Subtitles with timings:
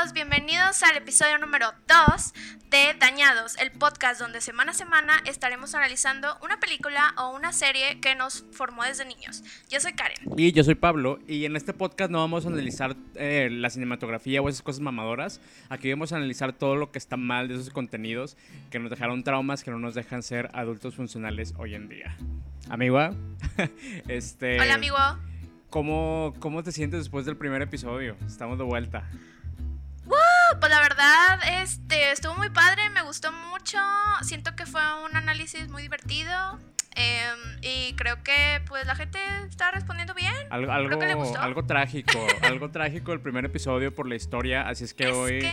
[0.00, 2.32] todos, bienvenidos al episodio número 2
[2.70, 8.00] de Dañados, el podcast donde semana a semana estaremos analizando una película o una serie
[8.00, 9.42] que nos formó desde niños.
[9.68, 10.16] Yo soy Karen.
[10.36, 14.40] Y yo soy Pablo, y en este podcast no vamos a analizar eh, la cinematografía
[14.40, 17.70] o esas cosas mamadoras, aquí vamos a analizar todo lo que está mal de esos
[17.70, 18.36] contenidos
[18.70, 22.16] que nos dejaron traumas que no nos dejan ser adultos funcionales hoy en día.
[22.68, 22.98] Amigo,
[24.08, 24.60] este...
[24.60, 24.96] Hola amigo.
[25.68, 28.16] ¿Cómo, ¿Cómo te sientes después del primer episodio?
[28.26, 29.08] Estamos de vuelta.
[30.58, 33.78] Pues la verdad, este, estuvo muy padre, me gustó mucho.
[34.22, 36.58] Siento que fue un análisis muy divertido.
[36.96, 39.18] Em, y creo que pues la gente
[39.48, 40.34] está respondiendo bien.
[40.50, 40.98] Algo, algo,
[41.64, 45.46] trágico, algo trágico el primer episodio por la historia, así es que hoy...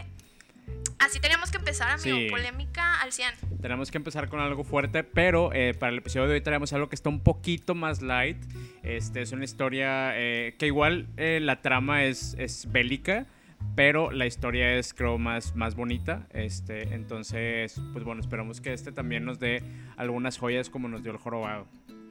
[0.98, 3.60] así teníamos que empezar, amigo, polémica al 100.
[3.62, 6.90] Tenemos que empezar con algo fuerte, pero eh, para el episodio de hoy tenemos algo
[6.90, 8.38] que está un poquito más light.
[8.82, 13.28] Este es una historia eh, que igual eh, la trama es, es bélica,
[13.76, 16.28] pero la historia es creo más, más bonita.
[16.32, 19.64] Este, entonces, pues bueno, esperamos que este también nos dé
[19.98, 21.68] algunas joyas como nos dio el jorobado.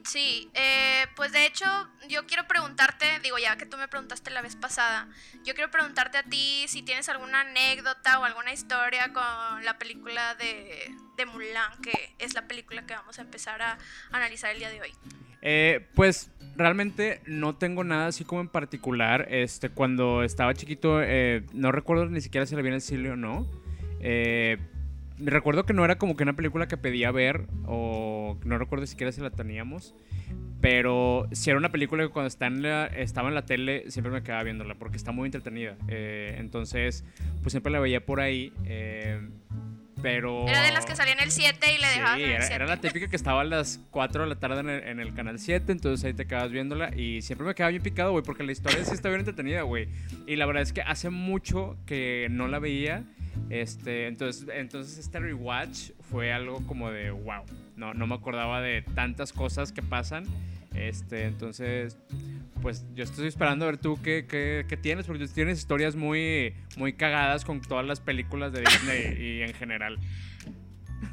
[0.07, 1.65] Sí, eh, pues de hecho
[2.07, 5.09] yo quiero preguntarte, digo ya que tú me preguntaste la vez pasada,
[5.43, 10.33] yo quiero preguntarte a ti si tienes alguna anécdota o alguna historia con la película
[10.35, 13.77] de, de Mulan, que es la película que vamos a empezar a
[14.11, 14.93] analizar el día de hoy.
[15.41, 19.27] Eh, pues realmente no tengo nada así como en particular.
[19.29, 23.11] Este, cuando estaba chiquito, eh, no recuerdo ni siquiera si la vi en el cine
[23.11, 23.47] o no.
[23.99, 24.57] Eh,
[25.19, 29.11] recuerdo que no era como que una película que pedía ver, o no recuerdo siquiera
[29.11, 29.93] si la teníamos.
[30.59, 34.11] Pero si era una película que cuando está en la, estaba en la tele siempre
[34.11, 35.77] me quedaba viéndola porque está muy entretenida.
[35.87, 37.05] entonces,
[37.43, 38.51] pues siempre la veía por ahí.
[40.01, 40.47] Pero...
[40.47, 42.65] Era de las que salía en el 7 y le dejaban en el era, era,
[42.65, 46.05] la típica que estaba a las 4 de la tarde en el, canal 7, entonces
[46.05, 48.93] ahí te quedabas viéndola y siempre me quedaba bien picado, güey, porque la historia sí
[48.93, 49.89] está bien entretenida, güey.
[50.27, 53.03] Y la verdad es que hace mucho que no la veía,
[53.49, 57.43] este, entonces, entonces este rewatch fue algo como de wow,
[57.75, 60.25] no, no me acordaba de tantas cosas que pasan,
[60.77, 61.97] este, entonces
[62.61, 66.93] pues yo estoy esperando a ver tú qué, qué, tienes, porque tienes historias muy, muy
[66.93, 69.99] cagadas con todas las películas de Disney y en general.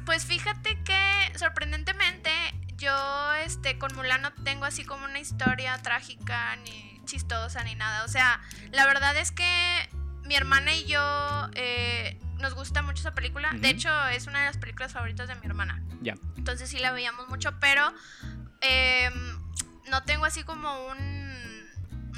[0.05, 2.31] Pues fíjate que sorprendentemente
[2.77, 8.03] yo este con Mulan no tengo así como una historia trágica ni chistosa ni nada.
[8.03, 9.47] O sea, la verdad es que
[10.23, 13.51] mi hermana y yo eh, nos gusta mucho esa película.
[13.53, 15.81] De hecho, es una de las películas favoritas de mi hermana.
[16.01, 16.15] Ya.
[16.37, 17.93] Entonces sí la veíamos mucho, pero
[18.61, 19.44] em,
[19.89, 21.25] no tengo así como un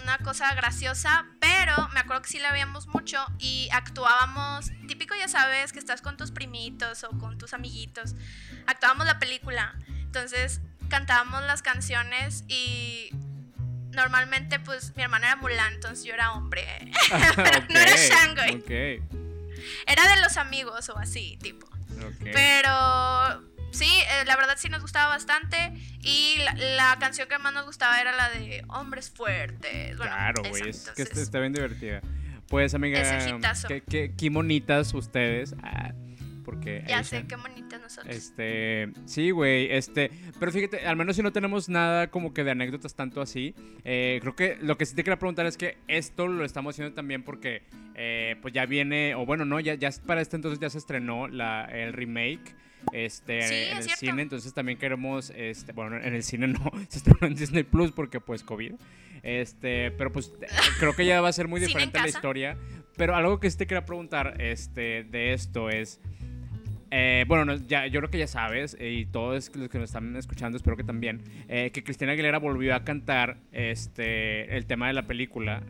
[0.08, 5.28] una cosa graciosa, pero me acuerdo que sí la veíamos mucho y actuábamos, típico ya
[5.28, 8.16] sabes, que estás con tus primitos o con tus amiguitos,
[8.68, 13.10] actuábamos la película, entonces cantábamos las canciones y
[13.92, 16.66] normalmente pues mi hermana era Mulan, entonces yo era hombre,
[17.70, 18.64] no era Shanghai.
[19.86, 21.68] Era de los amigos o así, tipo.
[22.32, 23.44] Pero
[23.78, 25.74] sí, eh, la verdad sí nos gustaba bastante.
[26.02, 26.38] Y
[26.76, 29.96] la, canción que más nos gustaba era la de Hombres Fuertes.
[29.96, 32.02] claro, güey, es que está bien divertida.
[32.48, 33.02] Pues, amiga,
[33.90, 35.54] qué, qué, bonitas ustedes.
[35.62, 35.92] Ah,
[36.46, 38.16] porque ya sé, qué bonitas nosotros.
[38.16, 42.52] Este, sí, güey, este, pero fíjate, al menos si no tenemos nada como que de
[42.52, 46.30] anécdotas tanto así, eh, creo que lo que sí te quería preguntar es que esto
[46.30, 47.64] lo estamos haciendo también porque,
[47.96, 51.28] eh, pues ya viene, o bueno, no, ya, ya para este entonces ya se estrenó
[51.28, 52.56] la, el remake
[52.94, 57.28] este, en el cine, entonces también queremos, este, bueno, en el cine no, se estrenó
[57.28, 58.74] en Disney Plus porque pues COVID,
[59.24, 60.32] este, pero pues
[60.80, 62.58] creo que ya va a ser muy diferente la historia,
[62.96, 66.00] pero algo que sí te quería preguntar, este, de esto es,
[66.90, 70.58] eh, bueno, ya, yo creo que ya sabes, y todos los que nos están escuchando,
[70.58, 75.03] espero que también, eh, que Cristina Aguilera volvió a cantar este, el tema de la
[75.03, 75.64] película.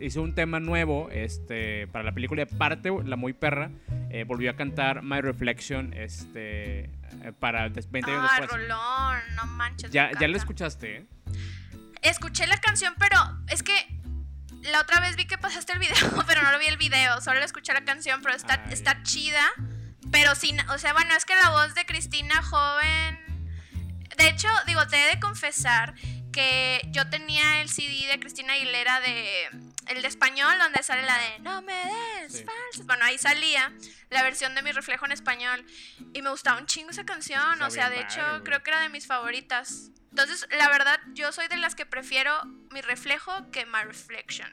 [0.00, 3.70] hizo un tema nuevo este, para la película, y aparte, la muy perra,
[4.10, 6.90] eh, volvió a cantar My Reflection este,
[7.38, 9.90] para 20 años ah, Rolón, no manches.
[9.90, 11.06] Ya, ya la escuchaste,
[12.02, 13.16] Escuché la canción, pero
[13.48, 13.72] es que
[14.70, 15.94] la otra vez vi que pasaste el video,
[16.26, 19.42] pero no lo vi el video, solo escuché la canción, pero está, está chida.
[20.10, 23.18] Pero sin, o sea, bueno, es que la voz de Cristina joven.
[24.16, 25.94] De hecho, digo, te he de confesar
[26.32, 29.48] que yo tenía el CD de Cristina Aguilera de
[29.88, 32.86] el de español donde sale la de No me des falsas.
[32.86, 33.72] Bueno, ahí salía
[34.10, 35.64] la versión de mi reflejo en español
[36.14, 38.88] y me gustaba un chingo esa canción, o sea, de hecho creo que era de
[38.88, 39.90] mis favoritas.
[40.10, 44.50] Entonces, la verdad, yo soy de las que prefiero mi reflejo que My Reflection.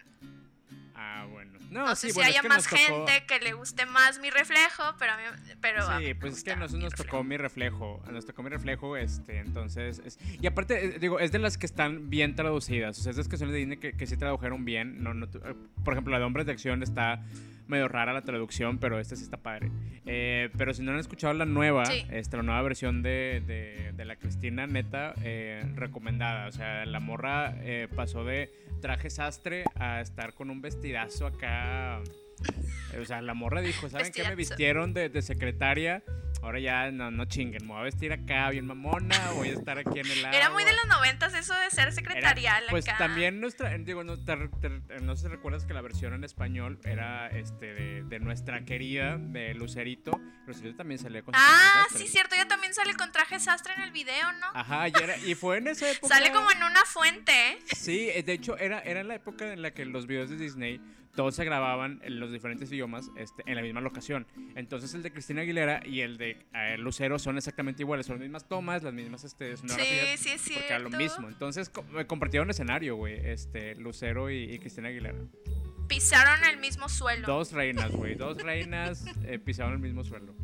[0.95, 1.58] Ah, bueno.
[1.69, 5.23] No, sé si haya más gente que le guste más mi reflejo, pero a mí,
[5.61, 9.39] pero Sí, pues es que nos, nos tocó mi reflejo, nos tocó mi reflejo, este,
[9.39, 10.01] entonces,
[10.41, 13.21] y aparte, eh, digo, es de las que están bien traducidas, o sea, es de
[13.21, 16.19] las canciones de Disney que, que sí tradujeron bien, no, no, eh, por ejemplo, la
[16.19, 17.23] de Hombres de Acción está
[17.69, 19.71] medio rara la traducción, pero esta sí está padre.
[20.05, 22.05] Eh, pero si no han escuchado la nueva, Sí.
[22.11, 26.47] este, la nueva versión de, de- de la Cristina, neta, eh, recomendada.
[26.47, 28.51] O sea, la morra eh, pasó de
[28.81, 32.01] traje sastre a estar con un vestidazo acá.
[32.99, 34.23] O sea, la morra dijo, ¿saben qué?
[34.23, 36.01] Me vistieron de, de secretaria.
[36.41, 39.77] Ahora ya no, no chinguen, me voy a vestir acá bien mamona, voy a estar
[39.77, 40.83] aquí en el Era muy de agua".
[40.85, 42.97] los noventas eso de ser Era- secretarial pues acá.
[42.97, 46.79] también nuestra, digo, no, te- te- no sé si recuerdas que la versión en español
[46.85, 50.11] era este de, de nuestra querida de Lucerito.
[50.47, 53.91] Lucerito también salía con Ah, sí, cierto, ella también sale con traje sastre en el
[53.91, 54.47] video, ¿no?
[54.53, 56.15] Ajá, y, era- y fue en esa época.
[56.15, 57.59] Sale como en una fuente, ¿eh?
[57.75, 60.37] Sí, eh, de hecho era, era en la época en la que los videos de
[60.37, 60.79] Disney
[61.15, 64.25] todos se grababan en los diferentes idiomas este, en la misma locación.
[64.55, 68.21] Entonces el de Cristina Aguilera y el de eh, Lucero son exactamente iguales, son las
[68.21, 70.19] mismas tomas, las mismas este, sonografías.
[70.19, 71.27] Sí, sí, es Porque era lo mismo.
[71.27, 73.15] Entonces co- eh, compartieron escenario, güey.
[73.25, 75.17] Este, Lucero y, y Cristina Aguilera.
[75.87, 77.25] Pisaron el mismo suelo.
[77.27, 78.15] Dos reinas, güey.
[78.15, 80.35] Dos reinas eh, pisaron el mismo suelo.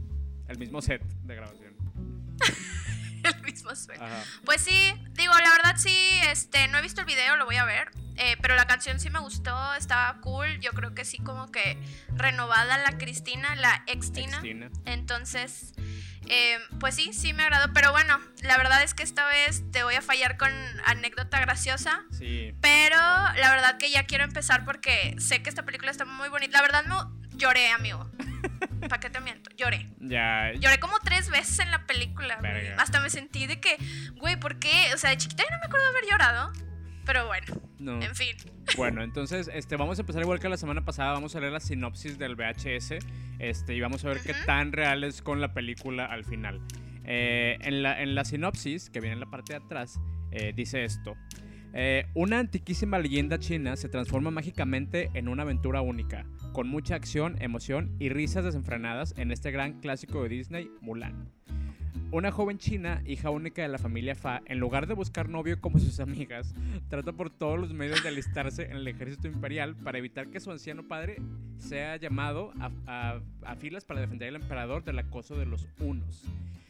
[0.48, 1.76] El mismo set de grabación.
[3.46, 3.72] mismo.
[3.72, 4.24] Ajá.
[4.44, 5.98] Pues sí, digo, la verdad sí,
[6.30, 7.92] este, no he visto el video, lo voy a ver.
[8.18, 10.60] eh, pero la canción sí me gustó, estaba cool.
[10.60, 11.78] Yo creo que sí, como que
[12.16, 14.40] renovada la Cristina, la ex Tina.
[14.40, 14.70] Cristina.
[14.86, 15.74] Entonces,
[16.28, 17.74] eh, pues sí, sí me agradó.
[17.74, 20.50] Pero bueno, la verdad es que esta vez te voy a fallar con
[20.86, 22.04] anécdota graciosa.
[22.12, 22.54] Sí.
[22.62, 26.54] Pero la verdad que ya quiero empezar porque sé que esta película está muy bonita.
[26.58, 28.10] La verdad no lloré, amigo.
[28.82, 29.50] ¿Para qué te miento?
[29.58, 29.88] Lloré.
[30.00, 30.52] Ya.
[30.54, 32.38] Lloré como tres veces en la película.
[32.40, 32.68] güey.
[32.78, 33.78] Hasta me sentí de que,
[34.18, 34.92] güey, ¿por qué?
[34.94, 36.54] O sea, de chiquita yo no me acuerdo de haber llorado.
[37.06, 37.46] Pero bueno,
[37.78, 38.02] No.
[38.02, 38.36] en fin.
[38.78, 41.12] Bueno, entonces, este, vamos a empezar igual que la semana pasada.
[41.14, 42.96] Vamos a leer la sinopsis del VHS.
[43.38, 46.62] Este, y vamos a ver qué tan real es con la película al final.
[47.04, 50.00] Eh, en, la, en la sinopsis, que viene en la parte de atrás,
[50.32, 51.16] eh, dice esto.
[51.78, 57.36] Eh, una antiquísima leyenda china se transforma mágicamente en una aventura única, con mucha acción,
[57.42, 61.30] emoción y risas desenfrenadas en este gran clásico de Disney, Mulan.
[62.16, 65.80] Una joven china, hija única de la familia Fa, en lugar de buscar novio como
[65.80, 66.56] sus amigas,
[66.88, 70.50] trata por todos los medios de alistarse en el ejército imperial para evitar que su
[70.50, 71.18] anciano padre
[71.58, 73.20] sea llamado a,
[73.58, 76.24] filas para defender al emperador del acoso de los unos.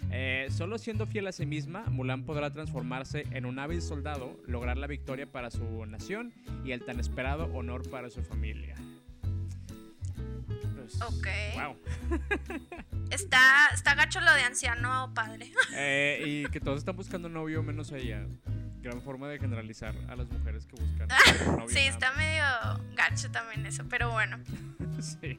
[0.10, 4.80] Eh, solo siendo fiel a sí misma, Mulan podrá transformarse en un hábil soldado, lograr
[4.80, 6.34] la victoria para su nación
[6.64, 8.74] y el tan esperado honor para su familia.
[10.86, 11.28] Pues, Ok.
[11.56, 12.20] Wow.
[13.12, 15.52] Está, está gacho lo de anciano padre.
[15.74, 18.26] Eh, y que todos están buscando novio menos ella.
[18.82, 21.08] Gran forma de generalizar a las mujeres que buscan
[21.58, 21.68] novio.
[21.70, 22.44] Sí, está medio
[22.96, 23.84] gacho también eso.
[23.90, 24.38] Pero bueno.
[25.00, 25.38] Sí.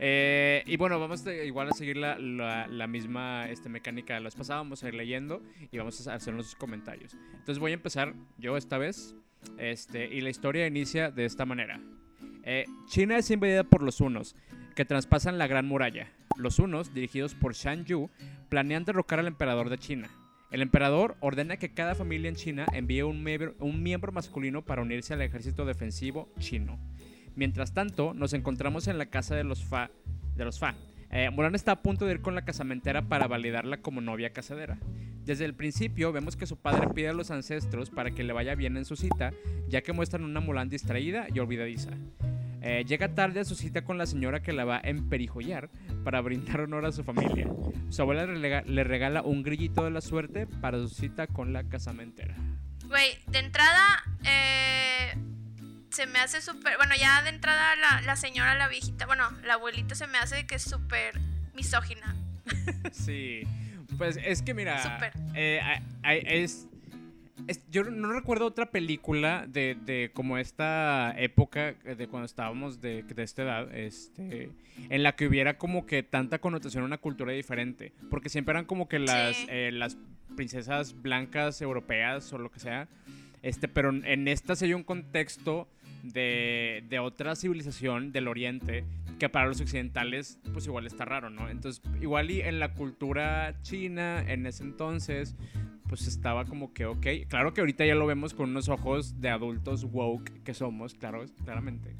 [0.00, 4.20] Eh, y bueno, vamos a- igual a seguir la, la- la misma este, mecánica de
[4.20, 4.58] la vez pasada.
[4.60, 7.14] Vamos a ir leyendo y vamos a hacer nuestros comentarios.
[7.32, 9.14] Entonces voy a empezar yo esta vez.
[9.58, 11.80] Este, y la historia inicia de esta manera.
[12.44, 14.34] Eh, China es invadida por los hunos,
[14.74, 16.08] que traspasan la Gran Muralla.
[16.36, 18.10] Los hunos, dirigidos por Shan Yu,
[18.48, 20.10] planean derrocar al emperador de China.
[20.50, 24.82] El emperador ordena que cada familia en China envíe un miembro, un miembro masculino para
[24.82, 26.78] unirse al ejército defensivo chino.
[27.36, 29.90] Mientras tanto, nos encontramos en la casa de los Fa.
[30.36, 30.74] De los Fa.
[31.10, 34.78] Eh, Mulan está a punto de ir con la casamentera para validarla como novia casadera.
[35.24, 38.54] Desde el principio vemos que su padre pide a los ancestros para que le vaya
[38.54, 39.32] bien en su cita,
[39.68, 41.90] ya que muestran una Mulan distraída y olvidadiza.
[42.66, 45.68] Eh, llega tarde a su cita con la señora que la va a emperijollar
[46.02, 47.46] para brindar honor a su familia.
[47.90, 51.52] Su abuela le rega- le regala un grillito de la suerte para su cita con
[51.52, 52.34] la casamentera.
[52.86, 55.14] Güey, de entrada, eh,
[55.90, 56.76] se me hace súper.
[56.78, 60.46] Bueno, ya de entrada la, la señora, la viejita, bueno, la abuelita se me hace
[60.46, 61.20] que es súper
[61.54, 62.16] misógina.
[62.92, 63.42] Sí,
[63.98, 65.12] pues es que mira, Súper.
[65.34, 66.68] eh, a- a- es, es-
[67.70, 73.02] yo no recuerdo otra película de, de como esta época eh, de cuando estábamos de,
[73.02, 74.50] de esta edad, este,
[74.88, 78.66] en la que hubiera como que tanta connotación a una cultura diferente, porque siempre eran
[78.66, 79.46] como que las, Sí.
[79.48, 79.96] eh, las
[80.36, 82.88] princesas blancas europeas o lo que sea,
[83.42, 85.68] este, pero en esta se dio un contexto
[86.02, 88.84] de, de otra civilización del oriente
[89.18, 91.48] que para los occidentales pues igual está raro, ¿no?
[91.48, 95.34] Entonces igual y en la cultura china en ese entonces
[95.96, 99.30] pues estaba como que ok, claro que ahorita ya lo vemos con unos ojos de
[99.30, 101.94] adultos woke que somos, claro, claramente.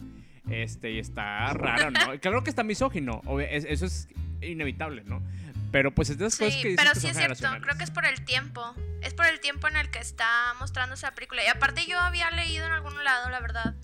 [0.51, 1.99] Este, y está raro, ¿no?
[2.21, 4.09] Claro que está misógino, obvio, es- eso es
[4.43, 5.23] inevitable, ¿no?
[5.71, 7.85] Pero pues es de esas cosas que Sí, pero que sí es cierto, creo que
[7.85, 8.75] es por el tiempo.
[9.03, 11.43] Es por el tiempo en el que está mostrándose la película.
[11.45, 13.75] Y aparte yo había leído en algún lado, la verdad.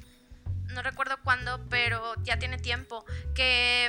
[0.73, 3.05] No recuerdo cuándo, pero ya tiene tiempo.
[3.35, 3.89] Que...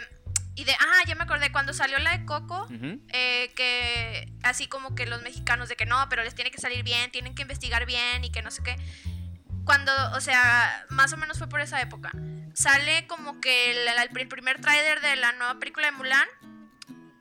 [0.55, 0.73] Y de...
[0.73, 1.51] Ah, ya me acordé.
[1.51, 2.99] Cuando salió la de Coco, Ujú.
[3.09, 6.83] eh, que así como que los mexicanos de que no, pero les tiene que salir
[6.83, 8.75] bien, tienen que investigar bien y que no sé qué.
[9.63, 12.11] Cuando, o sea, más o menos fue por esa época.
[12.53, 16.27] sale como que el, el primer tráiler de la nueva película de Mulan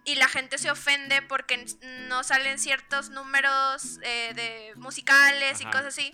[0.05, 1.65] y la gente se ofende porque
[2.09, 6.13] no salen ciertos números eh, de musicales y cosas así.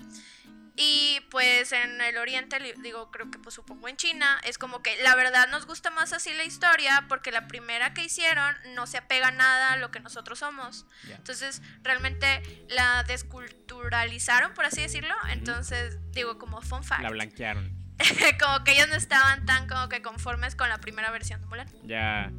[0.76, 4.94] Y pues en el oriente, digo, creo que pues supongo en China, es como que
[5.02, 8.98] la verdad nos gusta más así la historia porque la primera que hicieron no se
[8.98, 10.86] apega nada a lo que nosotros somos.
[11.08, 15.14] Entonces realmente la desculturalizaron, por así decirlo.
[15.30, 17.02] Entonces digo, como fun fact.
[17.02, 17.72] La blanquearon.
[18.40, 21.68] como que ellos no estaban tan como que conformes con la primera versión de Mulan.
[21.84, 22.30] Ya.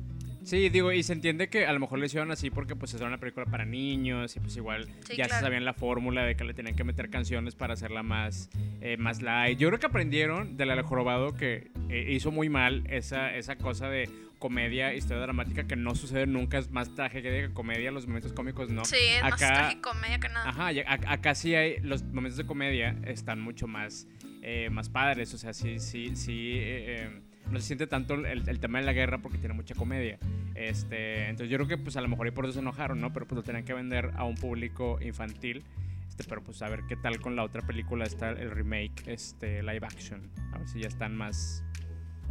[0.47, 3.01] Sí, digo, y se entiende que a lo mejor le hicieron así porque pues es
[3.01, 6.53] una película para niños y pues igual ya se sabían la fórmula de que le
[6.53, 8.49] tenían que meter canciones para hacerla más,
[8.79, 9.59] eh, más light.
[9.59, 13.89] Yo creo que aprendieron del la jorobado que eh, hizo muy mal esa, esa cosa
[13.89, 18.31] de comedia, historia dramática que no sucede nunca, es más tragedia que comedia, los momentos
[18.31, 18.85] cómicos no.
[18.85, 20.47] Sí, es acá, más comedia que nada.
[20.47, 24.07] Ajá, acá sí hay, los momentos de comedia están mucho más,
[24.43, 26.61] eh, más padres, o sea, sí, sí, sí
[27.49, 30.17] no se siente tanto el, tema de la guerra porque tiene mucha comedia.
[30.55, 33.13] Este, entonces yo creo que pues a lo mejor y por eso se enojaron, ¿no?
[33.13, 35.63] Pero pues lo tenían que vender a un público infantil.
[36.07, 39.61] Este, pero pues a ver qué tal con la otra película está el remake, este,
[39.63, 40.31] live action.
[40.53, 41.63] A ver si ya están más,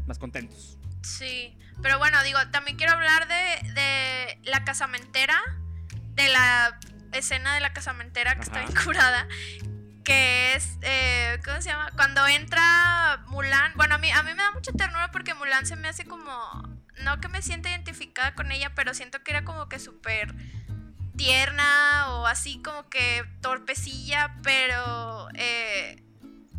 [0.07, 0.79] más contentos.
[1.03, 5.41] Sí, pero bueno, digo, también quiero hablar de, de la casamentera,
[6.15, 6.79] de la
[7.13, 9.29] escena de la casamentera que está está curada
[10.07, 11.91] que es, eh, ¿cómo se llama?
[11.97, 15.75] Cuando entra Mulan, bueno, a mí, a mí me da mucha ternura porque Mulan se
[15.75, 16.31] me hace como,
[17.03, 20.33] no que me sienta identificada con ella, pero siento que era como que súper
[21.17, 26.05] tierna o así como que torpecilla, pero eh,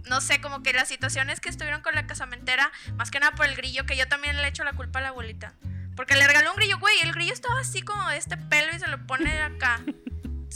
[0.10, 3.46] no sé, como que las situaciones que estuvieron con la casamentera, más que nada por
[3.46, 5.54] el grillo, que yo también le he hecho la culpa a la abuelita.
[5.96, 8.80] Porque le regaló un grillo, güey, el grillo estaba así como de este pelo y
[8.80, 9.80] se lo pone acá.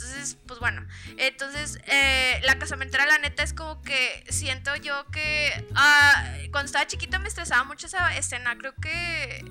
[0.02, 5.66] Entonces, pues bueno, entonces eh, la casamentera la neta es como que siento yo que
[5.74, 9.44] ah, cuando estaba chiquita me estresaba mucho esa escena, creo que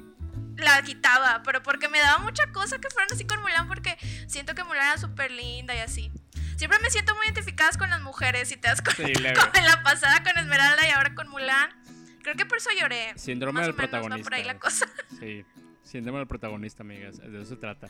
[0.57, 4.53] la quitaba, pero porque me daba mucha cosa que fueran así con Mulan, porque siento
[4.55, 6.11] que Mulan era súper linda y así.
[6.57, 9.03] Siempre me siento muy identificada con las mujeres, si te das cuenta,
[9.33, 11.69] como en la pasada con Esmeralda y ahora con Mulan.
[12.21, 13.13] Creo que por eso lloré.
[13.15, 14.23] Síndrome del protagonista.
[14.23, 14.85] por ahí la cosa.
[15.19, 15.43] Sí,
[15.91, 17.87] síndrome del protagonista, amigas, de eso se trata.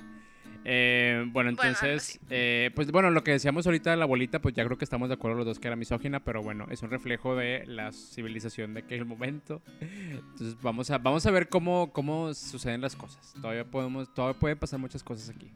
[0.64, 4.64] Eh, bueno, entonces, eh, pues bueno, lo que decíamos ahorita de la abuelita, pues ya
[4.66, 7.36] creo que estamos de acuerdo los dos que era misógina, pero bueno, es un reflejo
[7.36, 9.62] de la civilización de aquel momento.
[9.80, 13.34] Entonces vamos a, vamos a ver cómo, cómo suceden las cosas.
[13.42, 15.52] Todavía podemos, todavía pueden pasar muchas cosas aquí.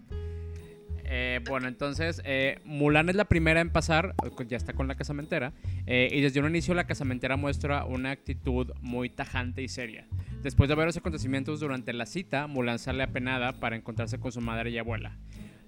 [1.07, 4.15] Eh, bueno, entonces, eh, Mulan es la primera en pasar,
[4.47, 5.53] ya está con la casamentera,
[5.85, 10.07] eh, y desde un inicio la casamentera muestra una actitud muy tajante y seria.
[10.41, 14.71] Después de varios acontecimientos durante la cita, Mulan sale apenada para encontrarse con su madre
[14.71, 15.17] y abuela.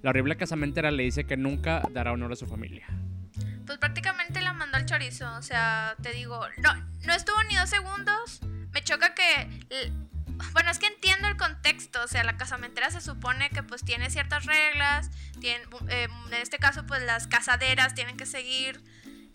[0.02, 2.88] La horrible casamentera le dice que nunca dará honor a su familia.
[3.66, 6.74] Pues prácticamente la mandó al chorizo, o sea, te digo, no,
[7.06, 8.42] no estuvo ni dos segundos.
[8.72, 9.50] Me choca que
[10.54, 14.10] bueno, es que entiendo el contexto, o sea, la casamentera se supone que pues tiene
[14.10, 18.82] ciertas reglas, tiene, eh, en este caso pues las casaderas tienen que seguir,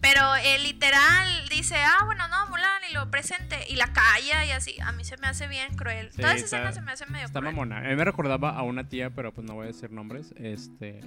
[0.00, 4.50] pero el literal dice, ah, bueno, no, Mulan, y lo presente, y la calla y
[4.50, 6.10] así, a mí se me hace bien cruel.
[6.10, 7.54] Toda esa escena se me hace medio Está cruel.
[7.54, 7.78] mamona.
[7.78, 11.00] A mí me recordaba a una tía, pero pues no voy a decir nombres, este,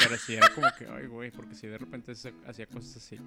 [0.00, 3.20] pero sí era como que, ay, güey, porque si de repente se hacía cosas así.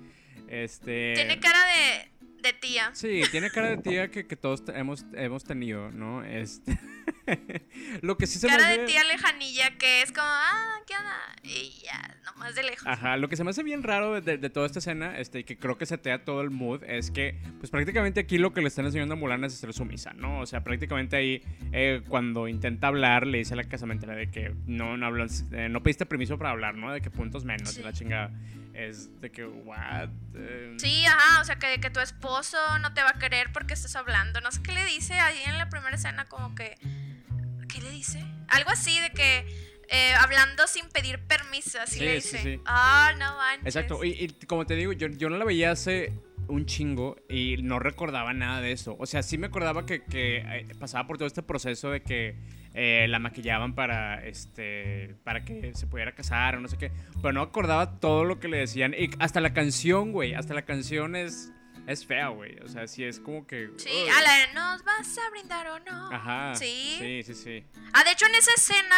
[0.48, 1.14] Este...
[1.14, 2.12] Tiene cara de
[2.42, 2.92] de tía.
[2.94, 6.24] Sí, tiene cara de tía que, que todos hemos, hemos tenido, ¿no?
[6.24, 6.80] Este.
[8.02, 11.18] Lo que sí se cara de tía lejanilla que es como, ah, ¿qué onda?
[11.44, 12.86] Y ya, nomás de lejos.
[12.86, 15.44] Ajá, lo que se me hace bien raro de, de, toda esta escena, este, y
[15.44, 18.62] que creo que se setea todo el mood, es que, pues prácticamente aquí lo que
[18.62, 20.40] le están enseñando a Mulan es ser sumisa, ¿no?
[20.40, 24.54] O sea, prácticamente ahí, eh, cuando intenta hablar, le dice a la casamentera de que
[24.66, 26.92] no, no hablas, eh, no pediste permiso para hablar, ¿no?
[26.92, 28.32] De que puntos menos y la chingada
[28.74, 30.10] es de que, what?
[30.78, 33.96] Sí, ajá, o sea, que, que tu esposo no te va a querer porque estás
[33.96, 34.42] hablando.
[34.42, 36.78] No sé qué le dice ahí en la primera escena, como que.
[37.68, 38.24] ¿Qué le dice?
[38.48, 39.72] Algo así de que.
[39.94, 42.62] Eh, hablando sin pedir permiso, así le dice.
[42.66, 43.76] Ah, no manches.
[43.76, 46.14] Exacto, y, como te digo, yo, yo no la veía hace
[46.52, 48.96] un chingo y no recordaba nada de eso.
[49.00, 52.36] O sea, sí me acordaba que, que eh, pasaba por todo este proceso de que
[52.74, 56.92] eh, la maquillaban para este para que se pudiera casar o no sé qué.
[57.22, 58.94] Pero no acordaba todo lo que le decían.
[58.98, 60.34] Y hasta la canción, güey.
[60.34, 61.52] Hasta la canción es.
[61.88, 62.60] Es fea, güey.
[62.60, 63.72] O sea, sí es como que.
[63.78, 66.12] Sí, a la de nos vas a brindar o no.
[66.14, 66.56] Ajá.
[66.56, 66.98] Sí.
[67.00, 67.66] Sí, sí, sí.
[67.94, 68.96] Ah, de hecho, en esa escena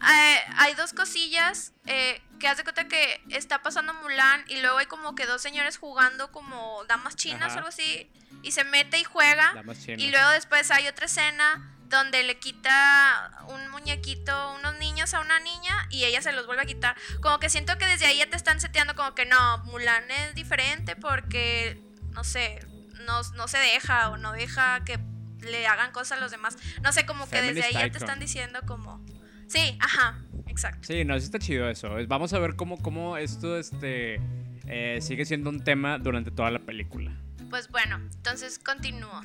[0.00, 4.86] eh, hay dos cosillas eh, que hace cuenta que está pasando Mulan y luego hay
[4.86, 8.10] como que dos señores jugando como damas chinas o algo así.
[8.42, 9.52] Y se mete y juega.
[9.96, 15.38] Y luego después hay otra escena donde le quita un muñequito, unos niños a una
[15.40, 16.96] niña y ella se los vuelve a quitar.
[17.20, 20.34] Como que siento que desde ahí ya te están seteando como que no, Mulan es
[20.34, 21.78] diferente porque,
[22.12, 22.58] no sé,
[23.06, 24.98] no, no se deja o no deja que
[25.40, 26.56] le hagan cosas a los demás.
[26.82, 29.04] No sé, como que desde ahí ya te están diciendo como...
[29.48, 30.86] Sí, ajá, exacto.
[30.86, 31.90] Sí, no, sí está chido eso.
[32.08, 34.20] Vamos a ver cómo, cómo esto este,
[34.66, 37.12] eh, sigue siendo un tema durante toda la película.
[37.50, 39.20] Pues bueno, entonces continúo.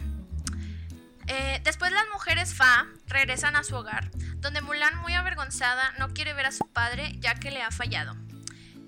[1.28, 6.34] Eh, después las mujeres Fa regresan a su hogar, donde Mulan, muy avergonzada, no quiere
[6.34, 8.16] ver a su padre ya que le ha fallado.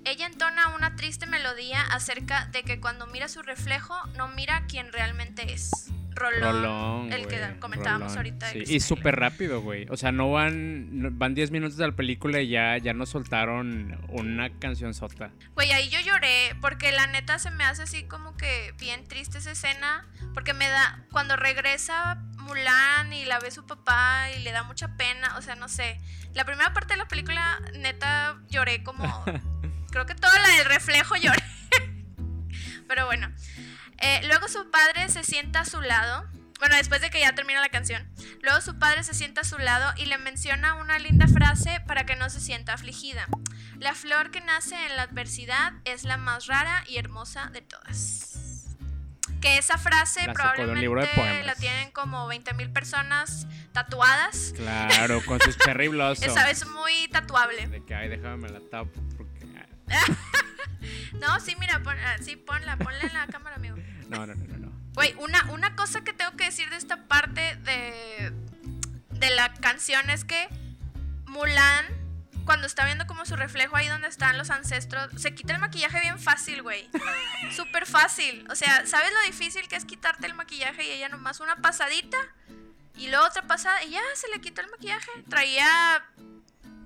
[0.06, 4.92] Ella entona una triste melodía acerca de que cuando mira su reflejo no mira quién
[4.92, 5.92] realmente es.
[6.20, 8.56] Rolón, el que comentábamos ahorita.
[8.56, 9.88] Y súper rápido, güey.
[9.90, 13.98] O sea, no van van 10 minutos de la película y ya, ya nos soltaron
[14.10, 15.32] una canción sota.
[15.56, 19.38] Güey, ahí yo lloré porque la neta se me hace así como que bien triste
[19.38, 24.52] esa escena porque me da cuando regresa Mulan y la ve su papá y le
[24.52, 26.00] da mucha pena, o sea, no sé.
[26.34, 29.04] La primera parte de la película neta lloré como
[29.92, 31.44] creo que toda la del reflejo lloré.
[32.88, 33.32] Pero bueno,
[34.00, 36.28] eh, luego su padre se sienta a su lado.
[36.60, 38.06] Bueno, después de que ya termina la canción.
[38.42, 42.06] Luego su padre se sienta a su lado y le menciona una linda frase para
[42.06, 43.28] que no se sienta afligida.
[43.80, 48.76] La flor que nace en la adversidad es la más rara y hermosa de todas.
[49.40, 54.54] Que esa frase probablemente la tienen como 20.000 personas tatuadas.
[54.58, 55.90] Claro, con sus cherry
[56.22, 57.68] esa es muy tatuable.
[57.68, 59.00] De que, ay, déjame la tapo
[61.20, 63.78] no, sí, mira, ah, sí, ponla, ponla en la cámara, amigo.
[64.08, 64.72] No, no, no, no.
[64.94, 68.34] Güey, una, una cosa que tengo que decir de esta parte de,
[69.12, 70.50] de la canción es que
[71.28, 71.86] Mulan,
[72.46, 76.00] cuando está viendo como su reflejo ahí donde están los ancestros, se quita el maquillaje
[76.02, 76.90] bien fácil, güey.
[77.56, 78.46] Súper fácil.
[78.50, 82.18] O sea, ¿sabes lo difícil que es quitarte el maquillaje y ella nomás una pasadita?
[82.98, 85.12] Y luego otra pasada y ya se le quitó el maquillaje.
[85.30, 86.04] Traía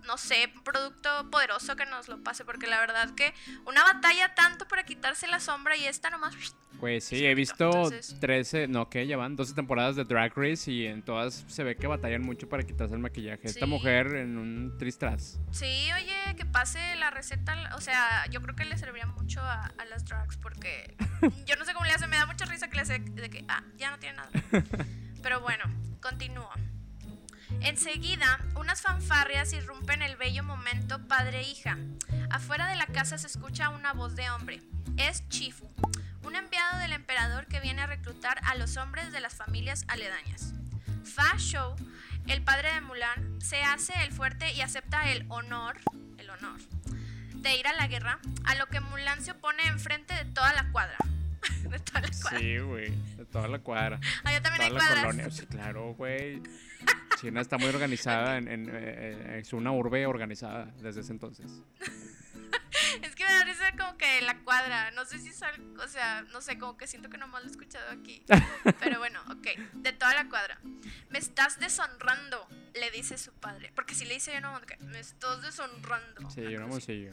[0.05, 3.33] no sé, un producto poderoso que nos lo pase, porque la verdad que
[3.65, 6.36] una batalla tanto para quitarse la sombra y esta nomás...
[6.80, 10.86] Pues sí, he visto 13, no, que ya van 12 temporadas de Drag Race y
[10.86, 13.47] en todas se ve que batallan mucho para quitarse el maquillaje.
[13.47, 15.39] Esta mujer en un tristras.
[15.51, 19.71] Sí, oye, que pase la receta, o sea, yo creo que le serviría mucho a,
[19.89, 20.95] las drags porque
[21.45, 23.45] yo no sé cómo le hace, me da mucha risa que le hace de que,
[23.47, 24.32] ah, ya no tiene nada.
[25.21, 25.63] Pero bueno,
[26.01, 26.49] continúo.
[27.62, 31.78] Enseguida, unas fanfarrias irrumpen el bello momento padre-hija.
[32.30, 34.62] Afuera de la casa se escucha una voz de hombre.
[34.98, 35.70] Es Chifu,
[36.24, 40.54] un enviado del emperador que viene a reclutar a los hombres de las familias aledañas.
[41.04, 41.76] Fa Shou,
[42.28, 45.78] el padre de Mulan, se hace el fuerte y acepta el honor,
[46.18, 46.60] el honor,
[47.36, 50.72] de ir a la guerra, a lo que Mulan se opone enfrente de toda la
[50.72, 50.98] cuadra.
[51.69, 52.39] de toda la cuadra.
[52.39, 53.99] Sí, güey, de toda la cuadra.
[54.23, 55.06] Ah, también hay cuadras.
[55.06, 55.32] Colonia.
[55.32, 56.41] Sí, claro, güey.
[57.19, 61.51] China está muy organizada, en, en, eh, es una urbe organizada desde ese entonces.
[63.01, 66.23] es que me da risa como que la cuadra, no sé si es o sea,
[66.32, 68.23] no sé, como que siento que nomás lo he escuchado aquí.
[68.79, 70.60] Pero bueno, ok, de toda la cuadra.
[71.10, 73.71] Me estás deshonrando, le dice su padre.
[73.75, 76.29] Porque si le dice yo no, me estás deshonrando.
[76.29, 77.12] Sí, yo no sé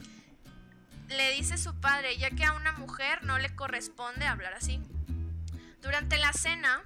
[1.17, 4.81] Le dice su padre, ya que a una mujer no le corresponde hablar así.
[5.81, 6.83] Durante la cena,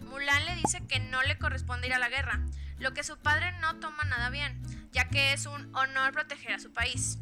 [0.00, 2.40] Mulan le dice que no le corresponde ir a la guerra,
[2.78, 6.58] lo que su padre no toma nada bien, ya que es un honor proteger a
[6.58, 7.18] su país.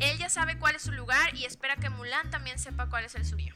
[0.00, 3.14] Él ya sabe cuál es su lugar y espera que Mulan también sepa cuál es
[3.14, 3.54] el suyo.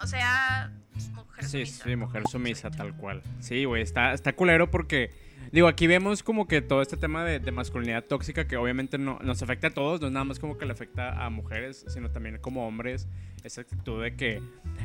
[0.00, 0.70] O sea,
[1.12, 1.82] mujer sumisa.
[1.82, 3.22] Sí, sí, mujer sumisa, tal cual.
[3.40, 5.12] Sí, güey, está, está culero porque
[5.50, 9.42] Digo, aquí vemos como que todo este tema de, masculinidad tóxica que obviamente no, nos
[9.42, 12.38] afecta a todos, no es nada más como que le afecta a mujeres, sino también
[12.38, 13.08] como hombres,
[13.44, 14.42] esa actitud de que,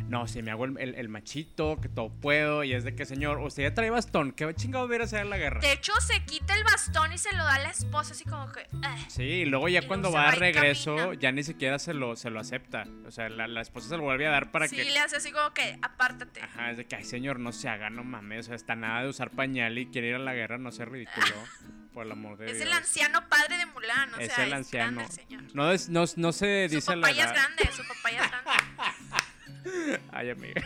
[0.08, 3.64] no, si me hago el, machito, que todo puedo, y es de que, señor, usted
[3.64, 5.60] ya trae bastón, ¿qué chingado hubiera hacer la guerra?
[5.62, 8.52] De hecho, se quita el bastón y se lo da a la esposa, así como
[8.52, 8.68] que...
[8.84, 8.98] Ah".
[9.08, 12.40] sí, y luego ya cuando va a regreso, ya ni siquiera se lo, se lo
[12.40, 14.84] acepta, o sea, la, esposa se lo vuelve a dar para que...
[14.84, 16.42] Sí, le hace así como que, apártate.
[16.42, 19.04] Ajá, es de que, ay, señor, no se haga, no mames, o sea, está nada
[19.04, 21.28] de usar pañal y quiere ir a la guerra no sea ridículo.
[21.94, 25.02] Por el amor de es el anciano padre de Mulan, o es sea, el anciano.
[25.02, 25.44] Es señor.
[25.54, 28.32] No, es, no, no se dice su papá ya es grande, su papá ya es
[28.32, 30.02] grande.
[30.12, 30.64] Ay, amiga.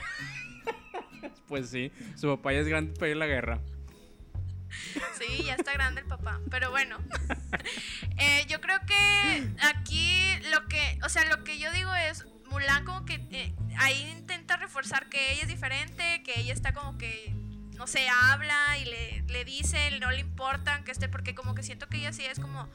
[1.47, 3.59] pues sí, su papá ya es grande para ir a la guerra.
[5.17, 6.39] Sí, ya está grande el papá.
[6.49, 6.97] Pero bueno,
[8.17, 12.85] eh, yo creo que aquí lo que, o sea, lo que yo digo es, Mulan
[12.85, 17.33] como que eh, ahí intenta reforzar que ella es diferente, que ella está como que
[17.77, 21.63] no sé, habla y le, le dice, no le importa que esté, porque como que
[21.63, 22.69] siento que ella sí es como,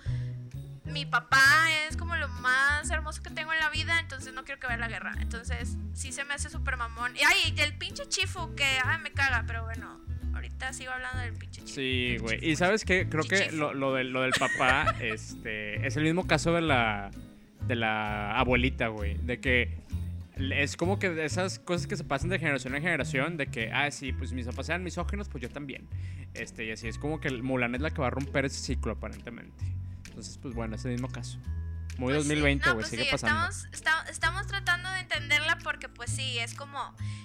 [0.85, 4.61] mi papá es como lo más hermoso que tengo en la vida, entonces no quiero
[4.61, 5.15] que vea la guerra.
[5.21, 7.17] Entonces sí se me hace súper mamón.
[7.17, 10.01] Y ay, el pinche chifu que ay, me caga, pero bueno,
[10.35, 11.75] ahorita sigo hablando del pinche chifu.
[11.75, 12.39] Sí, güey.
[12.43, 16.27] Y sabes qué, creo que lo, lo, del, lo del papá este, es el mismo
[16.27, 17.11] caso de la,
[17.67, 19.17] de la abuelita, güey.
[19.19, 19.82] De que
[20.51, 23.91] es como que esas cosas que se pasan de generación en generación, de que, ah,
[23.91, 25.87] sí, pues mis papás eran misóginos, pues yo también.
[26.35, 28.93] Este, y así es como que Mulan es la que va a romper ese ciclo,
[28.93, 29.65] aparentemente.
[30.09, 31.39] Entonces, pues bueno, es el mismo caso.
[31.99, 33.49] Muy Pues sí, 2020, no, güey, pues sigue sí, pasando.
[33.51, 36.79] Estamos, esta- estamos tratando de entenderla porque pues sí, es como,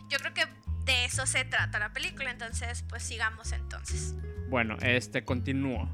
[0.10, 0.44] yo creo que
[0.86, 4.14] de eso se trata la película, entonces pues sigamos entonces.
[4.50, 5.90] Bueno, este, continúo.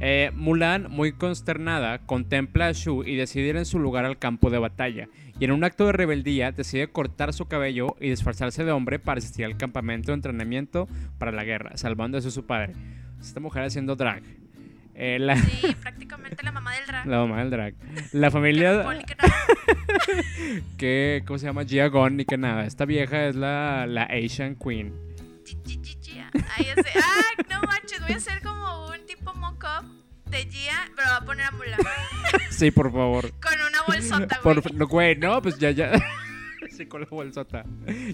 [0.00, 4.48] Eh, Mulan, muy consternada, contempla a Shu y decide ir en su lugar al campo
[4.48, 5.08] de batalla.
[5.40, 9.18] Y en un acto de rebeldía decide cortar su cabello y disfrazarse de hombre para
[9.18, 12.72] asistir al campamento de entrenamiento para la guerra, salvando a su padre.
[13.20, 14.22] Esta mujer haciendo drag.
[14.94, 17.06] Eh, la, Sí, prácticamente la mamá del drag.
[17.06, 17.74] la mamá del drag.
[18.12, 18.84] La familia
[20.76, 21.64] que ¿cómo se llama?
[21.64, 22.66] Gia Gon, ni que nada.
[22.66, 24.92] Esta vieja es la, la Asian Queen.
[26.56, 26.88] Ay, ya sé.
[26.94, 29.97] Ay, no manches, voy a hacer como un tipo mock-up
[30.30, 31.78] de Gia, pero va a poner a Mulan
[32.50, 33.30] Sí, por favor.
[33.40, 34.60] con una bolsota, güey.
[34.60, 35.92] Por, no, güey, no, pues ya, ya.
[36.76, 37.64] Sí, con la bolsota.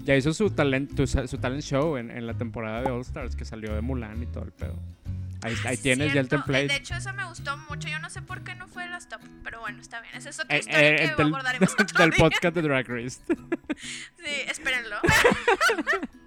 [0.03, 3.45] Ya hizo su talent, su talent show en, en la temporada de All Stars que
[3.45, 4.79] salió de Mulan y todo el pedo.
[5.43, 6.67] Ahí, Ah, ahí tienes ya el template.
[6.67, 7.87] De hecho, eso me gustó mucho.
[7.87, 10.15] Yo no sé por qué no fue de las top, pero bueno, está bien.
[10.15, 12.17] Esa es otra Eh, historia eh, que del, abordaremos otro del día.
[12.17, 13.19] podcast de Drag Race.
[14.17, 14.95] Sí, espérenlo.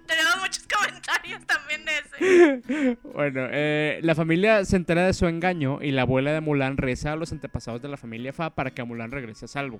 [0.09, 2.97] Tenemos muchos comentarios también de ese.
[3.13, 7.13] Bueno, eh, la familia se entera de su engaño y la abuela de Mulan reza
[7.13, 9.79] a los antepasados de la familia Fa para que Mulan regrese a salvo.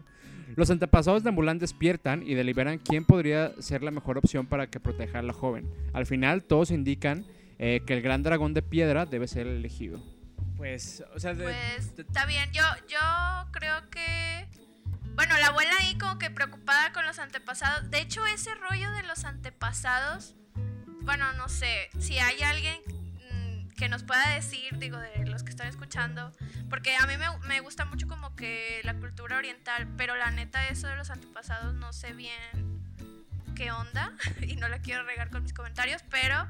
[0.56, 4.80] Los antepasados de Mulan despiertan y deliberan quién podría ser la mejor opción para que
[4.80, 5.70] proteja a la joven.
[5.94, 7.26] Al final, todos indican
[7.60, 10.02] eh, que el gran dragón de piedra debe ser el elegido.
[10.58, 12.50] Pues, o sea, de- Pues de- está bien.
[12.52, 12.98] Yo, yo
[13.52, 14.48] creo que.
[15.16, 17.90] Bueno, la abuela ahí como que preocupada con los antepasados.
[17.90, 20.36] De hecho, ese rollo de los antepasados.
[21.02, 21.90] Bueno, no sé.
[22.00, 22.76] Si hay alguien
[23.34, 26.32] mm, que nos pueda decir, digo, de los que están escuchando.
[26.70, 29.88] Porque a mí me, me gusta mucho como que la cultura oriental.
[29.98, 32.82] Pero la neta, eso de los antepasados no sé bien
[33.56, 34.14] qué onda.
[34.42, 36.04] Y no la quiero regar con mis comentarios.
[36.10, 36.48] Pero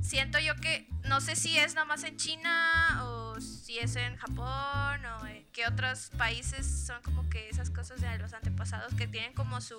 [0.00, 4.16] siento yo que no sé si es nada más en China o si es en
[4.16, 9.06] Japón o en qué otros países son como que esas cosas de los antepasados que
[9.06, 9.78] tienen como su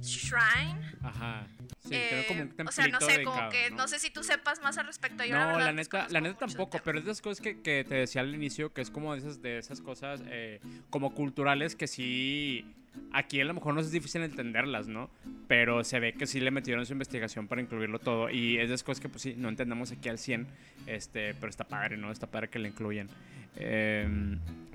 [0.00, 0.78] shrine.
[1.02, 1.46] Ajá.
[1.80, 4.60] Sí, Eh, como un o sea, no sé, como que no sé si tú sepas
[4.62, 5.22] más al respecto.
[5.24, 7.84] Yo, no, verdad, la neta, la neta tampoco, pero es de las cosas que, que
[7.84, 11.76] te decía al inicio, que es como de esas, de esas cosas eh, como culturales
[11.76, 12.74] que sí,
[13.12, 15.10] aquí a lo mejor nos es difícil entenderlas, ¿no?
[15.48, 18.76] Pero se ve que sí le metieron su investigación para incluirlo todo y es de
[18.78, 20.46] cosas que pues sí, no entendemos aquí al 100,
[20.86, 22.10] este, pero está padre, ¿no?
[22.10, 23.08] Está padre que le incluyan.
[23.56, 24.08] Eh,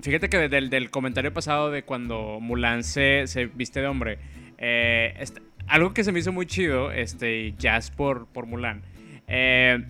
[0.00, 4.18] fíjate que del, del comentario pasado de cuando Mulan se, se viste de hombre,
[4.58, 8.82] eh, está- algo que se me hizo muy chido, este, jazz por, por Mulan.
[9.28, 9.84] Eh,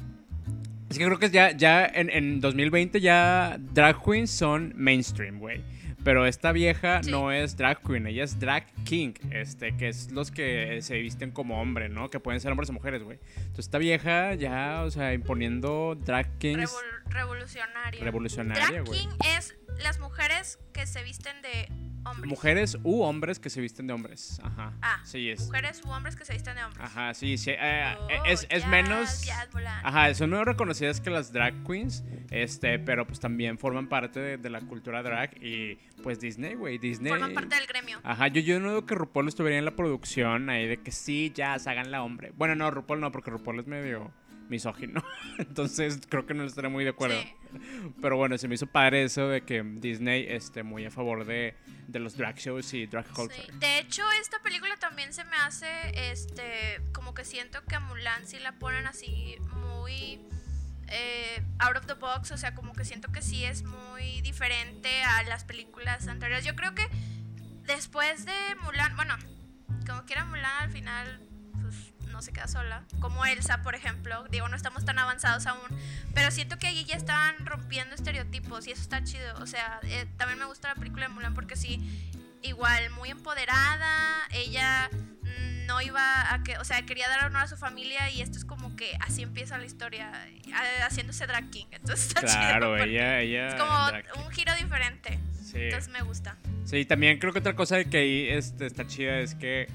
[0.90, 5.60] es que creo que ya, ya en, en 2020 ya drag queens son mainstream, güey.
[6.04, 7.10] Pero esta vieja Sí.
[7.10, 11.30] no es drag queen, ella es drag king, este, que es los que se visten
[11.30, 12.08] como hombre, ¿no?
[12.10, 13.18] Que pueden ser hombres o mujeres, güey.
[13.36, 18.02] Entonces esta vieja ya, o sea, imponiendo drag kings Revol- revolucionaria.
[18.04, 18.98] revolucionaria, Drag güey.
[19.00, 21.68] king es las mujeres que se visten de
[22.04, 22.28] hombres.
[22.30, 24.40] Mujeres u hombres que se visten de hombres.
[24.42, 24.72] Ajá.
[24.80, 25.40] Ah, sí es.
[25.46, 26.82] Mujeres u hombres que se visten de hombres.
[26.82, 27.50] Ajá, sí, sí.
[27.54, 29.22] eh, Oh, es, es jazz, menos.
[29.26, 29.48] jazz.
[29.82, 34.36] Ajá, son menos reconocidas que las drag queens, este, pero pues también forman parte de,
[34.38, 37.10] de la cultura drag y pues Disney, güey, Disney.
[37.10, 38.00] Forman parte del gremio.
[38.02, 41.32] Ajá, yo, yo no digo que RuPaul estuviera en la producción ahí de que sí,
[41.34, 42.32] ya, háganla hombre.
[42.36, 44.12] Bueno, no, RuPaul no, porque RuPaul es medio
[44.48, 45.02] misógino,
[45.38, 47.20] entonces creo que no estaría muy de acuerdo.
[47.20, 47.34] Sí.
[48.02, 51.54] Pero bueno, se me hizo padre eso de que Disney esté muy a favor de,
[51.88, 53.40] de los drag shows y drag culture.
[53.40, 53.52] Sí.
[53.58, 58.26] De hecho, esta película también se me hace, este, como que siento que a Mulan
[58.26, 60.20] sí la ponen así muy
[60.90, 65.02] eh, out of the box, o sea, como que siento que sí es muy diferente
[65.04, 66.44] a las películas anteriores.
[66.44, 66.86] Yo creo que
[67.64, 69.16] después de Mulan, bueno,
[69.86, 71.20] como quiera Mulan al final,
[71.60, 74.26] pues no se queda sola, como Elsa, por ejemplo.
[74.30, 75.68] Digo, no estamos tan avanzados aún,
[76.12, 79.34] pero siento que allí ya estaban rompiendo estereotipos y eso está chido.
[79.40, 81.78] O sea, eh, también me gusta la película de Mulan porque sí,
[82.42, 84.90] igual, muy empoderada, ella
[85.66, 88.44] no iba a que, o sea, quería dar honor a su familia y esto es
[88.44, 90.10] como que así empieza la historia,
[90.82, 91.66] haciéndose drag king.
[91.70, 92.40] Entonces está chido.
[92.40, 93.48] Claro, porque ella, ella.
[93.48, 95.18] Es como un giro diferente.
[95.44, 95.58] Sí.
[95.58, 96.36] Entonces me gusta.
[96.64, 99.68] Sí, también creo que otra cosa que ahí este, está chida es que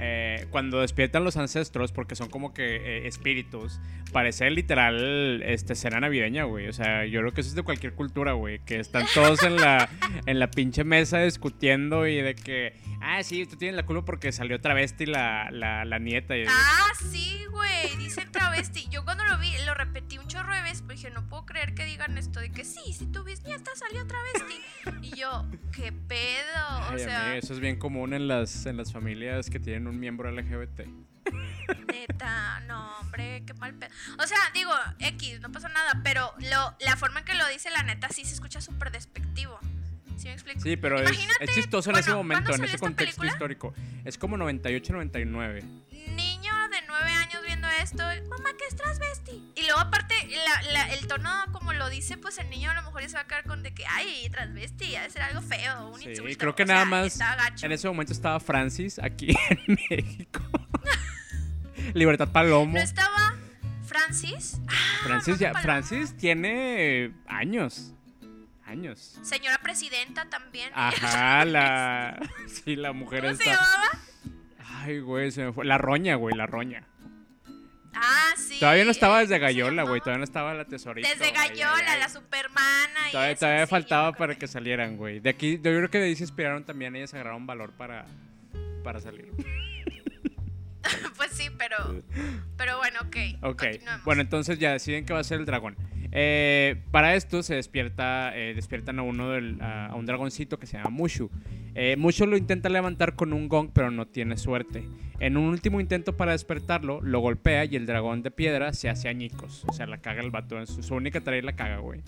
[0.00, 3.80] eh, cuando despiertan los ancestros, porque son como que eh, espíritus,
[4.12, 6.68] parece literal este, cena navideña, güey.
[6.68, 8.60] O sea, yo creo que eso es de cualquier cultura, güey.
[8.60, 9.88] Que están todos en la,
[10.26, 14.30] en la pinche mesa discutiendo y de que, ah, sí, tú tienes la culpa porque
[14.32, 16.36] salió travesti la, la, la nieta.
[16.36, 18.86] Y, Ah, sí, güey, dicen travesti.
[18.90, 21.74] Yo cuando lo vi, lo repetí un chorro de veces, porque dije, no puedo creer
[21.74, 24.62] que digan esto de que sí, si tu bisnieta salió travesti.
[25.02, 26.94] Y yo, ¿qué pedo?
[26.94, 29.98] o sea, amiga, eso es bien común en las, en las familias que tienen un
[30.00, 30.86] miembro LGBT.
[31.92, 33.90] neta, no, hombre, qué mal pedo.
[34.18, 37.70] O sea, digo, X, no pasa nada, pero lo, la forma en que lo dice
[37.70, 39.58] la neta sí se escucha súper despectivo.
[40.16, 40.60] ¿Sí me explico?
[40.60, 43.30] Sí, pero es, es chistoso en ese momento, ¿cuándo en ese contexto película?
[43.30, 43.74] histórico.
[44.04, 45.62] Es como 98-99.
[46.16, 46.52] Niño
[47.92, 49.52] años viendo esto, mamá, que es transvesti.
[49.56, 52.82] Y luego, aparte, la- la- el tono, como lo dice, pues el niño a lo
[52.82, 55.40] mejor ya se va a quedar con de que, ay, transvesti, ha de ser algo
[55.42, 56.38] feo, un Sí, insulto.
[56.38, 57.18] creo que o sea, nada más.
[57.62, 60.40] En ese momento estaba Francis aquí en México.
[61.94, 62.72] Libertad Palomo.
[62.74, 63.34] ¿No estaba
[63.86, 64.60] Francis?
[64.68, 64.72] Ah,
[65.04, 65.54] Francis, ya.
[65.54, 67.92] Francis tiene años.
[68.66, 69.18] Años.
[69.22, 70.70] Señora presidenta también.
[70.74, 72.20] Ajá, la.
[72.46, 73.88] Sí, la mujer ¿Cómo se llamaba?
[74.82, 75.64] Ay, güey, se me fue.
[75.64, 76.84] La roña, güey, la roña.
[78.00, 78.60] Ah, sí.
[78.60, 80.00] Todavía no estaba ¿cómo desde Gallola, güey.
[80.00, 81.08] Todavía no estaba la tesorita.
[81.08, 82.00] Desde ay, Gallola, ay.
[82.00, 85.20] la supermana y Todavía, eso, todavía sí, faltaba para que salieran, güey.
[85.20, 86.94] De aquí, yo creo que de ahí se inspiraron también.
[86.94, 88.06] Ellas agarraron valor para,
[88.84, 89.32] para salir.
[91.16, 92.02] Pues sí, pero.
[92.56, 93.16] Pero bueno, ok.
[93.42, 93.64] Ok,
[94.04, 95.76] bueno, entonces ya deciden que va a ser el dragón.
[96.12, 100.66] Eh, para esto se despierta, eh, despiertan a uno del, a, a un dragoncito que
[100.66, 101.30] se llama Mushu.
[101.74, 104.84] Eh, Mushu lo intenta levantar con un gong, pero no tiene suerte.
[105.20, 109.08] En un último intento para despertarlo, lo golpea y el dragón de piedra se hace
[109.08, 109.64] añicos.
[109.66, 110.58] O sea, la caga el vato.
[110.58, 112.00] En su, su única tarea la caga, güey.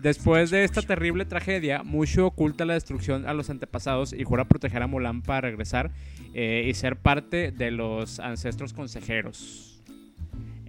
[0.00, 4.82] Después de esta terrible tragedia, Mushu oculta la destrucción a los antepasados y jura proteger
[4.82, 5.92] a Mulan para regresar
[6.34, 9.69] eh, y ser parte de los ancestros consejeros.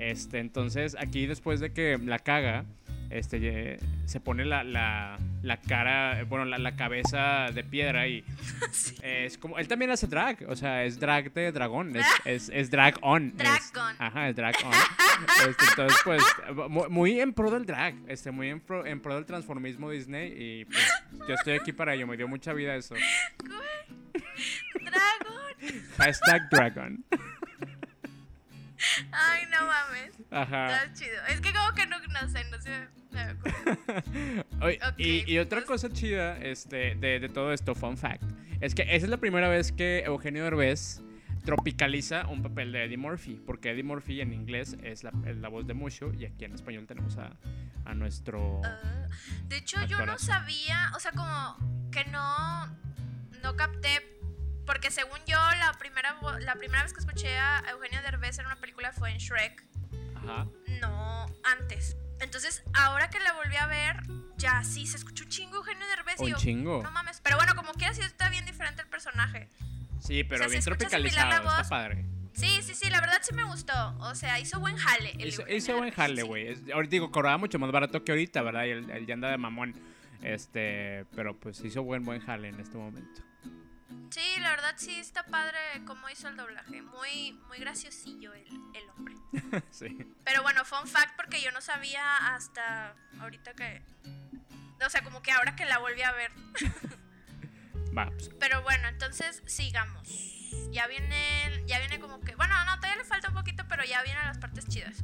[0.01, 2.65] Este, entonces, aquí después de que la caga,
[3.11, 8.23] este, se pone la, la- la cara, bueno, la, la cabeza de piedra y
[8.71, 8.95] Sí.
[9.03, 12.71] es como, él también hace drag, o sea, es drag de dragón, es, es, es
[12.71, 13.27] drag on.
[13.27, 13.37] es-
[13.73, 13.95] Drag-on.
[13.99, 14.71] ajá, es drag on.
[15.49, 16.23] Este, entonces, pues,
[16.69, 20.33] mu- muy, en pro del drag, este, muy en pro, en pro del transformismo Disney
[20.35, 20.81] y pues,
[21.27, 22.95] yo estoy aquí para ello, me dio mucha vida eso.
[24.81, 25.81] Dragón.
[25.97, 27.03] Hashtag dragon.
[29.11, 30.11] Ay, no mames.
[30.31, 30.83] Ajá.
[30.83, 31.25] Está chido.
[31.29, 32.87] Es que como que no, no sé, no sé.
[33.11, 33.35] me.
[34.65, 38.23] Oye, y, y otra pues- cosa chida este, de, de todo esto, fun fact,
[38.59, 41.01] es que esa es la primera vez que Eugenio Derbez
[41.45, 45.49] tropicaliza un papel de Eddie Murphy, porque Eddie Murphy en inglés es la, es la
[45.49, 47.31] voz de Mushu y aquí en español tenemos a,
[47.85, 48.61] a nuestro...
[48.63, 49.07] Ah,
[49.47, 52.67] de hecho, yo no sabía, o sea, como que no,
[53.41, 54.20] no capté,
[54.65, 58.56] porque según yo, la primera, la primera vez que escuché a Eugenio Derbez en una
[58.58, 59.63] película fue en Shrek,
[60.15, 60.45] Ajá.
[60.80, 61.97] no antes.
[62.19, 63.97] Entonces, ahora que la volví a ver,
[64.38, 66.84] ya sí, se escuchó un chingo Eugenio Derbez y Un yo, chingo.
[66.84, 67.19] no mames.
[67.21, 69.50] Pero bueno, como quiera, sí está bien diferente el personaje.
[70.00, 72.06] Sí, pero O sea, se bien la tropicalizado, está padre.
[72.34, 73.74] Sí, sí, sí, la verdad sí me gustó.
[74.00, 75.12] O sea, hizo buen jale.
[75.19, 76.56] el Hizo, hizo buen jale, güey.
[76.71, 78.65] Ahorita digo, cobraba mucho más barato que ahorita, ¿verdad?
[78.65, 79.76] Y él ya anda de mamón.
[80.24, 83.21] Este, pero pues hizo buen buen jale en este momento.
[84.10, 86.82] Sí, la verdad sí está padre cómo hizo el doblaje.
[86.82, 89.15] Muy, muy graciosillo el, el hombre.
[89.71, 89.97] sí.
[90.23, 93.82] Pero bueno, fun fact porque yo no sabía hasta ahorita que...
[94.86, 96.32] O sea, como que ahora que la volví a ver.
[97.97, 100.08] Va, pues, Pero bueno, entonces sigamos.
[100.71, 102.36] Ya viene, ya viene como que...
[102.36, 105.04] Bueno, no, todavía le falta un poquito, pero ya vienen las partes chidas.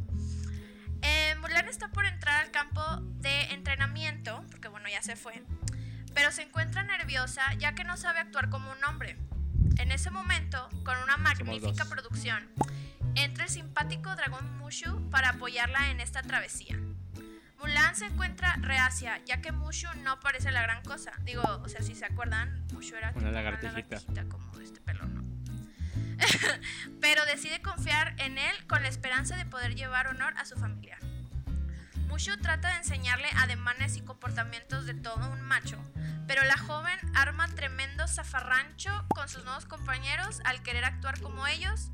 [1.01, 2.83] Eh, Mulan está por entrar al campo
[3.21, 5.43] de entrenamiento, porque bueno, ya se fue.
[6.17, 9.19] Pero se encuentra nerviosa ya que no sabe actuar como un hombre.
[9.77, 12.49] En ese momento, con una magnífica producción,
[13.13, 16.75] entra el simpático dragón Mushu para apoyarla en esta travesía.
[17.59, 21.11] Mulan se encuentra reacia, ya que Mushu no parece la gran cosa.
[21.21, 23.97] Digo, o sea, si se acuerdan, Mushu era Una lagartijita.
[23.97, 25.23] lagartijita como este pelo, ¿no?
[26.99, 30.97] Pero decide confiar en él con la esperanza de poder llevar honor a su familia.
[32.07, 35.77] Mushu trata de enseñarle ademanes y comportamientos de todo un macho,
[36.27, 41.91] pero la joven arma tremendo zafarrancho con sus nuevos compañeros al querer actuar como ellos.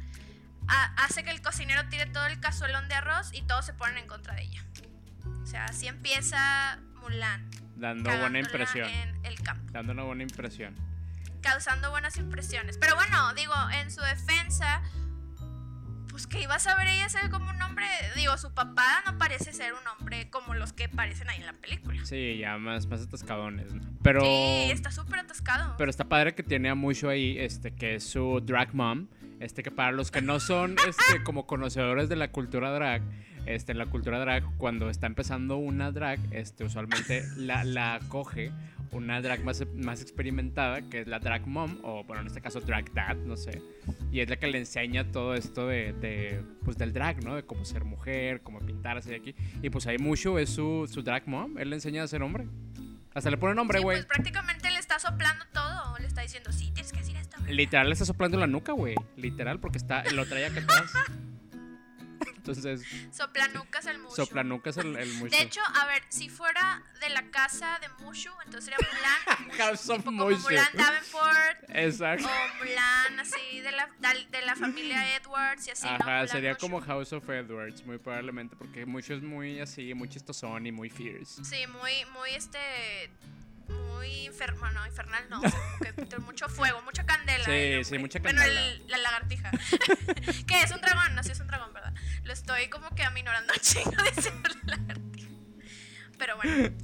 [0.69, 3.97] ha- hace que el cocinero tire todo el cazuelón de arroz y todos se ponen
[3.97, 4.63] en contra de ella.
[5.43, 7.51] O sea, así empieza Mulan.
[7.75, 8.87] dando buena impresión.
[8.89, 10.73] En el campo Dando una buena impresión.
[11.41, 12.77] causando buenas impresiones.
[12.77, 14.81] Pero bueno, digo, en su defensa,
[16.13, 17.87] pues que iba a saber ella ser como un hombre.
[18.15, 21.53] Digo, su papá no parece ser un hombre como los que parecen ahí en la
[21.53, 22.05] película.
[22.05, 23.81] Sí, ya más, más atascadones, ¿no?
[24.03, 24.21] Pero.
[24.21, 25.73] Sí, está súper atascado.
[25.75, 29.07] Pero está padre que tiene a Mushu ahí, este, que es su drag mom.
[29.39, 33.01] Este, que para los que no son este, como conocedores de la cultura drag,
[33.47, 38.51] este, en la cultura drag, cuando está empezando una drag, este, usualmente la, la acoge
[38.93, 42.59] una drag más, más experimentada, que es la drag mom, o bueno, en este caso
[42.61, 43.61] drag dad, no sé.
[44.11, 47.35] Y es la que le enseña todo esto de, de, pues, del drag, ¿no?
[47.35, 49.35] De cómo ser mujer, cómo pintarse de aquí.
[49.61, 52.47] Y pues ahí Mushu es su, su drag mom, él le enseña a ser hombre.
[53.13, 53.97] Hasta le pone nombre, Sí, güey.
[53.97, 55.97] pues prácticamente le está soplando todo.
[56.21, 57.37] diciendo, sí, tienes que decir esto.
[57.47, 58.95] Literal le está soplando la nuca, güey.
[59.17, 60.91] Literal, porque está, lo trae acá atrás.
[62.45, 62.81] Entonces,
[63.15, 64.15] Soplanucas el Mushu.
[64.17, 65.29] soplanucas el, el Mushu.
[65.29, 69.51] De hecho, a ver, si fuera de la casa de Mushu, entonces sería Mulan.
[69.57, 70.39] House of Mushu.
[70.41, 71.69] Mulan Davenport.
[71.69, 72.27] Exacto.
[72.27, 73.87] O Mulan, así, de la,
[74.29, 75.85] de la familia Edwards y así.
[75.87, 75.93] ¿no?
[75.93, 76.59] Ajá, sería Mushu.
[76.61, 80.89] como House of Edwards, muy probablemente, porque Mushu es muy así, muy chistosón y muy
[80.89, 81.45] fierce.
[81.45, 83.09] Sí, muy, muy este.
[83.69, 85.39] Muy inferno, no, infernal no.
[85.39, 87.45] o sea, mucho fuego, mucha candela.
[87.45, 87.99] Sí, el sí, hombre.
[87.99, 88.67] mucha Bueno, candela.
[88.67, 89.51] el- la lagartija.
[90.47, 91.92] que es un dragón, no, sí es un dragón, ¿verdad?
[92.23, 95.29] Lo estoy como que aminorando un chingo la lagartija.
[96.17, 96.75] Pero bueno.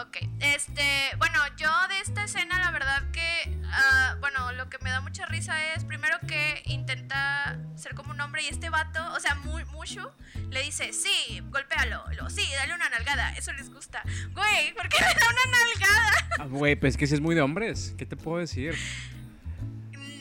[0.00, 4.88] Ok, este, bueno, yo de esta escena la verdad que, ah, bueno, lo que me
[4.90, 9.18] da mucha risa es primero que intenta ser como un hombre y este vato, o
[9.18, 10.08] sea, Mu- Mushu,
[10.50, 14.04] le dice, sí, golpéalo, luego, sí, dale una nalgada, eso les gusta.
[14.32, 16.28] Güey, ¿por qué le da una nalgada?
[16.38, 18.76] Ah, güey, pues es que sí es muy de hombres, ¿qué te puedo decir?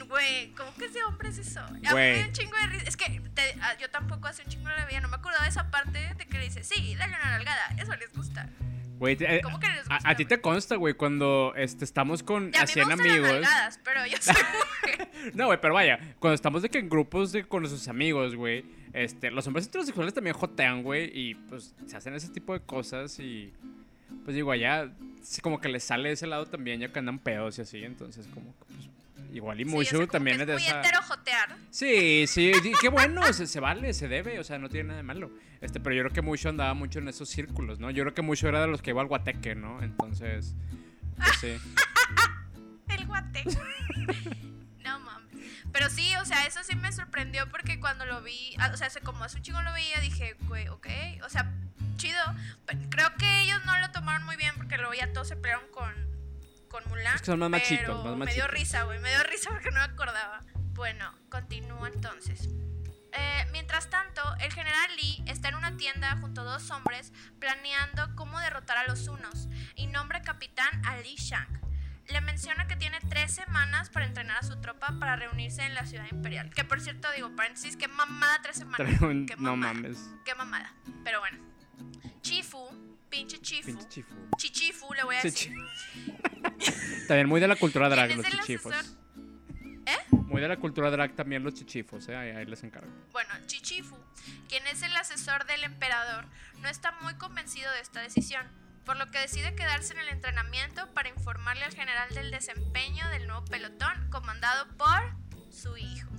[0.09, 1.59] Güey, ¿cómo que es de hombres eso?
[1.61, 2.85] A mí me da un chingo de risa.
[2.87, 5.41] Es que te- ah, yo tampoco hace un chingo de la vida, no me acuerdo
[5.43, 8.49] de esa parte de que le dice, sí, dale una nalgada, eso les gusta.
[8.97, 12.21] Güey, eh, ¿Cómo que les a, gusta, a ti te consta, güey, cuando este, estamos
[12.21, 13.31] con a mí así me en gustan las amigos.
[13.31, 15.09] nalgadas, pero yo soy mujer.
[15.35, 18.65] No, güey, pero vaya, cuando estamos de que en grupos de, con nuestros amigos, güey,
[18.93, 23.19] este, los hombres heterosexuales también jotean, güey, y pues se hacen ese tipo de cosas
[23.19, 23.53] y
[24.25, 24.89] pues digo, allá
[25.43, 28.27] como que les sale de ese lado también, ya que andan pedos y así, entonces
[28.33, 28.89] como que pues
[29.33, 30.79] igual y Sí, como también es de muy esa...
[30.79, 31.55] heterojotear.
[31.69, 34.97] Sí, sí, sí, qué bueno, se, se vale, se debe, o sea, no tiene nada
[34.97, 35.31] de malo.
[35.61, 37.91] Este, pero yo creo que mucho andaba mucho en esos círculos, ¿no?
[37.91, 39.81] Yo creo que mucho era de los que iba al guateque, ¿no?
[39.81, 40.55] Entonces,
[41.17, 41.57] pues sí.
[42.87, 43.43] El guate.
[44.83, 45.45] no mames.
[45.71, 48.89] Pero sí, o sea, eso sí me sorprendió porque cuando lo vi, ah, o sea,
[49.03, 50.87] como hace un chingo lo veía, dije, güey, ok,
[51.23, 51.53] o sea,
[51.97, 52.19] chido.
[52.89, 55.93] Creo que ellos no lo tomaron muy bien porque luego ya todos se pelearon con,
[56.69, 57.15] con Mulan.
[57.15, 58.51] Es que son más machitos, más Me dio machitos.
[58.51, 60.41] risa, güey, me dio risa porque no me acordaba.
[60.73, 62.47] Bueno, continúo entonces.
[63.11, 68.15] Eh, mientras tanto, el general Lee está en una tienda junto a dos hombres planeando
[68.15, 71.59] cómo derrotar a los Unos y nombra capitán a Li Shang.
[72.07, 75.85] Le menciona que tiene tres semanas para entrenar a su tropa para reunirse en la
[75.85, 76.49] ciudad imperial.
[76.51, 78.99] Que por cierto, digo, paréntesis, qué mamada tres semanas.
[78.99, 79.73] Qué no mamada.
[79.73, 80.09] mames.
[80.25, 80.73] Qué mamada.
[81.03, 81.37] Pero bueno.
[82.21, 82.67] Chifu,
[83.09, 83.65] pinche Chifu.
[83.67, 84.13] Pinche chifu.
[84.37, 85.53] Chichifu, le voy a decir.
[87.07, 88.73] También muy de la cultura drag ¿Quién los el chichifos.
[88.73, 88.97] asesor?
[89.85, 89.97] ¿Eh?
[90.11, 92.15] Muy de la cultura drag también los chichifos, ¿eh?
[92.15, 92.91] Ahí, ahí les encargo.
[93.11, 93.97] Bueno, Chichifu,
[94.47, 96.25] quien es el asesor del emperador,
[96.61, 98.45] no está muy convencido de esta decisión,
[98.85, 103.25] por lo que decide quedarse en el entrenamiento para informarle al general del desempeño del
[103.25, 105.01] nuevo pelotón comandado por
[105.51, 106.09] su hijo.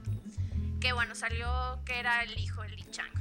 [0.81, 3.12] Que bueno, salió que era el hijo de Li Chang.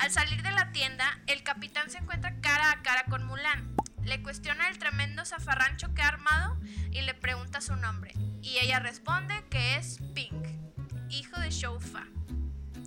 [0.00, 3.74] Al salir de la tienda, el capitán se encuentra cara a cara con Mulan.
[4.04, 6.56] Le cuestiona el tremendo zafarrancho que ha armado
[6.92, 8.12] y le pregunta su nombre.
[8.42, 10.46] Y ella responde que es Pink,
[11.10, 12.04] hijo de Shoufa.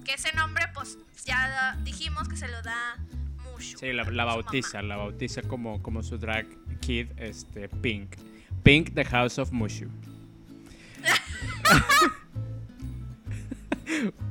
[0.05, 2.97] Que ese nombre, pues ya dijimos que se lo da
[3.43, 3.77] Mushu.
[3.77, 4.25] Sí, la, la su mamá.
[4.25, 6.47] bautiza, la bautiza como, como su drag
[6.79, 8.15] kid, este, Pink.
[8.63, 9.89] Pink, The House of Mushu.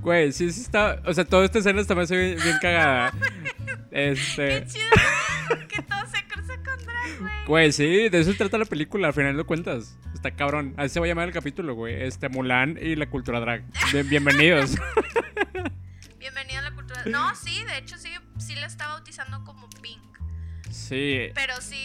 [0.02, 1.00] Güey, sí, sí está.
[1.06, 3.12] O sea, toda esta escena está hace bien, bien cagada.
[3.90, 4.60] Este.
[4.64, 7.32] Qué chido que todo se cruza con drag, güey.
[7.46, 9.98] Güey, sí, de eso se trata la película, al final de cuentas.
[10.14, 10.74] Está cabrón.
[10.76, 12.00] Así se va a llamar el capítulo, güey.
[12.04, 13.64] Este, Mulan y la cultura drag.
[13.92, 14.76] Bien- bienvenidos.
[16.18, 17.02] Bienvenido a la cultura.
[17.06, 20.00] No, sí, de hecho sí, sí la está bautizando como Pink.
[20.70, 21.30] Sí.
[21.34, 21.76] Pero sí,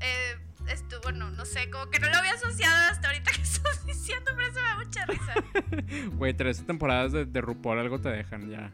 [0.00, 0.36] eh,
[0.68, 4.30] esto, bueno, no sé, como que no lo había asociado hasta ahorita que estás diciendo,
[4.34, 5.34] pero eso me da mucha risa.
[6.16, 8.70] Güey, tres temporadas de, de RuPaul algo te dejan ya.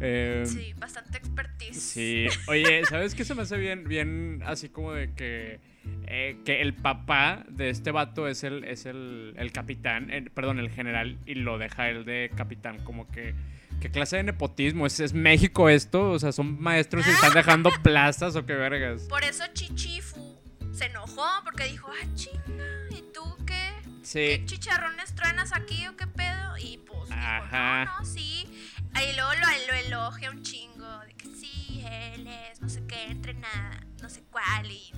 [0.00, 1.80] Eh, Sí, bastante expertise.
[1.80, 5.60] Sí, oye, ¿sabes qué se me hace bien, bien así como de que,
[6.06, 10.58] eh, que el papá de este vato es el, es el, el capitán, eh, perdón,
[10.58, 13.34] el general, y lo deja él de capitán, como que,
[13.80, 14.86] ¿qué clase de nepotismo?
[14.86, 16.10] ¿Es, es México esto?
[16.10, 19.02] O sea, ¿son maestros y están dejando plazas o qué vergas?
[19.02, 20.31] Por eso Chichifu
[20.72, 23.70] se enojó porque dijo, ah, chinga, ¿y tú qué?
[24.02, 26.56] Sí, ¿Qué chicharrones truenas aquí o qué pedo?
[26.58, 27.84] Y pues dijo, Ajá.
[27.84, 28.48] no, no, sí.
[28.94, 33.04] Y luego lo, lo elogia un chingo de que sí, él es no sé qué,
[33.04, 34.92] entrenada, no sé cuál y...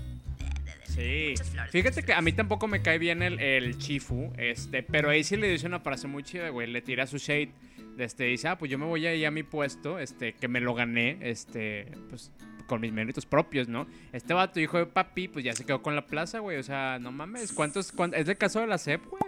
[0.85, 5.11] Sí, flores, fíjate que a mí tampoco me cae bien el, el Chifu, este, pero
[5.11, 7.51] ahí sí le dice una frase muy chida, güey, le tira su shade,
[7.97, 10.47] de este, dice, ah, pues yo me voy a ir a mi puesto, este, que
[10.47, 12.31] me lo gané, este, pues,
[12.67, 13.87] con mis méritos propios, ¿no?
[14.13, 16.99] Este vato, hijo de papi, pues ya se quedó con la plaza, güey, o sea,
[17.01, 19.23] no mames, ¿cuántos, cuán- es el caso de la CEP, güey?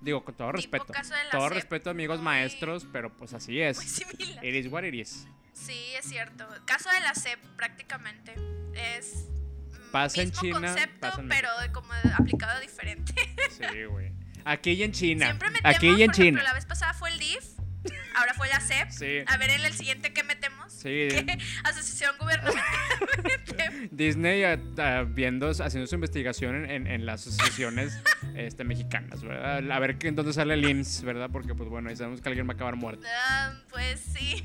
[0.00, 3.34] Digo, con todo respeto, caso de la todo SEP, respeto, amigos muy- maestros, pero pues
[3.34, 4.44] así Muy es, similar.
[4.44, 5.26] it is what it is.
[5.52, 6.46] Sí, es cierto.
[6.64, 8.34] Caso de la CEP prácticamente
[8.74, 9.26] es...
[9.92, 13.12] Pasa en China, concepto, pasa en pero como aplicado diferente.
[13.50, 14.12] Sí, güey.
[14.44, 15.26] Aquí y en China.
[15.26, 16.26] Siempre metemos, Aquí y en por China.
[16.28, 17.44] ejemplo, la vez pasada fue el DIF,
[18.14, 18.90] ahora fue la CEP.
[18.90, 19.18] Sí.
[19.26, 20.72] A ver en el siguiente que metemos.
[20.72, 21.08] Sí.
[21.10, 23.88] ¿Qué asociación gubernamental?
[23.90, 24.42] Disney
[25.08, 27.98] viendo, haciendo su investigación en, las asociaciones
[28.34, 29.70] este, mexicanas, ¿verdad?
[29.70, 31.30] A ver que- en dónde sale el IMSS, ¿verdad?
[31.32, 33.06] Porque, pues bueno, ahí sabemos que alguien va a acabar muerto.
[33.28, 34.44] Ah, pues sí.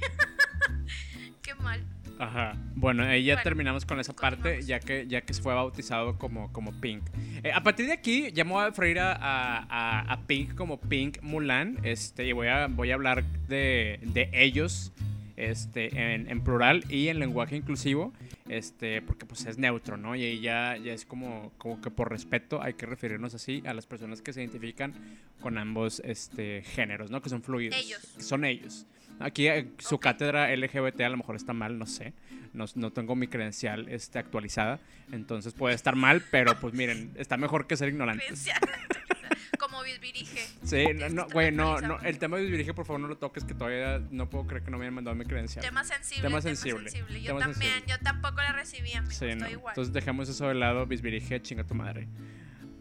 [1.41, 1.83] Qué mal.
[2.18, 2.53] Ajá.
[2.76, 6.51] Bueno, ahí ya Bueno, terminamos con esa parte, ya que, ya que fue bautizado como,
[6.53, 7.03] como Pink.
[7.43, 10.55] Eh, a partir de aquí, ya me voy a referir a, a- a- a Pink
[10.55, 14.93] como Pink Mulan, este, y voy a, voy a hablar de, de ellos
[15.36, 18.13] este, en, en plural y en lenguaje inclusivo,
[18.47, 20.16] este, porque pues es neutro, ¿no?
[20.16, 23.74] Y ahí ya, ya es como, como que por respeto hay que referirnos así a
[23.74, 24.93] las personas que se identifican
[25.41, 27.22] con ambos este, géneros, ¿no?
[27.22, 27.78] Que son fluidos.
[27.78, 27.99] Ellos.
[28.16, 28.86] Que son ellos.
[29.20, 32.13] Aquí eh, su cátedra LGBT a lo mejor está mal, no sé.
[32.53, 34.80] No, no tengo mi credencial este, actualizada.
[35.11, 38.24] Entonces puede estar mal, pero pues miren, está mejor que ser ignorante.
[38.24, 38.59] Credencial.
[39.59, 40.41] Como Bisbirige.
[40.63, 43.53] Sí, no, güey, no, no, el tema de dirige, por favor, no lo toques, que
[43.53, 45.63] todavía no puedo creer que no me hayan mandado mi credencial.
[45.66, 46.22] Tema sensible.
[46.22, 46.91] Tema Tema sensible.
[47.22, 47.88] Yo tema también, sensible.
[47.88, 49.11] yo tampoco la recibí, amigo.
[49.11, 49.49] Sí, Estoy no.
[49.49, 49.72] igual.
[49.72, 52.07] Entonces dejamos eso de lado, bisbirige, chinga tu madre.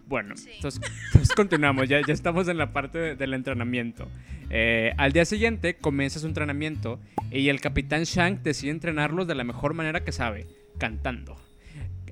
[0.06, 0.50] Bueno, Sí.
[0.56, 4.08] entonces, entonces continuamos, ya, ya estamos en la parte de- del entrenamiento.
[4.50, 7.00] Eh, al día siguiente comienza su entrenamiento
[7.30, 10.46] y el capitán Shank decide entrenarlos de la mejor manera que sabe,
[10.78, 11.36] cantando.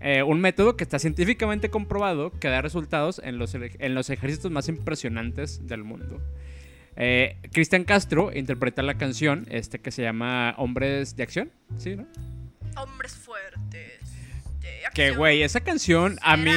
[0.01, 4.51] Eh, un método que está científicamente comprobado que da resultados en los, en los ejércitos
[4.51, 6.20] más impresionantes del mundo.
[6.97, 12.07] Eh, Cristian Castro interpreta la canción este, que se llama Hombres de Acción, ¿sí, no?
[12.76, 13.91] Hombres fuertes.
[14.95, 16.51] Que, güey, esa canción a mí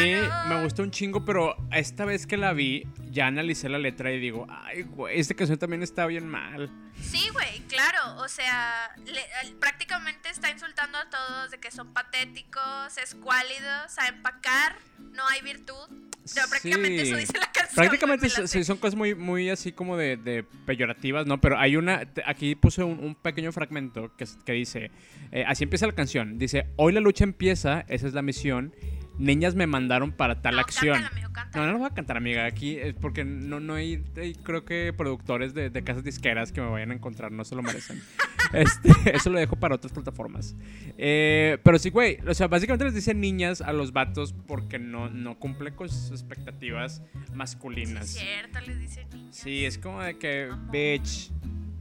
[0.47, 4.19] me gustó un chingo, pero esta vez que la vi, ya analicé la letra y
[4.19, 6.69] digo, ay, güey, esta canción también está bien mal.
[7.01, 8.17] Sí, güey, claro.
[8.21, 14.76] O sea, le- prácticamente está insultando a todos de que son patéticos, escuálidos, saben pacar,
[15.11, 15.88] no hay virtud.
[16.34, 17.11] Pero prácticamente Sí.
[17.11, 17.76] eso dice la canción.
[17.76, 21.39] Prácticamente sí, son cosas muy, muy así como de, de peyorativas, ¿no?
[21.41, 24.91] Pero hay una, aquí puse un, un pequeño fragmento que, que dice,
[25.32, 28.73] eh, así empieza la canción, dice, hoy la lucha empieza, esa es la misión,
[29.18, 31.03] niñas me mandaron para tal No, acción.
[31.03, 31.30] amigo.
[31.53, 32.45] No, no lo voy a cantar, amiga.
[32.45, 36.61] Aquí es porque no, no hay, hay, creo que productores de, de casas disqueras que
[36.61, 38.01] me vayan a encontrar, no se lo merecen.
[38.53, 40.55] este, eso lo dejo para otras plataformas.
[40.97, 45.09] Eh, pero sí, güey, o sea, básicamente les dicen niñas a los vatos porque no,
[45.09, 47.01] no cumple con sus expectativas
[47.34, 48.07] masculinas.
[48.09, 49.36] Sí, cierto, les dicen niños.
[49.36, 51.32] Sí, es como de que, bitch,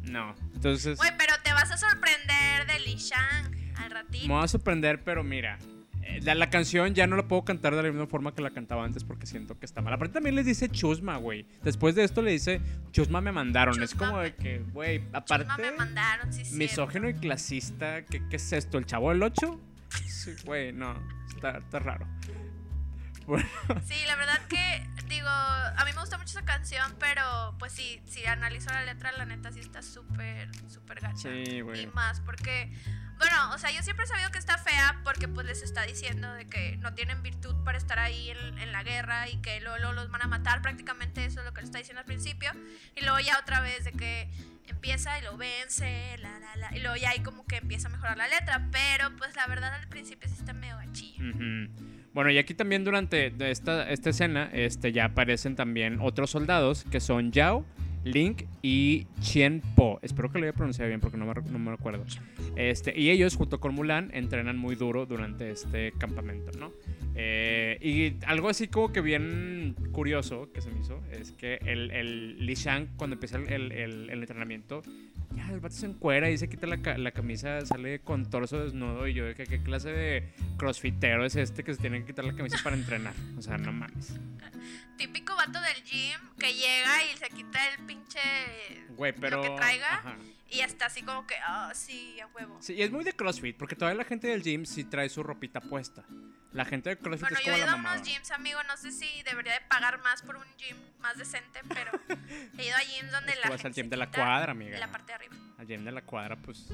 [0.03, 0.35] no.
[0.55, 4.29] Entonces, Güey, pero te vas a sorprender de Li Shang al ratito.
[4.29, 5.59] me va a sorprender, pero mira.
[6.07, 8.51] Eh, La, la canción ya no la puedo cantar de la misma forma que la
[8.51, 9.93] cantaba antes porque siento que está mal.
[9.95, 11.47] Aparte también les dice chusma, güey.
[11.63, 12.61] Después de esto le dice
[12.93, 13.83] chusma me mandaron.
[13.83, 16.57] es Chusma como de que, güey, Chusma aparte me mandaron, sí, cierto.
[16.59, 18.05] misógino y clasista.
[18.05, 18.79] ¿qué, qué es esto?
[18.79, 19.61] ¿El chavo del 8?
[20.07, 20.95] Sí, güey, no.
[21.35, 22.07] Está, está raro.
[23.27, 23.49] Bueno,
[23.87, 28.03] Sí, la verdad que, digo, a mí me gusta mucho esa canción, pero pues sí,
[28.07, 31.29] si analizo la letra, la neta sí está súper, súper gacha.
[31.31, 31.83] Sí, güey.
[31.83, 32.73] Y más porque,
[33.19, 36.33] bueno, o sea, yo siempre he sabido que está fea porque pues les está diciendo
[36.33, 39.79] de que no tienen virtud para estar ahí en, en la guerra y que luego,
[39.79, 42.53] luego los van a matar, prácticamente eso es lo que le está diciendo al principio.
[42.97, 44.31] Y luego ya otra vez de que
[44.67, 47.91] empieza y lo vence, la, la, la, y luego ya ahí como que empieza a
[47.91, 51.23] mejorar la letra, pero pues la verdad al principio sí está medio gachilla.
[51.31, 52.04] Ujú.
[52.15, 57.01] Bueno, y aquí también durante esta, esta escena este, ya aparecen también otros soldados que
[57.01, 57.67] son Yao,
[58.05, 59.99] Link y Chien Po.
[60.03, 62.05] Espero que lo haya pronunciado bien porque no me, no me acuerdo.
[62.57, 66.73] Este, y ellos, junto con Mulan, entrenan muy duro durante este campamento, ¿no?
[67.17, 71.91] Eh, y algo así como que bien curioso que se me hizo es que el,
[71.93, 74.83] el Li Shang, cuando empieza el, el- el- entrenamiento,
[75.35, 79.07] ya el vato se encuera y se quita la, la camisa, sale con torso desnudo.
[79.09, 80.25] Y yo, que, ¿qué clase de
[80.57, 83.15] crossfitero es este que se tiene que quitar la camisa para entrenar?
[83.39, 84.19] O sea, no mames.
[84.97, 88.21] Típico vato del gym que llega y se quita el pinche.
[88.91, 89.43] Güey, pero.
[89.43, 89.95] que traiga.
[89.95, 90.17] ajá.
[90.51, 92.57] Y está así como que, ah, sí, a huevo.
[92.61, 95.23] Sí, y es muy de CrossFit, porque todavía la gente del gym sí trae su
[95.25, 96.05] ropita puesta.
[96.53, 98.63] La gente de CrossFit Bueno, es yo como he la ido a unos gyms, amigo.
[98.63, 101.91] No sé si debería de pagar más por un gym más decente, pero
[102.59, 104.07] he ido a gyms donde Es que la vas gente al gym se de la
[104.07, 104.79] quita cuadra, amiga.
[104.79, 105.35] La parte de arriba.
[105.59, 106.69] Al gym de la cuadra, pues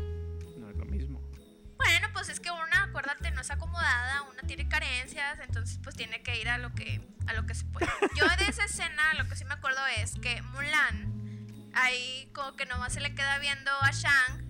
[1.83, 6.22] Bueno, pues es que una, acuérdate, no es acomodada, una tiene carencias, entonces pues tiene
[6.22, 7.87] que ir a lo que a lo que se puede.
[8.16, 12.66] Yo de esa escena lo que sí me acuerdo es que Mulan ahí como que
[12.66, 14.45] nomás se le queda viendo a Shang,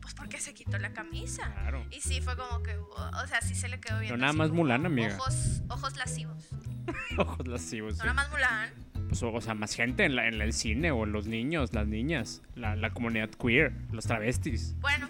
[0.00, 1.52] pues porque se quitó la camisa.
[1.52, 1.84] Claro.
[1.90, 4.16] Y sí fue como que, o sea, sí se le quedó viendo.
[4.16, 5.14] nada así más Mulan, amiga.
[5.16, 6.48] Ojos, ojos lascivos.
[7.18, 7.96] Ojos lascivos.
[7.98, 8.70] No nada más Mulan.
[9.08, 11.86] Pues, o o sea, más gente en, la- en el cine, o los niños, las
[11.88, 14.76] niñas, la, la comunidad queer, los travestis.
[14.80, 15.08] Bueno.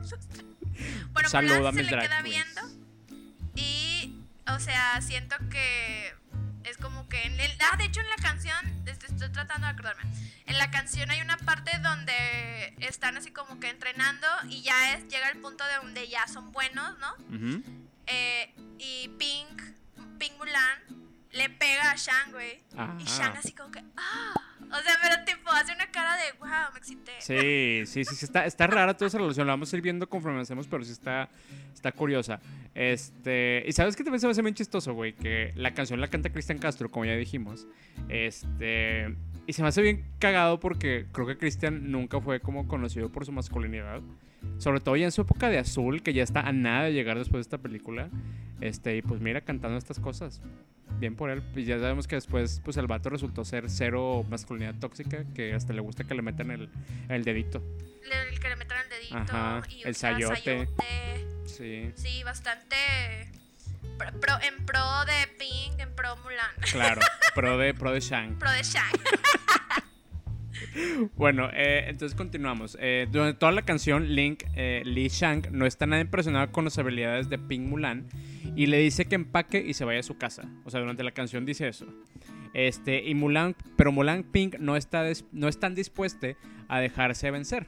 [1.12, 2.60] bueno, Saludo Mulan a se le drag queda viendo.
[3.54, 4.16] Y,
[4.48, 6.14] o sea, siento que
[6.64, 7.50] es como que en el...
[7.60, 8.16] Ah, de hecho en la
[9.32, 10.02] tratando de acordarme.
[10.46, 15.08] En la canción hay una parte donde están así como que entrenando y ya es,
[15.08, 17.14] llega el punto de donde ya son buenos, ¿no?
[18.06, 19.62] Eh, y Pink,
[20.18, 21.01] Pink Mulan
[21.32, 22.62] le pega a Shang, güey.
[22.76, 22.96] Ah.
[22.98, 24.34] Y Shang así como que, ah.
[24.72, 27.12] O sea, pero tipo, hace una cara de, wow, me excité.
[27.18, 29.46] Sí, sí, sí, sí, está, está rara toda esa relación.
[29.46, 31.28] La vamos a ir viendo conforme avancemos, pero sí está,
[31.74, 32.40] está curiosa.
[32.74, 36.08] Este, y sabes que también se me hace bien chistoso, güey, que la canción la
[36.08, 37.66] canta Cristian Castro, como ya dijimos.
[38.08, 39.14] Este,
[39.46, 43.26] y se me hace bien cagado porque creo que Cristian nunca fue como conocido por
[43.26, 44.00] su masculinidad.
[44.58, 47.18] Sobre todo ya en su época de azul, que ya está a nada de llegar
[47.18, 48.08] después de esta película.
[48.60, 50.40] Este, y pues mira, cantando estas cosas.
[50.98, 51.42] Bien por él.
[51.56, 55.72] Y ya sabemos que después, pues el vato resultó ser cero masculinidad tóxica, que hasta
[55.72, 56.68] le gusta que le metan el,
[57.08, 57.60] el dedito.
[58.08, 59.16] Le- El que le metan el dedito.
[59.16, 60.68] Ajá, y el usa sayote.
[61.46, 62.76] Sí, Sí, bastante.
[63.98, 66.46] pro- pro- en pro de Pink, en pro Mulan.
[66.70, 67.00] claro.
[67.34, 68.38] Pro de, pro de Shang.
[68.38, 68.92] pro de Shang.
[71.16, 72.76] Bueno, eh, entonces continuamos.
[72.80, 76.78] Eh, durante toda la canción, Link, eh, Lee Shang, no está nada impresionado con las
[76.78, 78.06] habilidades de Pink Mulan
[78.56, 80.44] y le dice que empaque y se vaya a su casa.
[80.64, 81.86] O sea, durante la canción dice eso.
[82.54, 85.48] Este, y Mulan, pero Mulan Pink no está, des- no
[86.68, 87.66] a dejarse vencer.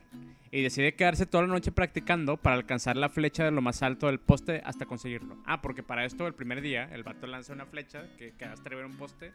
[0.57, 4.07] Y decide quedarse toda la noche practicando para alcanzar la flecha de lo más alto
[4.07, 5.37] del poste hasta conseguirlo.
[5.47, 8.85] Ah, porque para esto, el primer día, el vato lanza una flecha que queda de
[8.85, 9.33] un poste.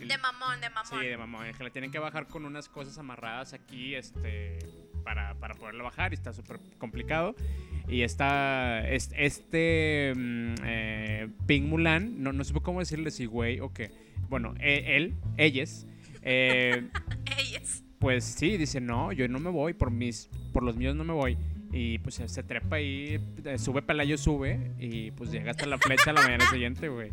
[0.00, 0.98] y De mamón, de mamón.
[0.98, 1.44] Sí, de mamón.
[1.44, 4.60] Es que la tienen que bajar con unas cosas amarradas aquí, este,
[5.04, 7.34] para, para poderla bajar y está súper complicado.
[7.86, 13.60] Y está, es- este, mm, eh, Pink Mulan, no, no supe cómo decirle si güey
[13.60, 13.90] o qué.
[14.30, 15.86] Bueno, e- él, ellas,
[16.22, 16.88] eh,
[17.38, 17.61] Ellas.
[18.02, 21.12] Pues sí, dice, no, yo no me voy, por mis, por los míos no me
[21.12, 21.38] voy.
[21.72, 26.10] Y pues se, trepa ahí, eh, sube Pelayo, sube, y pues llega hasta la flecha
[26.10, 27.12] a la mañana siguiente, güey.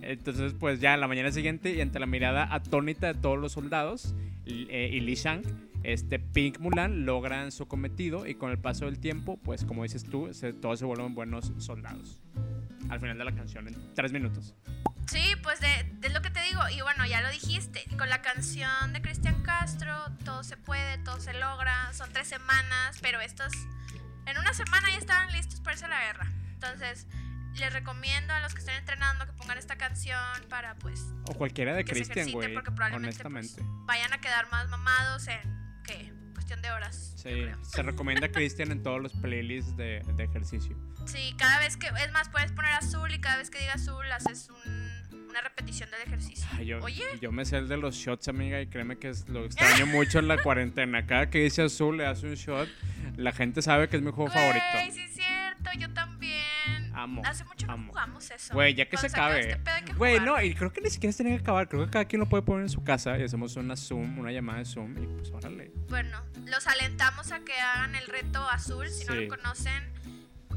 [0.00, 4.14] Entonces, pues ya la mañana siguiente, y ante la mirada atónita de todos los soldados,
[4.46, 5.42] eh, y Li Shang,
[5.82, 10.04] este Pink Mulan logran su cometido, y con el paso del tiempo, pues como dices
[10.04, 12.20] tú, se- todos se vuelven buenos soldados.
[12.90, 14.54] Al final de la canción, en tres minutos.
[15.08, 15.68] Sí, pues de,
[15.98, 16.60] de lo que te digo.
[16.70, 17.84] Y bueno, ya lo dijiste.
[17.98, 21.92] Con la canción de Cristian Castro, todo se puede, todo se logra.
[21.92, 23.52] Son tres semanas, pero estos
[24.26, 26.32] en una semana ya estaban listos para irse a la guerra.
[26.52, 27.06] Entonces,
[27.54, 30.18] les recomiendo a los que estén entrenando que pongan esta canción
[30.48, 32.54] para pues O cualquiera de que ejerciten güey.
[32.54, 33.62] porque probablemente pues, Honestamente.
[33.86, 35.40] vayan a quedar más mamados en
[35.84, 36.12] ¿qué?
[36.32, 37.12] Cuestión de horas.
[37.16, 40.76] Sí, se recomienda Christian en todos los playlists de, de ejercicio.
[41.06, 44.04] Sí, cada vez que es más puedes poner azul y cada vez que diga azul
[44.12, 46.46] haces un- una repetición del ejercicio.
[46.52, 49.26] Ay, yo, Oye, yo me sé el de los shots, amiga, y créeme que es,
[49.30, 51.06] lo extraño mucho en la cuarentena.
[51.06, 52.68] Cada que dice azul le hace un shot,
[53.16, 54.94] la gente sabe que es mi juego Güey, favorito.
[54.94, 56.41] sí es cierto, yo también.
[56.94, 57.88] Amo, Hace mucho no amo.
[57.88, 58.54] jugamos eso.
[58.54, 61.36] Güey, ya que se acabe este Güey, no, y creo que ni siquiera se tiene
[61.38, 61.68] que acabar.
[61.68, 64.30] Creo que cada quien lo puede poner en su casa y hacemos una Zoom, una
[64.32, 65.72] llamada de Zoom, y pues órale.
[65.88, 68.88] Bueno, los alentamos a que hagan el reto azul.
[68.90, 69.26] Si no Sí.
[69.26, 69.82] lo conocen,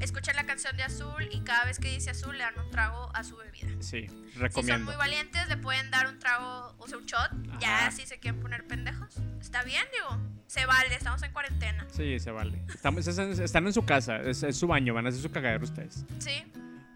[0.02, 3.10] escuchen la canción de azul y cada vez que dice azul le dan un trago
[3.16, 3.70] a su bebida.
[3.80, 4.86] Sí, Si son recomiendo.
[4.86, 7.32] muy valientes, le pueden dar un trago, o sea, un shot.
[7.50, 7.60] Ajá.
[7.60, 9.16] Ya si se quieren poner pendejos.
[9.42, 10.20] Está bien, digo.
[10.48, 11.86] Se vale, estamos en cuarentena.
[11.92, 12.62] Sí, se vale.
[12.74, 15.32] Estamos, es- es- están en su casa, es, es su baño, van a hacer su
[15.32, 16.06] cagadero ustedes.
[16.20, 16.44] Sí.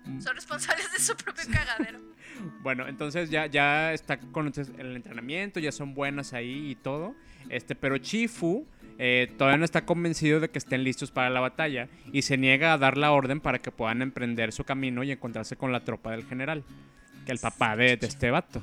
[0.06, 0.22] Mm.
[0.22, 2.00] Son responsables de su propio cagadero.
[2.62, 4.48] Bueno, entonces ya, ya está con
[4.78, 7.14] el entrenamiento, ya son buenas ahí y todo.
[7.50, 8.66] Este, pero Chifu
[9.02, 12.74] eh, todavía no está convencido de que estén listos para la batalla y se niega
[12.74, 16.12] a dar la orden para que puedan emprender su camino y encontrarse con la tropa
[16.12, 16.66] del general,
[17.26, 18.62] que el papá de, de este vato.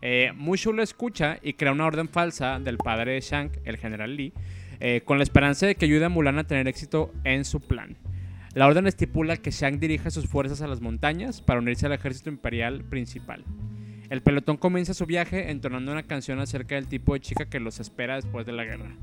[0.00, 0.32] Eh,
[0.72, 4.32] lo escucha y crea una orden falsa del padre de Shank, el general Lee,
[4.80, 7.98] eh, con la esperanza de que ayude a Mulan a tener éxito en su plan.
[8.54, 12.30] La orden estipula que Shang dirija sus fuerzas a las montañas para unirse al ejército
[12.30, 13.44] imperial principal.
[14.08, 17.80] El pelotón comienza su viaje entonando una canción acerca del tipo de chica que los
[17.80, 18.96] espera después de la guerra.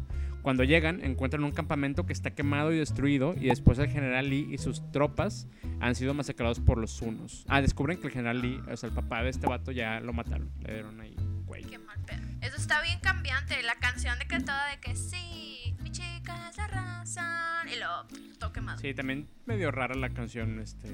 [0.44, 4.50] Cuando llegan, encuentran un campamento que está quemado y destruido y después el general Lee
[4.52, 5.48] y sus tropas
[5.80, 7.46] han sido masacrados por los Hunos.
[7.48, 10.12] Ah, descubren que el general Lee, o sea, el papá de este vato, ya lo
[10.12, 10.52] mataron.
[10.60, 11.16] Le dieron ahí,
[11.46, 11.64] güey.
[11.64, 12.20] Qué mal pedo.
[12.42, 13.64] Eso está bien cambiante.
[13.64, 17.70] La canción de que toda de que sí, mi chica es la razón.
[17.74, 18.06] Y luego
[18.38, 18.80] todo quemado.
[18.80, 20.94] Sí, también medio rara la canción, este,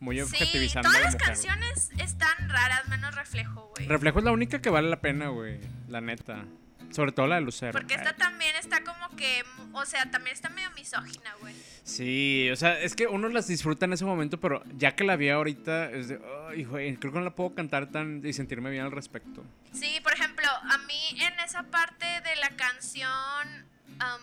[0.00, 3.86] muy Sí, objetivizando todas las canciones están raras, menos reflejo, güey.
[3.86, 6.46] Reflejo es la única que vale la pena, güey, la neta.
[6.90, 7.72] Sobre todo la de Lucero.
[7.72, 11.54] Porque esta también está como que, o sea, también está medio misógina, güey.
[11.84, 15.16] Sí, o sea, es que uno las disfruta en ese momento, pero ya que la
[15.16, 16.20] vi ahorita, es de,
[16.50, 19.42] ay, güey, creo que no la puedo cantar tan y sentirme bien al respecto.
[19.72, 23.66] Sí, por ejemplo, a mí en esa parte de la canción,
[23.98, 24.20] am,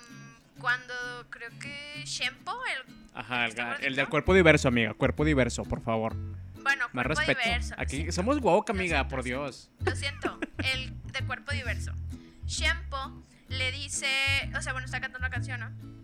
[0.59, 0.93] cuando
[1.29, 5.81] creo que Shempo, el, Ajá, el, ¿Está el del cuerpo diverso, amiga, cuerpo diverso, por
[5.81, 6.15] favor.
[6.61, 7.41] bueno, Más cuerpo respeto.
[7.43, 7.75] diverso.
[7.77, 9.23] Aquí somos woke, amiga, siento, por.
[9.23, 9.69] Dios.
[9.85, 10.39] Lo siento,
[10.73, 11.93] el de cuerpo diverso.
[12.49, 14.07] Shempo le dice,
[14.57, 15.99] o sea, bueno, está cantando una canción, ¿no?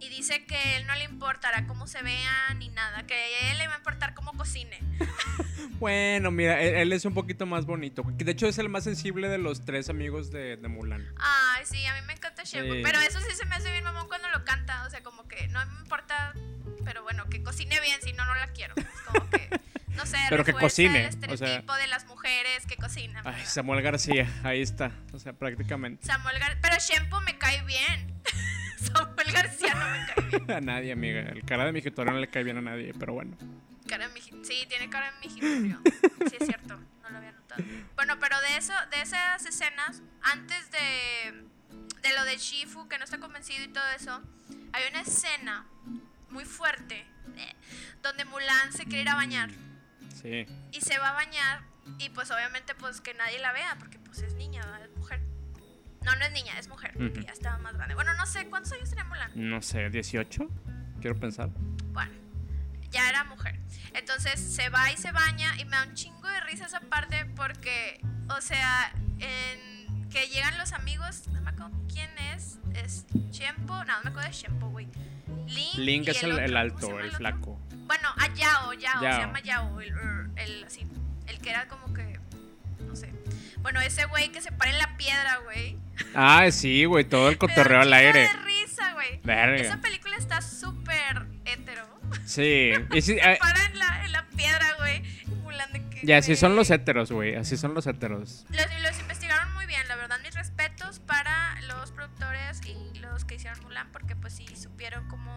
[0.00, 3.58] Y dice que él no le importará cómo se vean ni nada, que a él
[3.58, 4.78] le va a importar cómo cocine.
[5.80, 8.04] Bueno, mira, él, él es un poquito más bonito.
[8.06, 11.04] De hecho, es el más sensible de los tres amigos de, de Mulan.
[11.18, 12.80] Ay, sí, a mí me encanta Shempo, Sí.
[12.82, 15.48] pero eso sí se me hace bien mamón cuando lo canta, o sea, como que
[15.48, 16.32] no me importa,
[16.84, 18.74] pero bueno, que cocine bien, si no, no la quiero.
[18.76, 19.48] Es como que,
[19.96, 23.26] no sé, Pero que cocine, el o sea- de las mujeres que cocinan.
[23.26, 23.48] Ay, ¿verdad?
[23.48, 24.92] Samuel García, ahí está.
[25.12, 26.06] O sea, prácticamente.
[26.06, 28.22] Samuel Gar pero Shempo me cae bien.
[28.78, 30.50] Samuel García no me cae bien.
[30.56, 31.20] A nadie, amiga.
[31.20, 33.36] El cara de mi no le cae bien a nadie, pero bueno.
[33.88, 35.80] Cara de Sí, tiene cara de mijitorio.
[36.30, 36.76] Sí, es cierto.
[37.02, 37.62] No lo había notado.
[37.96, 41.44] Bueno, pero de eso, de esas escenas, antes de,
[42.02, 44.22] de lo de Shifu, que no está convencido y todo eso,
[44.72, 45.66] hay una escena
[46.30, 47.54] muy fuerte eh,
[48.02, 49.50] donde Mulan se quiere ir a bañar
[50.14, 50.46] Sí.
[50.72, 51.62] y se va a bañar
[51.98, 55.20] y pues obviamente pues que nadie la vea porque pues es niña, es mujer.
[56.04, 57.94] No, no es niña, es mujer, porque ya estaba más grande.
[57.94, 59.30] Bueno, no sé, ¿cuántos años tenía Mulan?
[59.34, 60.46] No sé, 18.
[61.00, 61.48] Quiero pensar.
[61.92, 62.12] Bueno,
[62.90, 63.58] ya era mujer.
[63.94, 67.24] Entonces se va y se baña y me da un chingo de risa esa parte
[67.36, 73.72] porque, o sea, en que llegan los amigos, no me acuerdo quién es, es Shempo,
[73.72, 74.86] no, no me acuerdo de Shempo, güey.
[75.46, 77.60] Link, Link es el, otro, el ¿cómo se alto, el flaco.
[77.86, 79.92] Bueno, a Yao, Yao, se llama Yao, el,
[80.36, 80.86] el, así,
[81.26, 82.18] el que era como que,
[82.80, 83.12] no sé.
[83.60, 85.78] Bueno, ese güey que se para en la piedra, güey.
[86.14, 88.20] Ah, sí, güey, todo el cotorreo al aire.
[88.20, 89.20] de risa, güey.
[89.60, 91.86] Esa película está súper hetero.
[92.24, 92.72] Sí.
[92.92, 95.02] Y sí, eh, para en la, en la piedra, güey.
[95.22, 97.34] Y Mulan de que, y así son los heteros, güey.
[97.36, 98.44] Así son los heteros.
[98.50, 100.18] Los, los investigaron muy bien, la verdad.
[100.22, 105.36] Mis respetos para los productores y los que hicieron Mulan, porque pues sí supieron cómo.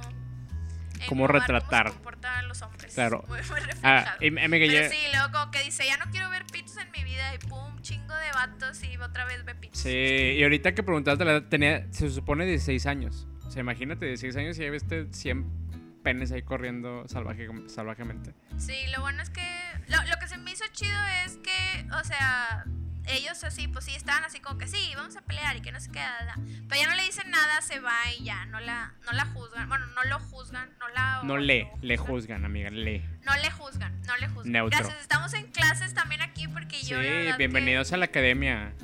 [1.07, 1.93] Cómo retratar.
[1.93, 2.93] Cómo se los hombres.
[2.93, 3.23] Claro.
[3.27, 4.17] Muy, muy Ah, reflejado.
[4.21, 6.89] y amiga, Pero ya- sí, luego como que dice, ya no quiero ver pitos en
[6.91, 7.33] mi vida.
[7.35, 9.79] Y pum, chingo de vatos y otra vez ve pitos.
[9.79, 13.27] Sí, y ahorita que preguntaste la edad, tenía, se supone 16 años.
[13.45, 18.33] O sea, imagínate, 16 años y ya viste 100 penes ahí corriendo salvaje, salvajemente.
[18.57, 19.45] Sí, lo bueno es que.
[19.87, 22.65] Lo, lo que se me hizo chido es que, o sea,
[23.09, 25.79] ellos así, pues sí, estaban así como que sí, vamos a pelear y que no
[25.79, 26.13] se queda.
[26.25, 26.35] da.
[26.69, 29.67] Pero ya no le dicen nada, se va y ya, no la, no la juzgan.
[29.69, 31.21] Bueno, no lo juzgan, no la.
[31.23, 32.15] No le, le juzgan.
[32.15, 32.99] juzgan, amiga, le.
[33.25, 34.51] No le juzgan, no le juzgan.
[34.51, 34.79] Neutro.
[34.79, 36.97] Gracias, estamos en clases también aquí porque Sí, yo.
[37.01, 38.73] la que- bienvenidos a la academia.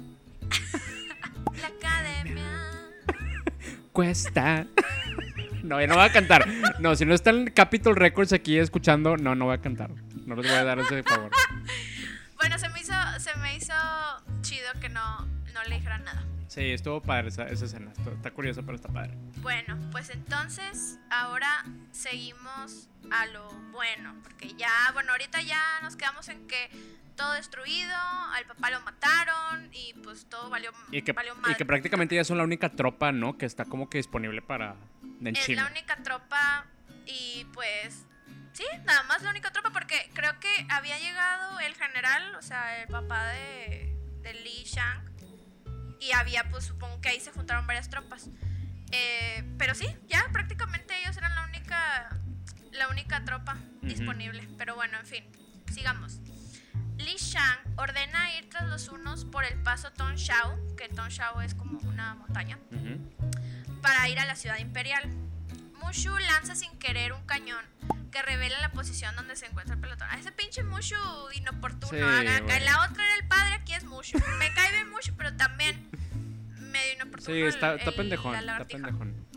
[1.61, 2.43] La academia.
[3.91, 4.65] Cuesta.
[5.63, 6.47] No, ya no voy a cantar.
[6.79, 9.91] No, si no están Capitol Records aquí escuchando, no, no voy a cantar.
[10.25, 11.29] No les voy a dar ese favor.
[12.43, 13.73] Bueno, se me hizo, se me hizo
[14.41, 16.25] chido que no, no le dijeran nada.
[16.49, 17.89] Sí, estuvo padre esa, esa escena.
[17.97, 19.13] Está, está curiosa, pero está padre.
[19.37, 26.27] Bueno, pues entonces ahora seguimos a lo bueno, porque ya, bueno, ahorita ya nos quedamos
[26.27, 26.69] en que
[27.15, 27.95] todo destruido,
[28.33, 31.55] al papá lo mataron y pues todo valió, Y que, valió y madre.
[31.55, 33.37] que prácticamente ya son la única tropa, ¿no?
[33.37, 34.75] Que está como que disponible para.
[35.21, 35.63] En es China.
[35.63, 36.65] la única tropa
[37.05, 38.05] y pues
[38.53, 42.81] sí, nada más la única tropa porque creo que había llegado el general, o sea,
[42.81, 45.03] el papá de, de Li Shang
[45.99, 48.29] y había pues supongo que ahí se juntaron varias tropas.
[48.91, 52.09] Eh, pero sí, ya prácticamente ellos eran la única
[52.73, 53.87] la única tropa Ujú.
[53.87, 55.23] disponible, pero bueno, en fin,
[55.71, 56.19] sigamos.
[56.97, 61.79] Li Shang ordena ir tras los unos por el paso Tongshao, que Tongshao es como
[61.79, 63.81] una montaña Ujú.
[63.81, 65.03] para ir a la ciudad imperial.
[65.81, 67.63] Mushu lanza sin querer un cañón
[68.13, 70.07] que revela la posición donde se encuentra el pelotón.
[70.09, 70.95] A ese pinche Mushu
[71.33, 71.87] inoportuno.
[71.89, 74.17] Sí, acá la otra era el padre, aquí es Mushu.
[74.37, 75.89] Me cae bien Mushu, pero también
[76.59, 77.25] medio inoportuno.
[77.35, 78.45] Sí, está, está el- pendejón.
[78.45, 79.27] la Está pendejón.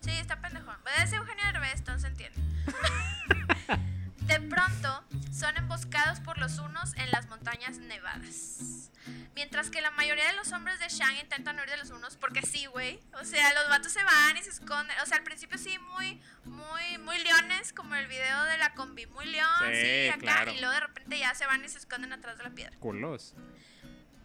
[0.00, 0.76] Sí, está pendejón.
[1.02, 2.40] Es Eugenio Derbez, entonces entiende.
[4.26, 5.04] De pronto,
[5.36, 8.90] son emboscados por los unos en las montañas nevadas.
[9.34, 12.42] Mientras que la mayoría de los hombres de Shang intentan huir de los unos, porque
[12.42, 12.98] sí, güey.
[13.20, 14.96] O sea, los vatos se van y se esconden.
[15.02, 19.06] O sea, al principio sí, muy, muy, muy leones, como el video de la combi.
[19.06, 20.18] Muy león, Sí, sí, acá.
[20.20, 20.52] claro.
[20.52, 22.76] Y luego de repente ya se van y se esconden atrás de la piedra.
[22.78, 23.34] Culos.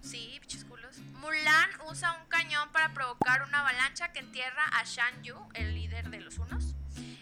[0.02, 0.98] Sí, bichos culos.
[0.98, 6.10] Mulan usa un cañón para provocar una avalancha que entierra a Shan Yu, el líder
[6.10, 6.74] de los unos,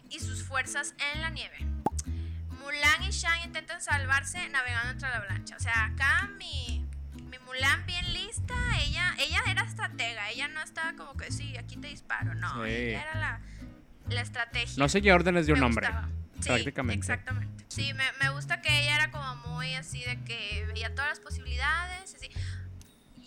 [0.10, 1.58] y sus fuerzas en la nieve.
[2.70, 5.56] Mulan y Shang intentan salvarse navegando entre la avalancha.
[5.56, 6.86] O sea, acá mi,
[7.24, 8.54] mi Mulan bien lista,
[8.84, 12.70] ella, ella era estratega, ella no estaba como que sí, aquí te disparo, no, Sí.
[12.70, 13.42] ella era la,
[14.10, 14.76] la estrategia.
[14.78, 15.88] No seguía órdenes de un hombre.
[16.42, 17.00] Sí, prácticamente.
[17.12, 17.66] Exactamente.
[17.70, 21.20] Sí, me, me gusta que ella era como muy así de que veía todas las
[21.20, 22.14] posibilidades.
[22.16, 22.30] Así.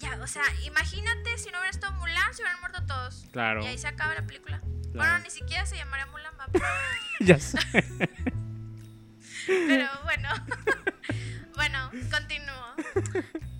[0.00, 3.26] Ya, o sea, imagínate si no hubiera estado Mulan, se hubieran muerto todos.
[3.32, 3.62] Claro.
[3.64, 4.60] Y ahí se acaba la película.
[4.62, 5.22] Bueno, Claro.
[5.24, 6.46] ni siquiera se llamaría Mulan, va,
[7.20, 7.58] ya sé.
[9.46, 10.28] Pero bueno.
[11.54, 12.74] bueno, continúo.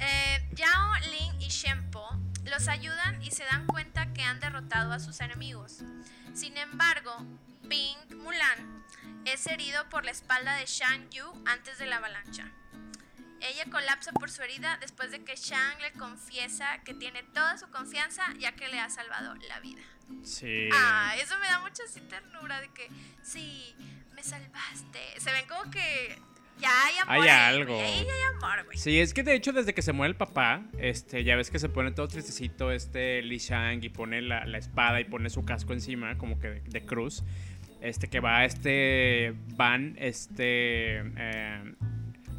[0.00, 2.08] Eh, Yao, Ling y Shempo,
[2.44, 5.82] los ayudan y se dan cuenta que han derrotado a sus enemigos.
[6.34, 7.24] Sin embargo,
[7.68, 8.84] Pink Mulan
[9.24, 12.50] es herido por la espalda de Shang Yu antes de la avalancha.
[13.40, 17.68] Ella colapsa por su herida después de que Shang le confiesa que tiene toda su
[17.70, 19.82] confianza ya que le ha salvado la vida.
[20.22, 20.68] Sí.
[20.72, 22.88] Ah, eso me da mucha así ternura de que
[23.22, 23.74] sí,
[24.74, 25.20] salvaste.
[25.20, 26.16] Se ven como que
[26.60, 27.22] ya hay amor.
[27.24, 27.74] Hay algo.
[27.74, 28.78] güey, ahí ya hay amor, güey.
[28.78, 31.58] Sí, es que de hecho desde que se muere el papá, este, ya ves que
[31.58, 35.44] se pone todo tristecito este Li Shang y pone la, la espada y pone su
[35.44, 37.22] casco encima, como que de, de cruz.
[37.80, 41.74] Este, que va este Van, este eh,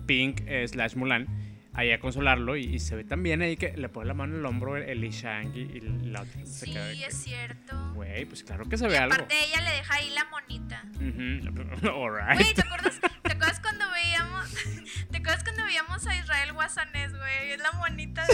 [0.05, 1.27] Pink eh, slash Mulan,
[1.73, 4.39] ahí a consolarlo y, y se ve también ahí que le pone la mano en
[4.41, 5.79] el hombro el, el Li Shang y, y
[6.11, 7.93] la otra se Sí, queda que, es cierto.
[7.95, 9.13] Güey, pues claro que se Y ve algo.
[9.15, 10.83] aparte ella le deja ahí la monita.
[10.95, 12.39] Ujú, Alright.
[12.41, 14.53] Güey, ¿te acuerdas, ¿te acuerdas cuando veíamos
[15.11, 17.51] ¿Te acuerdas cuando veíamos a Israel Guasanés, güey?
[17.51, 18.33] Es la monita de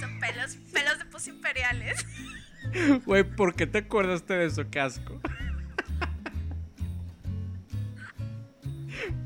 [0.00, 2.06] son pelos, pelos de pus imperiales.
[3.06, 5.20] Güey, ¿por qué te acordaste de eso, casco?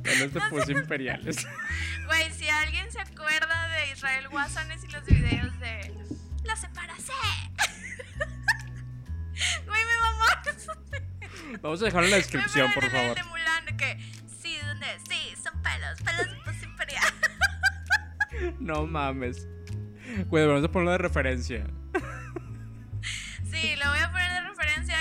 [0.02, 1.46] Pelos de pus imperiales.
[2.06, 5.94] Güey, si alguien se acuerda de Israel Guasanes y los videos de
[6.44, 7.12] ¡La separacé!
[9.66, 10.42] Güey, mi mamá.
[11.62, 13.16] Vamos a dejarlo en la descripción, por favor.
[13.16, 13.98] de Mulan, que
[14.40, 14.86] sí, ¿dónde?
[15.08, 17.04] Sí, son pelos, pelos de pus imperial.
[18.58, 19.46] No mames.
[20.26, 21.64] Güey, vamos a ponerlo de referencia.
[23.50, 24.33] Sí, lo voy a poner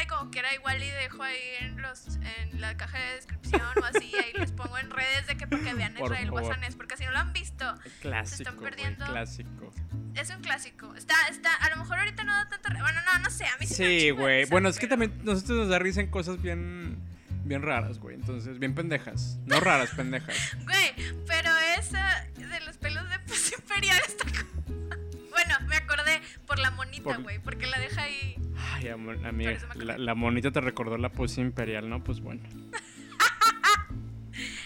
[0.04, 3.86] y como quiera igual y dejo ahí en los en la caja de descripción o
[3.86, 6.42] así, ahí les pongo en redes de que para que vean Por Israel favor.
[6.44, 9.06] Guasanés, porque si no lo han visto, Clásico, güey, perdiendo.
[9.06, 9.74] clásico.
[10.16, 10.94] es un clásico.
[10.96, 13.66] Está, está, a lo mejor ahorita no da tanta Bueno, no, no sé, a mí
[13.66, 14.42] sí, Sí, güey.
[14.42, 17.00] risa, Bueno, es que también nosotros nos da risa en cosas bien
[17.46, 18.16] bien raras, güey.
[18.16, 19.38] Entonces, bien pendejas.
[19.46, 20.36] No raras, pendejas.
[20.64, 20.94] Güey,
[21.28, 24.90] pero esa de los pelos de pus imperial está como-
[25.30, 28.36] Bueno, me acordé por la monita, Por- güey, porque la deja ahí.
[28.84, 32.04] Ay, amor, amiga, la, la monita te recordó la pus imperial, ¿no?
[32.04, 32.42] Pues bueno.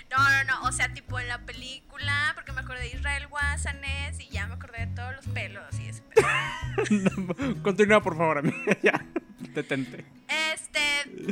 [0.09, 4.19] No, no, no, o sea, tipo en la película, porque me acordé de Israel Guasanes
[4.21, 7.55] y ya me acordé de todos los pelos y ese pedo.
[7.61, 8.57] Continúa, por favor, amiga.
[8.81, 9.05] Ya.
[9.53, 10.05] Detente.
[10.53, 10.79] Este,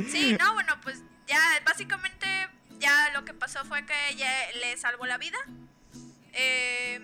[0.08, 2.26] sí, no, bueno, pues ya básicamente
[2.78, 4.30] ya lo que pasó fue que ella
[4.60, 5.38] le salvó la vida.
[6.34, 7.00] Eh,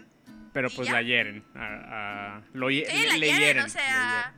[0.53, 0.95] Pero ¿Y pues ya?
[0.95, 1.43] la hieren.
[1.57, 4.35] a- a- lo sí, le, la hieren, o le sea,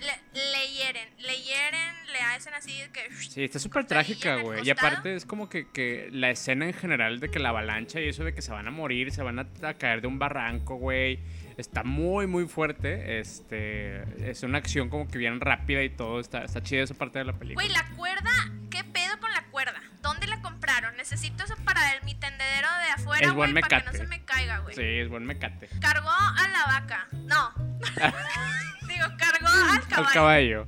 [0.00, 3.12] le, le hieren, le hieren, le hacen así que...
[3.14, 4.66] Sí, está súper trágica, güey.
[4.66, 8.08] Y aparte es como que, que la escena en general de que la avalancha y
[8.08, 10.76] eso de que se van a morir, se van a, a caer de un barranco,
[10.76, 11.20] güey.
[11.56, 13.20] Está muy, muy fuerte.
[13.20, 16.20] Este, es una acción como que bien rápida y todo.
[16.20, 17.62] Está, está chida esa parte de la película.
[17.62, 18.30] Güey, la cuerda,
[18.70, 19.80] ¿qué pedo con la cuerda?
[20.00, 20.96] ¿Dónde la compraron?
[20.96, 23.98] Necesito eso para el, mi tendedero de afuera, güey, para que no mecate.
[23.98, 24.74] se me caiga, güey.
[24.74, 25.68] Sí, es buen mecate.
[25.80, 27.08] Cargó a la vaca.
[27.12, 27.69] No.
[28.88, 30.06] Digo, cargó al caballo.
[30.08, 30.66] Al caballo.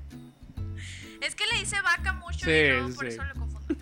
[1.21, 3.13] Es que le dice vaca mucho Sí, y por sí.
[3.15, 3.77] eso lo confundo.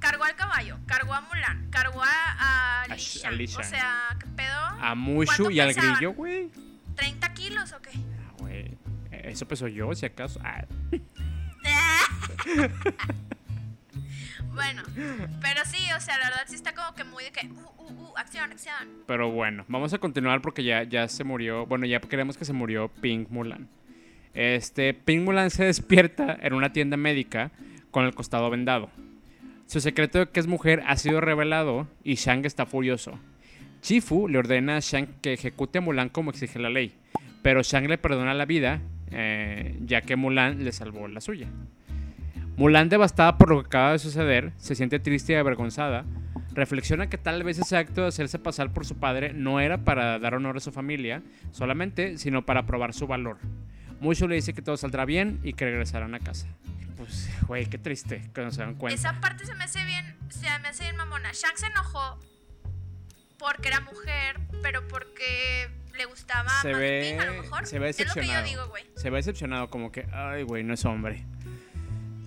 [0.00, 3.26] Cargó al caballo, cargó a Mulan, cargó a, a A Li Sh- Shang.
[3.32, 4.56] a Li O sea, ¿qué pedo?
[4.80, 5.94] A Mushu ¿Cuánto y al pesaban?
[5.96, 6.50] grillo, güey.
[6.96, 7.90] ¿30 kilos o qué?
[7.94, 8.76] Ah, güey.
[9.10, 10.40] Eso peso yo, si acaso.
[10.44, 10.64] Ah,
[14.58, 14.82] bueno,
[15.40, 18.02] pero sí, o sea, la verdad sí está como que muy de que, uh, uh,
[18.02, 18.88] uh, acción, acción.
[19.06, 21.64] Pero bueno, vamos a continuar porque ya, ya se murió.
[21.64, 23.68] Bueno, ya creemos que se murió Pink Mulan.
[24.34, 27.52] Este, Pink Mulan se despierta en una tienda médica
[27.92, 28.90] con el costado vendado.
[29.66, 33.16] Su secreto de que es mujer ha sido revelado y Shang está furioso.
[33.80, 36.94] Chifu le ordena a Shang que ejecute a Mulan como exige la ley,
[37.42, 38.80] pero Shang le perdona la vida
[39.12, 41.48] eh, ya que Mulan le salvó la suya.
[42.58, 46.04] Mulan, devastada por lo que acaba de suceder, se siente triste y avergonzada.
[46.52, 50.18] Reflexiona que tal vez ese acto de hacerse pasar por su padre no era para
[50.18, 53.38] dar honor a su familia solamente, sino para probar su valor.
[54.00, 56.48] Mushu le dice que todo saldrá bien y que regresarán a casa.
[56.96, 58.94] Pues, güey, qué triste que no se dan cuenta.
[59.00, 61.30] Esa parte se me hace bien, se me hace bien mamona.
[61.32, 62.18] Shang se enojó
[63.38, 67.66] porque era mujer, pero porque le gustaba Se ve- a lo mejor.
[67.66, 68.46] se ve es lo que yo decepcionado.
[68.48, 68.84] digo, güey.
[68.96, 71.24] Se ve decepcionado, como que, ay, güey, no es hombre.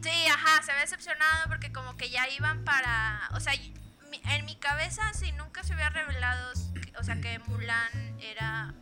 [0.02, 3.30] Sí, ajá, se ve decepcionado porque como que ya iban para...
[3.34, 6.54] O sea, en mi cabeza, si nunca se hubiera revelado,
[7.00, 8.74] o sea, que Mulan era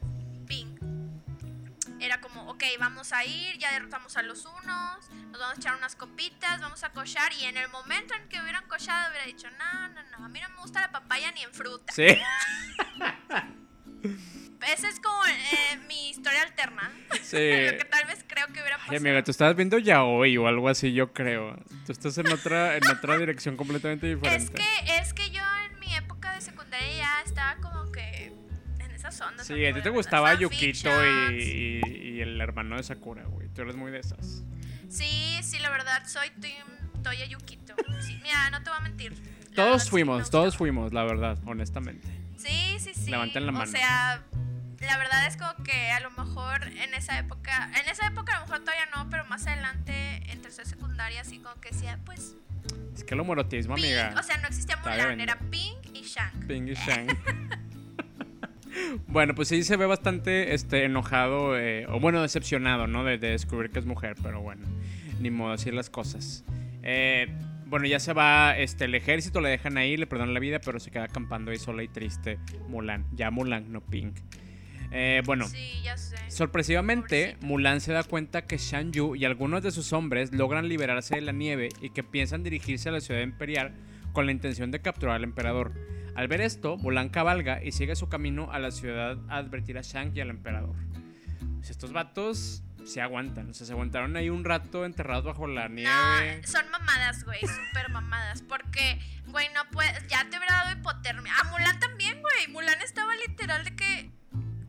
[0.47, 0.79] Pink,
[1.99, 5.75] era como, ok, vamos a ir, ya derrotamos a los unos, nos vamos a echar
[5.75, 9.47] unas copitas, vamos a cochar, y en el momento en que hubieran cochado, hubiera dicho,
[9.51, 11.93] no, no, no, a mí no me gusta la papaya ni en fruta.
[11.93, 12.17] Sí.
[14.67, 16.91] Esa es como eh, mi historia alterna.
[17.21, 17.37] Sí.
[17.71, 18.91] Lo que tal vez creo que hubiera pasado.
[18.91, 21.55] Ay, amiga, tú estabas viendo yaoi o algo así, yo creo.
[21.85, 24.43] Tú estás en otra, en otra dirección completamente diferente.
[24.43, 25.41] Es que, es que yo
[25.71, 28.33] en mi época de secundaria ya estaba como que
[28.79, 29.47] en esas ondas.
[29.47, 30.89] Sí, a ti te gustaba Yukito
[31.31, 33.47] y, y- y el hermano de Sakura, güey.
[33.49, 34.43] Tú eres muy de esas.
[34.89, 36.67] Sí, sí, la verdad, soy Team
[37.03, 37.75] Toya Yukito.
[38.01, 39.13] Sí, mira, no te voy a mentir.
[39.51, 42.07] La Todos fuimos, todos fuimos, la verdad, honestamente.
[42.37, 43.09] Sí, sí, sí.
[43.11, 43.71] Levanten la O mano.
[43.71, 44.23] sea,
[44.81, 48.39] la verdad es como que a lo mejor en esa época, en esa época a
[48.39, 52.35] lo mejor todavía no, pero más adelante en tercera secundaria así como que decía, pues
[52.95, 54.15] Es que el homoerotismo, Pink, amiga.
[54.17, 56.47] o sea, no existía Mulan, era Pink y Shang.
[56.47, 57.07] Ping y Shang.
[59.07, 63.03] bueno, pues sí se ve bastante este, enojado, eh, o bueno, decepcionado, ¿no?
[63.03, 64.65] De, de descubrir que es mujer, pero bueno,
[65.19, 66.43] ni modo, así las cosas.
[66.83, 67.27] Eh,
[67.65, 70.79] bueno, ya se va este, el ejército, le dejan ahí, le perdonan la vida, pero
[70.79, 73.05] se queda acampando ahí sola y triste Mulan.
[73.13, 74.17] Ya Mulan, no Pink.
[74.91, 76.17] Eh, bueno, Sí, ya sé.
[76.29, 77.37] Sorpresivamente.
[77.41, 81.21] Mulan se da cuenta que Shan Yu y algunos de sus hombres logran liberarse de
[81.21, 83.73] la nieve y que piensan dirigirse a la ciudad imperial
[84.13, 85.73] con la intención de capturar al emperador.
[86.15, 89.81] Al ver esto, Mulan cabalga y sigue su camino a la ciudad a advertir a
[89.81, 90.75] Shang y al emperador.
[91.57, 95.67] Pues estos vatos se aguantan, o sea, se aguantaron ahí un rato enterrados bajo la
[95.67, 95.89] nieve.
[96.41, 98.41] No, son mamadas, güey, súper mamadas.
[98.41, 100.07] Porque, güey, no puedes.
[100.07, 101.31] Ya te hubiera dado hipotermia.
[101.39, 102.47] A Mulan también, güey.
[102.49, 104.09] Mulan estaba literal de que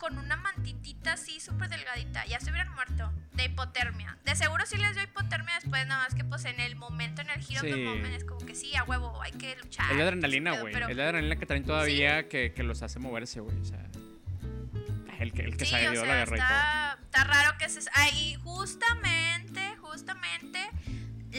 [0.00, 2.24] con una mantitita así súper delgadita.
[2.26, 4.16] Ya se hubieran muerto de hipotermia.
[4.24, 7.30] De seguro sí les dio hipotermia después, nada más que pues en el momento, en
[7.30, 7.68] el giro Sí.
[7.70, 9.90] del momento, es como que sí, a huevo, hay que luchar.
[9.92, 10.74] Es la adrenalina, güey.
[10.74, 13.56] Es la adrenalina que traen todavía que, que los hace moverse, güey.
[13.60, 13.86] O sea,
[15.20, 16.48] el que, el que Sí, se ha o ido a sea, la guerra y todo.
[16.48, 17.80] está, está raro que se...
[17.94, 20.70] Ahí justamente, justamente,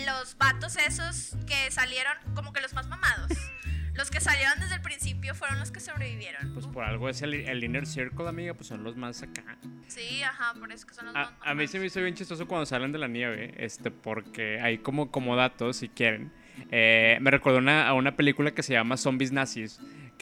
[0.06, 3.32] los vatos esos que salieron como que los más mamados.
[3.96, 6.54] los que salieron desde el principio fueron los que sobrevivieron.
[6.54, 9.58] Pues por algo es el, el inner circle, amiga, pues son los más acá.
[9.88, 11.48] Sí, ajá, por eso que son los más A, mamados.
[11.48, 14.78] a mí se me hizo bien chistoso cuando salen de la nieve, este, porque hay
[14.78, 16.32] como, como datos, si quieren.
[16.70, 19.80] Eh, me recordó una, a una película que se llama Zombies Nazis,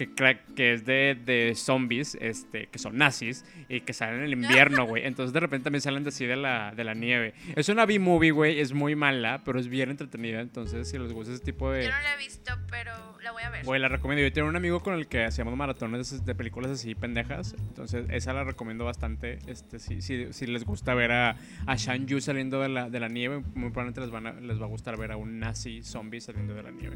[0.08, 4.34] que, que es de, de zombies, este, que son nazis y que salen en el
[4.44, 5.06] invierno, güey.
[5.06, 7.34] Entonces de repente también salen de así de la, de la nieve.
[7.56, 10.42] Es una B-movie, güey, es muy mala, pero es bien entretenida.
[10.42, 11.84] Entonces si les gusta ese tipo de...
[11.84, 12.92] Yo no la he visto, pero
[13.22, 13.66] la voy a ver.
[13.66, 14.24] Güey, la recomiendo.
[14.24, 17.56] Yo tengo un amigo con el que hacíamos maratones de películas así pendejas.
[17.60, 19.40] Entonces, esa la recomiendo bastante.
[19.48, 21.36] Este, si, si, si les gusta ver a,
[21.66, 24.60] a Shan Yu saliendo de la, de la nieve, muy probablemente les, van a- les
[24.62, 26.96] va a gustar ver a un nazi zombie saliendo de la nieve.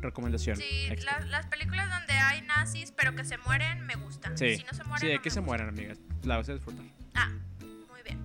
[0.00, 0.56] Recomendación.
[0.56, 4.36] Sí, la- las películas donde hay nazis, pero que se mueren, me gustan.
[4.38, 5.98] Sí, Si no se mueren, sí, no que se mueran, amigas.
[6.22, 6.84] La vas a disfrutar.
[7.14, 7.28] Ah,
[7.90, 8.18] muy bien.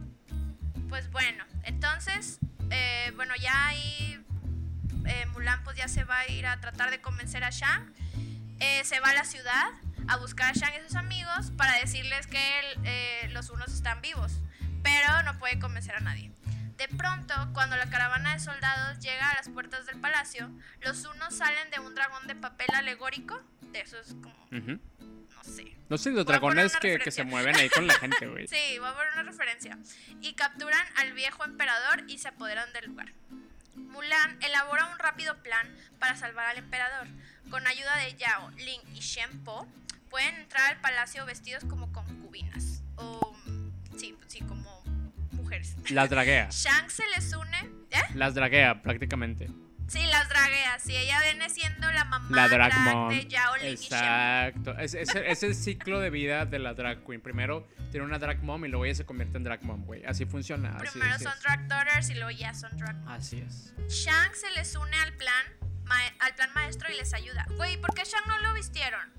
[0.90, 2.40] Pues bueno, entonces,
[2.72, 4.20] eh, bueno, ya ahí
[5.08, 7.94] eh, Mulan pues ya se va a ir a tratar de convencer a Shang.
[8.60, 9.68] Eh, se va a la ciudad
[10.08, 14.02] a buscar a Shang y sus amigos para decirles que el- eh, los unos están
[14.02, 14.40] vivos,
[14.82, 16.32] pero no puede convencer a nadie.
[16.78, 20.50] De pronto, cuando la caravana de soldados llega a las puertas del palacio,
[20.82, 24.80] los unos salen de un dragón de papel alegórico, de esos como, Ujú.
[25.00, 28.48] no sé, No sé, los dragones que, se mueven ahí con la gente, güey.
[28.50, 29.78] Sí, va a haber una referencia.
[30.22, 33.14] Y capturan al viejo emperador y se apoderan del lugar.
[33.76, 37.08] Mulan elabora un rápido plan para salvar al emperador.
[37.50, 39.66] Con ayuda de Yao, Ling y Shen Po,
[40.10, 42.82] pueden entrar al palacio vestidos como concubinas.
[42.98, 43.36] O,
[43.98, 44.65] sí, sí, como
[45.90, 46.50] Las draguea.
[46.52, 47.58] Shang se les une.
[47.92, 48.02] ¿Eh?
[48.16, 49.50] Las draguea, prácticamente.
[49.88, 50.80] Sí, las draguea.
[50.80, 53.10] Sí, ella viene siendo la mamá La drag drag mom.
[53.10, 53.62] de Yao, Po.
[53.64, 54.78] Exacto.
[54.80, 57.22] Es, es, es el ciclo de vida de la drag queen.
[57.22, 60.04] Primero tiene una drag mom y luego ella se convierte en drag mom, güey.
[60.06, 60.76] Así funciona.
[60.78, 61.44] Así, Primero así son es.
[61.44, 63.12] drag daughters y luego ya son drag moms.
[63.12, 63.74] Así es.
[63.88, 65.46] Shang se les une al plan,
[66.20, 67.46] al plan maestro y les ayuda.
[67.56, 69.14] Güey, ¿por qué Shang no lo vistieron?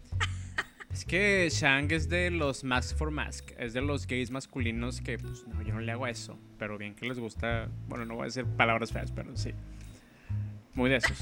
[0.97, 3.51] Es que Shang es de los Mask for Mask.
[3.59, 6.39] Es de los gays masculinos que, pues, no, yo no le hago eso.
[6.59, 7.69] Pero bien que les gusta.
[7.87, 9.53] Bueno, no voy a decir palabras feas, pero sí.
[10.73, 11.19] Muy de esos.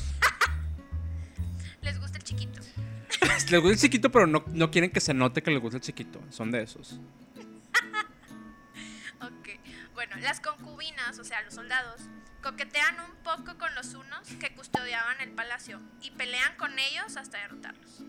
[1.83, 2.61] Les gusta el chiquito.
[3.51, 5.83] les gusta el chiquito, pero no, no quieren que se note que les gusta el
[5.83, 6.21] chiquito.
[6.31, 7.01] Son de esos.
[9.21, 9.59] Ok.
[9.95, 12.01] Bueno, las concubinas, o sea, los soldados,
[12.43, 17.39] coquetean un poco con los unos que custodiaban el palacio y pelean con ellos hasta
[17.39, 18.05] derrotarlos.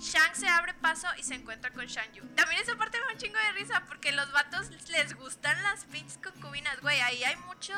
[0.00, 2.24] Shang se abre paso y se encuentra con Shang Yu.
[2.34, 5.84] También esa parte me da un chingo de risa porque los vatos les gustan las
[5.84, 7.00] pinches concubinas, güey.
[7.00, 7.74] Ahí hay mucho,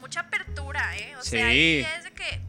[0.00, 1.16] mucha apertura, ¿eh?
[1.16, 1.44] O sea, Sí.
[1.44, 2.40] ahí es de que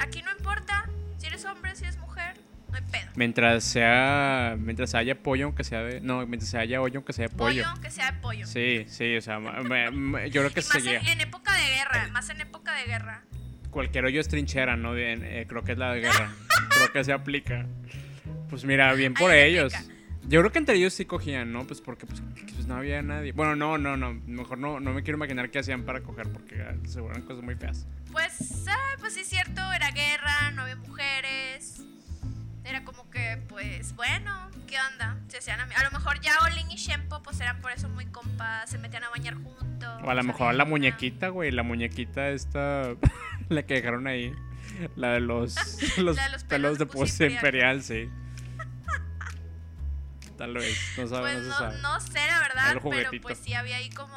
[0.00, 0.88] aquí no importa
[1.18, 2.36] si eres hombre, si eres mujer,
[2.70, 3.10] no hay pedo.
[3.14, 4.56] Mientras sea.
[4.58, 6.00] Mientras haya pollo, aunque sea de.
[6.00, 7.62] No, mientras haya hoyo, aunque sea de pollo.
[7.62, 8.46] Pollo, aunque sea de pollo.
[8.46, 10.98] Sí, sí, o sea, ma- ma- yo creo que Y más seguía.
[11.00, 13.22] en, en época de guerra, más en época de guerra.
[13.72, 14.92] Cualquier hoyo es trinchera, ¿no?
[14.92, 16.30] Bien, eh, creo que es la de guerra.
[16.70, 17.66] creo que se aplica.
[18.48, 19.72] Pues mira, bien por Ahí ellos.
[20.28, 21.66] Yo creo que entre ellos sí cogían, ¿no?
[21.66, 22.22] Pues porque pues,
[22.54, 23.32] pues, no había nadie.
[23.32, 24.14] Bueno, no, no, no.
[24.26, 27.42] Mejor no, no me quiero imaginar qué hacían para coger porque ah, seguro eran cosas
[27.42, 27.86] muy feas.
[28.12, 31.82] Pues, ah, pues sí es cierto, era guerra, no había mujeres.
[32.64, 35.18] Era como que, pues, bueno, ¿qué onda?
[35.26, 38.06] Se hacían ami- a lo mejor ya Olin y Shempo, pues eran por eso muy
[38.06, 40.00] compas, se metían a bañar juntos.
[40.04, 41.50] O a lo mejor la a- muñequita, güey.
[41.50, 42.94] La muñequita esta.
[43.52, 44.34] La que dejaron ahí.
[44.96, 45.54] La de los,
[45.98, 47.76] los, La de los pelos de puse imperial.
[47.76, 48.10] imperial, sí.
[50.36, 50.76] Tal vez.
[50.98, 51.78] No sabe, Pues no no, sabe.
[51.82, 54.16] no sé, la verdad, pero pues sí había ahí como.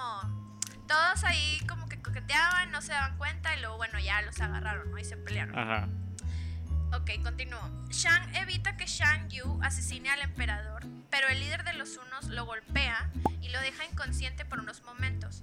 [0.87, 4.91] Todos ahí como que coqueteaban, no se daban cuenta y luego, bueno, ya los agarraron,
[4.91, 4.97] ¿no?
[4.99, 5.57] Y se pelearon.
[5.57, 5.87] Ajá.
[6.95, 7.59] Ok, continúo.
[7.89, 12.45] Shang evita que Shang Yu asesine al emperador, pero el líder de los unos lo
[12.45, 13.09] golpea
[13.41, 15.41] y lo deja inconsciente por unos momentos.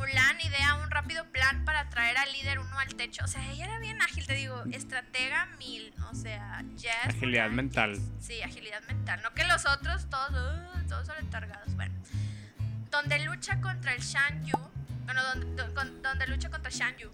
[0.00, 3.22] Mulan idea un rápido plan para traer al líder uno al techo.
[3.24, 5.92] O sea, ella era bien ágil, te digo, estratega mil.
[6.10, 7.92] O sea, es Agilidad Mulan, mental.
[7.94, 8.02] yes.
[8.26, 9.20] Sí, agilidad mental.
[9.22, 11.74] No que los otros, todos, uh, todos sobrecargados.
[11.74, 11.94] Bueno,
[12.90, 14.56] donde lucha contra el Shan Yu,
[15.04, 17.10] bueno, donde, do- con- donde lucha contra Shan Yu,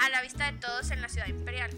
[0.00, 1.70] a la vista de todos en la ciudad imperial.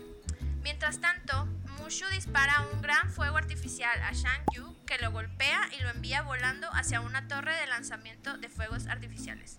[0.62, 1.47] Mientras tanto,
[1.78, 6.22] Mushu dispara un gran fuego artificial a Shang Yu que lo golpea y lo envía
[6.22, 9.59] volando hacia una torre de lanzamiento de fuegos artificiales.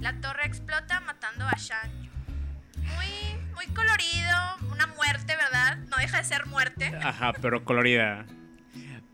[0.00, 1.90] La torre explota matando a Shang.
[2.76, 5.78] Muy, muy colorido, una muerte, ¿verdad?
[5.88, 6.92] No deja de ser muerte.
[7.02, 8.26] Ajá, pero colorida.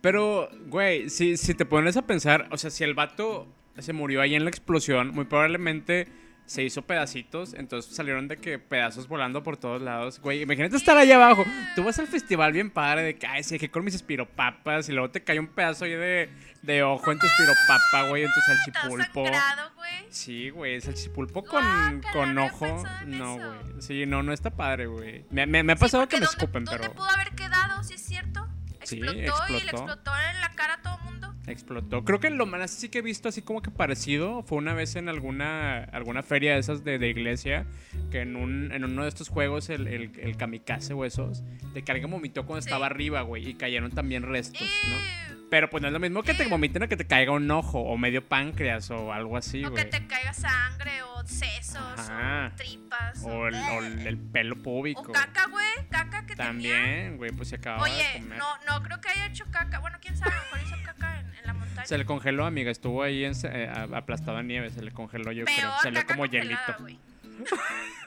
[0.01, 4.21] Pero, güey, si, si te pones a pensar, o sea, si el vato se murió
[4.21, 6.09] ahí en la explosión, muy probablemente
[6.49, 10.19] se hizo pedacitos, entonces salieron de que pedazos volando por todos lados.
[10.19, 11.45] Güey, imagínate estar allá abajo.
[11.77, 14.93] Tú vas al festival bien padre de que, ay, sí, que con mis espiropapas y
[14.93, 16.31] luego te cae un pedazo ahí de,
[16.63, 19.25] de ojo en tu espiropapa, güey, en tu Está salchipulpo.
[19.25, 20.07] sangrado, güey.
[20.11, 22.83] Sí, güey, salchipulpo con, Guácala, con ojo.
[23.07, 23.63] No, eso.
[23.71, 23.83] güey.
[23.83, 25.25] Sí, no, no está padre, güey.
[25.31, 26.95] Me, me, me ha Sí, pasado porque que me ¿dónde- escupen, ¿Dónde pero...
[26.95, 28.49] pudo haber quedado, si es cierto?
[28.85, 29.15] Sí, Explotó,
[29.49, 29.85] y le explotó.
[29.93, 31.35] explotó en la cara a todo el mundo.
[31.49, 32.05] Explotó.
[32.05, 34.97] Creo que lo más sí que he visto así como que parecido fue una vez
[34.97, 37.67] en alguna alguna feria de esas de, de iglesia
[38.11, 41.43] que en, un, en uno de estos juegos el, el, el kamikaze o esos
[41.75, 44.95] de que alguien vomitó cuando estaba arriba, güey, y cayeron también restos, ¿no?
[45.35, 45.39] Ew.
[45.51, 47.81] Pero pues no es lo mismo que te vomiten a que te caiga un ojo
[47.81, 49.91] o medio páncreas o algo así, o que güey.
[49.91, 52.51] te caiga sangre, o sesos, Ajá.
[52.53, 53.23] o tripas.
[53.25, 55.01] O el, o el- el pelo púbico.
[55.01, 55.65] O caca, güey.
[55.91, 56.37] Caca que.
[56.37, 58.39] También, güey, pues se acababa de Oye, comer.
[58.39, 59.79] no, no creo que haya hecho caca.
[59.79, 61.18] Bueno, quién sabe, a lo mejor hizo caca
[61.49, 61.87] la montaña.
[61.87, 62.71] Se le congeló, amiga.
[62.71, 64.71] Estuvo ahí en- eh, aplastado en nieve.
[64.71, 65.57] Se le congeló, yo creo.
[65.57, 66.77] Peor, Salió caca como hielito.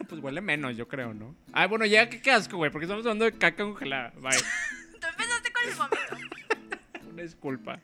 [0.09, 1.33] Pues huele menos, yo creo, ¿no?
[1.53, 4.11] Ay, bueno, ya, qué asco, güey, porque estamos hablando de caca congelada.
[4.19, 4.31] Bye.
[4.99, 6.29] Tú empezaste con el vómito.
[7.11, 7.79] Una disculpa.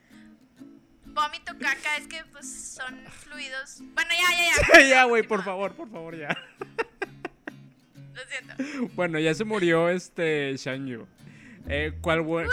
[1.06, 3.78] Vómito, caca, es que pues son fluidos.
[3.94, 4.88] Bueno, ya, ya, ya.
[4.88, 6.36] ya, güey, por favor, por favor, ya.
[8.14, 8.92] Lo siento.
[8.94, 11.06] Bueno, ya se murió este Shan Yu.
[11.68, 12.48] Eh, ¿Cuál bu-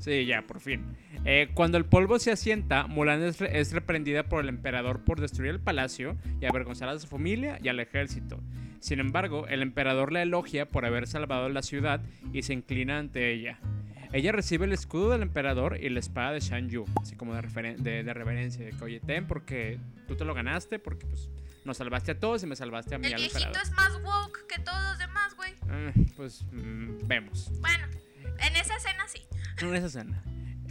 [0.00, 0.96] Sí, ya, por fin.
[1.28, 5.20] Eh, cuando el polvo se asienta, Mulan es, re- es reprendida por el emperador por
[5.20, 8.40] destruir el palacio y avergonzar a su familia y al ejército.
[8.78, 12.00] Sin embargo, el emperador la elogia por haber salvado la ciudad
[12.32, 13.58] y se inclina ante ella.
[14.12, 17.74] Ella recibe el escudo del emperador y la espada de Shan Yu, así como de,
[17.78, 21.28] de- de reverencia, de que oye, ten porque tú te lo ganaste, porque pues
[21.64, 23.62] nos salvaste a todos y me salvaste a mí El al viejito emperador.
[23.68, 25.50] es más woke que todos los demás, güey.
[25.68, 27.50] Ah, pues mm, vemos.
[27.60, 27.84] Bueno,
[28.48, 29.22] en esa escena sí.
[29.60, 30.22] En esa escena.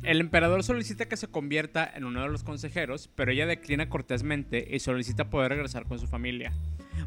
[0.05, 4.67] El emperador solicita que se convierta en uno de los consejeros, pero ella declina cortésmente
[4.69, 6.53] y solicita poder regresar con su familia.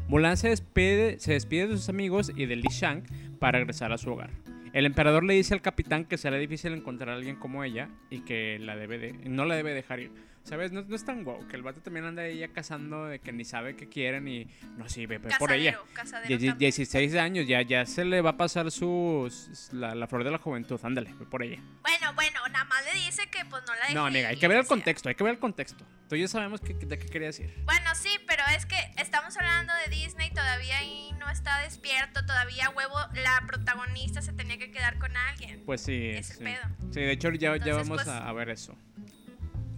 [0.09, 3.03] Mulan se despide, de sus amigos y de Li Shang
[3.39, 4.31] para regresar a su hogar.
[4.73, 8.19] El emperador le dice al capitán que será difícil encontrar a alguien como ella y
[8.19, 10.11] que no la debe dejar ir.
[10.49, 10.71] ¿Sabes?
[10.71, 13.45] No, no es tan guau, que el vato también anda ella cazando de que ni
[13.45, 14.47] sabe qué quieren y
[14.77, 15.73] no, sí, ve, ve por ella.
[15.73, 16.57] Casadero, casadero Die- también.
[16.57, 19.31] 16 años, ya, ya se le va a pasar su,
[19.73, 21.61] la, la flor de la juventud, ándale, ve por ella.
[21.83, 24.57] Bueno, bueno, nada más le dice que pues no la No, amiga, hay que ver
[24.57, 25.85] el contexto, hay que ver el contexto.
[26.09, 27.53] Tú ya sabemos que- de qué quería decir.
[27.65, 32.71] Bueno, sí, pero es que estamos hablando de Disney, todavía ahí no está despierto, todavía
[32.71, 35.61] huevo, la protagonista se tenía que quedar con alguien.
[35.63, 36.07] Pues sí.
[36.09, 36.43] Ese sí.
[36.43, 36.63] pedo.
[36.91, 38.75] Sí, de hecho ya, ya vamos pues- a, a ver eso.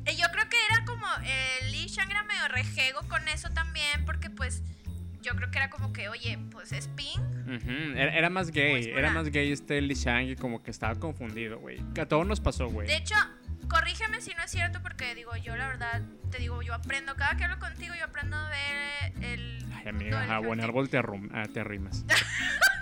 [0.10, 4.06] Y yo creo que era como, eh, Lee Shang era medio rejego con eso también,
[4.06, 4.64] porque pues
[5.22, 7.22] yo creo que era como que, oye, pues es Pink.
[7.96, 11.60] Era, era más gay, era más gay este Li Shang y como que estaba confundido,
[11.60, 11.80] güey.
[11.94, 12.88] Que a todos nos pasó, güey.
[12.88, 13.16] De hecho,
[13.68, 17.36] corrígeme si no es cierto, porque digo, yo la verdad, te digo, yo aprendo, cada
[17.36, 19.66] que hablo contigo, yo aprendo a ver el...
[19.74, 22.06] Ay, amiga, a buen árbol te, ah, te arrimas.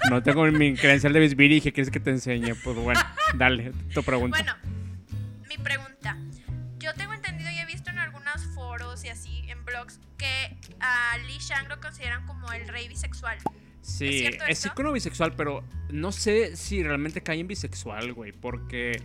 [0.10, 2.56] No tengo mi credencial de Bisbiri y que quieres que te enseñe.
[2.64, 3.02] Pues bueno,
[3.36, 4.38] dale, tu pregunta.
[4.38, 4.56] Bueno,
[5.50, 6.18] mi pregunta.
[6.90, 11.18] Yo tengo entendido y he visto en algunos foros y así, en blogs, que a
[11.20, 13.38] Lee Shang lo consideran como el rey bisexual.
[13.82, 19.02] Sí, ¿Es es icono bisexual, pero no sé si realmente cae en bisexual, güey, porque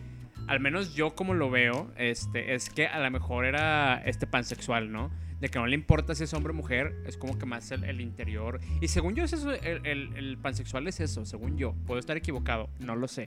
[0.46, 4.90] al menos yo como lo veo, este, es que a lo mejor era este pansexual,
[4.90, 5.10] ¿no?
[5.40, 7.84] De que no le importa si es hombre o mujer, es como que más el,
[7.84, 8.60] el interior.
[8.80, 11.74] Y según yo, es eso, el, el- el pansexual es eso, según yo.
[11.86, 13.26] Puedo estar equivocado, no lo sé.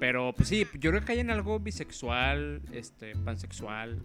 [0.00, 4.02] Pero pues sí, yo creo que hay en algo bisexual, este, pansexual.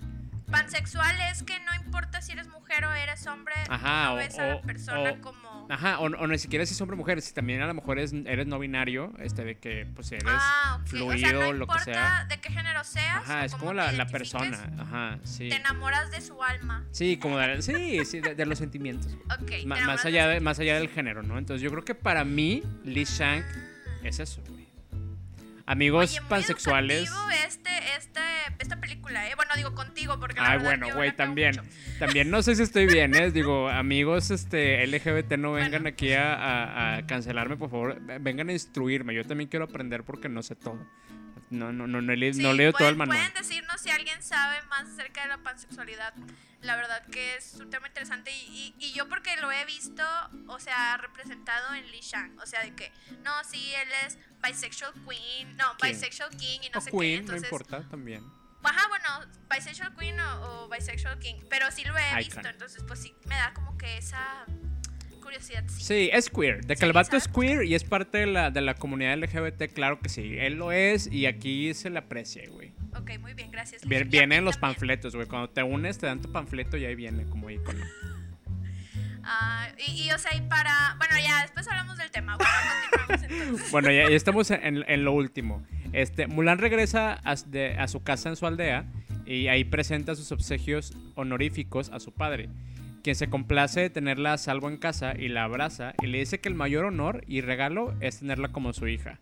[0.51, 4.45] Pansexual es que no importa si eres mujer o eres hombre, Ajá, no o- a
[4.55, 5.67] la persona o- como...
[5.69, 7.97] Ajá, o, o ni siquiera si es hombre o mujer, si también a lo mejor
[7.97, 11.65] eres, eres no binario, este, de que pues eres ah, fluido, o sea, no lo
[11.65, 12.25] que sea.
[12.29, 13.15] de qué género seas.
[13.23, 15.49] Ajá, es como la, la persona, ajá, sí.
[15.49, 16.85] Te enamoras de su alma.
[16.91, 19.15] Sí, como de, sí, sí, de, de los sentimientos.
[19.15, 19.25] güey.
[19.41, 19.45] Ok.
[19.47, 21.39] te Ma- enamoras más, allá de más allá del género, ¿no?
[21.39, 23.45] Entonces yo creo que para mí, Lee Shank
[24.03, 24.43] es eso.
[25.67, 27.11] Amigos Oye, muy pansexuales.
[27.47, 28.21] Este, este,
[28.59, 29.33] esta película, ¿eh?
[29.35, 31.55] Bueno, digo contigo, porque Ay, bueno, güey, también.
[31.55, 31.63] mucho.
[31.99, 33.31] También no sé si estoy bien, ¿eh?
[33.31, 35.89] Digo, amigos este, LGBT no vengan Bueno.
[35.89, 37.99] aquí a, a- a cancelarme, por favor.
[38.21, 39.15] Vengan a instruirme.
[39.15, 40.85] Yo también quiero aprender porque no sé todo.
[41.49, 43.17] No, no, no, no le- Sí, no he leído todo el pueden- manual.
[43.17, 46.13] Pueden decirnos si alguien sabe más acerca de la pansexualidad.
[46.65, 50.03] La verdad que es un tema interesante y, y- y yo porque lo he visto,
[50.47, 52.37] o sea, representado en Lee Shang.
[52.39, 52.91] O sea, de que,
[53.23, 57.15] no, sí, él es bisexual queen, no, bisexual king y no o sé Queen, qué.
[57.27, 58.23] no Entonces, importa, también.
[58.63, 62.17] ajá, bueno, bisexual queen o, o bisexual king, pero sí lo he Icon.
[62.17, 62.47] visto.
[62.49, 64.45] Entonces, pues sí, me da como que esa
[65.21, 65.63] curiosidad.
[65.67, 65.83] Sí.
[65.83, 66.65] Sí, es queer.
[66.65, 69.17] De que Sí, el vato es queer y es parte de la, de la comunidad
[69.17, 70.37] LGBT, claro que sí.
[70.37, 72.73] Él lo es y aquí se le aprecia, güey.
[72.97, 73.81] Ok, muy bien, gracias.
[73.85, 74.13] Viene, Liz.
[74.13, 74.73] Y a viene ti en los también.
[74.75, 75.27] panfletos, güey.
[75.27, 77.83] Cuando te unes, te dan tu panfleto y ahí viene como icono.
[79.27, 80.93] Ah, y, y, o sea, y para.
[80.99, 82.37] Bueno, ya después hablamos del tema.
[82.37, 83.57] Bueno.
[83.71, 85.65] Bueno, ya, ya estamos en, en lo último.
[85.93, 88.85] Este, Mulan regresa a, de- a su casa en su aldea
[89.25, 92.49] y ahí presenta sus obsequios honoríficos a su padre,
[93.03, 96.39] quien se complace de tenerla a salvo en casa y la abraza y le dice
[96.39, 99.17] que el mayor honor y regalo es tenerla como su hija.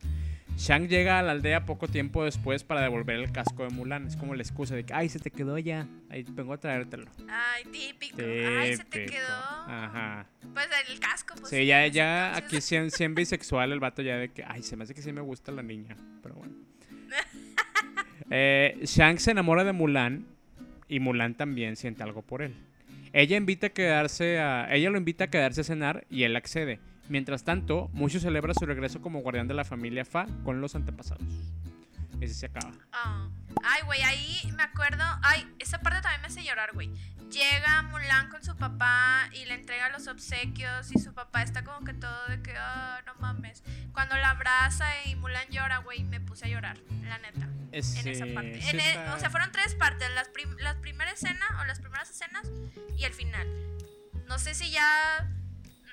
[0.58, 4.08] Shang llega a la aldea poco tiempo después para devolver el casco de Mulan.
[4.08, 5.88] Es como la excusa de que, ay, se te quedó ya.
[6.10, 7.06] Ahí vengo a traértelo.
[7.28, 8.18] Ay, típico.
[8.22, 9.36] Ay, se te quedó.
[9.68, 10.26] Ajá.
[10.54, 11.50] Pues el casco, pues.
[11.50, 14.78] Sí, ya, pues, ya aquí 100, 100 bisexual el vato ya de que, ay, se
[14.78, 16.54] me hace que sí me gusta la niña, pero bueno.
[18.30, 20.26] Eh, Shang se enamora de Mulan
[20.88, 22.56] y Mulan también siente algo por él.
[23.12, 26.80] Ella invita a quedarse a, ella lo invita a quedarse a cenar y él accede.
[27.10, 31.24] Mientras tanto, Mushu celebra su regreso como guardián de la familia Fa con los antepasados.
[32.18, 32.72] Así se acaba.
[32.94, 33.28] Ah.
[33.64, 35.04] Ay, güey, ahí me acuerdo.
[35.24, 36.90] Ay, esa parte también me hace llorar, güey.
[37.30, 41.84] Llega Mulan con su papá y le entrega los obsequios y su papá está como
[41.86, 43.64] que todo de que, ah, no mames.
[43.92, 47.50] Cuando la abraza y Mulan llora, güey, me puse a llorar, la neta.
[47.72, 48.70] En esa parte.
[48.70, 50.10] En e- está- o sea, fueron tres partes.
[50.14, 52.44] Las, prim- la primera escena o las primeras escenas
[52.98, 53.48] y el final.
[54.28, 55.28] No sé si ya...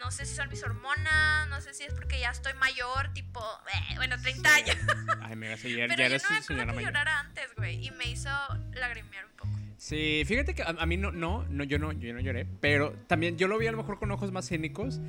[0.01, 3.41] No sé si son mis hormonas, no sé si es porque ya estoy mayor, tipo,
[3.73, 4.77] eh, bueno, 30 años.
[5.23, 6.97] Ay, me vas a ya, Pero ya yo eres no señora que mayor.
[7.09, 7.87] antes, güey.
[7.87, 8.29] Y me hizo
[8.73, 9.51] lagrimear un poco.
[9.77, 12.93] Sí, fíjate que a, a mí no, no, no, yo no, yo no lloré, pero
[13.07, 15.01] también yo lo vi a lo mejor con ojos más cínicos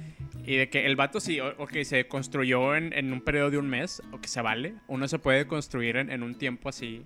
[0.45, 3.57] y de que el vato sí, o- ok, se construyó en, en un periodo de
[3.57, 7.05] un mes, o que se vale, uno se puede construir en, en un tiempo así,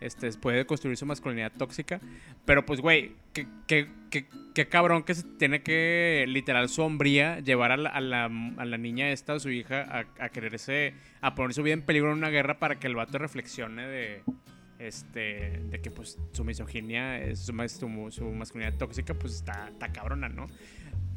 [0.00, 2.00] este, puede construir su masculinidad tóxica,
[2.44, 7.40] pero pues, güey, qué, qué, qué- qué cabrón que se tiene que, literal, su hombría
[7.40, 10.94] llevar a la, a la, a la niña esta, a su hija, a, a quererse,
[11.20, 14.22] a poner su vida en peligro en una guerra para que el vato reflexione de
[14.78, 19.90] este de que pues su misoginia es su, su, su masculinidad tóxica pues está, está
[19.92, 20.46] cabrona, ¿no?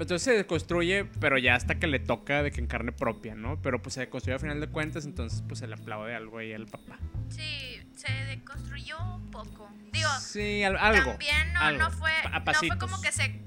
[0.01, 3.61] Entonces se construye, pero ya hasta que le toca de que en carne propia, ¿no?
[3.61, 6.53] Pero pues se construye a final de cuentas, entonces pues se le aplaude algo ahí
[6.53, 6.97] al papá.
[7.29, 9.69] Sí, se deconstruyó un poco.
[9.91, 11.11] Digo, Sí, al- algo.
[11.11, 11.79] también no, algo.
[11.83, 12.11] no fue
[12.45, 13.41] no fue como que se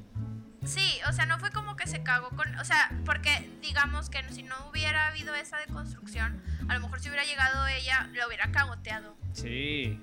[0.65, 4.23] Sí, o sea, no fue como que se cagó con, o sea, porque digamos que
[4.33, 8.53] si no hubiera habido esa deconstrucción, a lo mejor si hubiera llegado ella, lo hubiera
[8.53, 9.17] cagoteado.
[9.33, 9.99] Sí.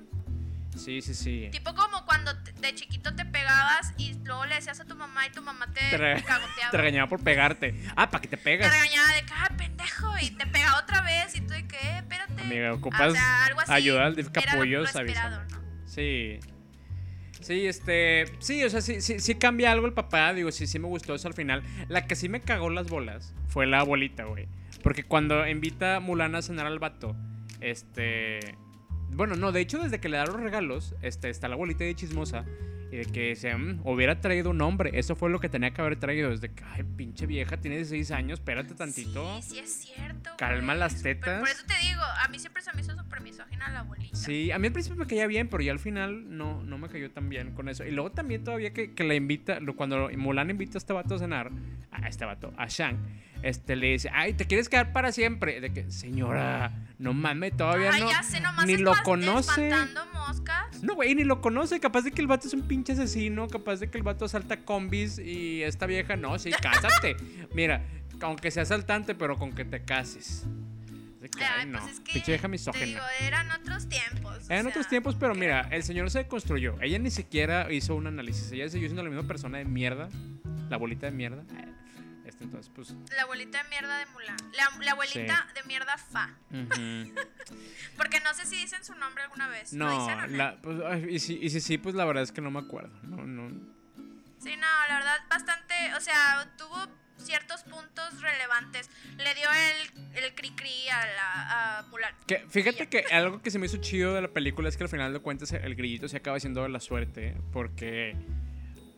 [0.76, 1.48] Sí, sí, sí.
[1.52, 5.26] Tipo como cuando te- de chiquito te pegabas y luego le decías a tu mamá
[5.26, 6.70] y tu mamá te, Te, cagoteaba.
[6.70, 7.74] te regañaba por pegarte.
[7.96, 8.70] Ah, para que te te pegas.
[8.72, 11.98] regañaba de que, ah, pendejo, y te pegaba otra vez y tú de que, "Eh,
[11.98, 12.40] espérate.
[12.42, 14.16] Amiga, O ocupas sea, algo así ayuda al.
[15.86, 16.38] Sí.
[17.40, 18.26] Sí, este.
[18.38, 20.32] Sí, o sea, sí, sí, sí cambia algo el papá.
[20.34, 21.62] Digo, sí, sí me gustó eso al final.
[21.88, 24.46] La que sí me cagó las bolas fue la abuelita, güey.
[24.82, 27.16] Porque cuando invita a Mulan a cenar al vato,
[27.60, 28.56] este.
[29.12, 31.94] Bueno, no, de hecho, desde que le da los regalos, este, está la abuelita de
[31.94, 32.44] chismosa.
[32.92, 33.54] Y de que se
[33.84, 34.90] hubiera traído un hombre.
[34.94, 36.30] Eso fue lo que tenía que haber traído.
[36.30, 39.40] Desde que, ay, pinche vieja, tiene 16 años, espérate tantito.
[39.42, 40.30] Sí, sí es cierto.
[40.36, 40.78] Calma güey.
[40.80, 41.38] las tetas.
[41.38, 44.16] Por eso te digo, a mí siempre se me hizo súper misógina la abuelita.
[44.16, 46.88] Sí, a mí al principio me caía bien, pero ya al final no, no me
[46.88, 47.84] cayó tan bien con eso.
[47.84, 51.18] Y luego también todavía que, que la invita, cuando Mulan invita a este vato a
[51.20, 51.52] cenar,
[51.92, 52.98] a este vato, a Shang,
[53.42, 55.60] este le dice, ay, ¿te quieres quedar para siempre?
[55.60, 58.10] De que, señora, no mames, todavía Ay, no.
[58.10, 59.70] ya sé, nomás ni lo conoce.
[60.12, 60.82] moscas.
[60.82, 61.80] No, güey, ni lo conoce.
[61.80, 63.48] Capaz de que el vato es un pinche asesino.
[63.48, 67.16] Capaz de que el vato salta combis y esta vieja, no, sí, cásate.
[67.54, 67.82] Mira,
[68.20, 70.44] aunque sea asaltante, pero con que te cases.
[71.36, 71.78] Que, Ay, no.
[71.78, 72.86] pues es que, Pinche vieja te misógina.
[72.86, 74.42] digo, eran otros tiempos.
[74.44, 76.76] sea, otros tiempos, pero mira, el señor se construyó.
[76.80, 78.50] Ella ni siquiera hizo un análisis.
[78.52, 80.08] Ella siguió siendo la misma persona de mierda.
[80.70, 81.44] La bolita de mierda.
[82.30, 82.94] Este, entonces, pues.
[83.14, 84.36] La abuelita de mierda de Mulan.
[84.54, 86.30] La, la abuelita de mierda Fa.
[86.50, 87.14] ujú.
[87.96, 89.72] Porque no sé si dicen su nombre alguna vez.
[89.72, 90.36] ¿Lo No, dicen o no?
[90.36, 92.60] la, pues, ay, y, si, y si sí, pues la verdad es que no me
[92.60, 92.90] acuerdo.
[93.02, 93.50] No, no.
[94.38, 95.74] Sí, no, la verdad, bastante.
[95.96, 96.86] O sea, tuvo
[97.18, 98.88] ciertos puntos relevantes.
[99.18, 102.14] Le dio el, el cri-cri a, la, a Mulan.
[102.26, 104.88] Que, fíjate que algo que se me hizo chido de la película es que al
[104.88, 107.36] final de cuentas el grillito se acaba siendo la suerte.
[107.52, 108.16] Porque.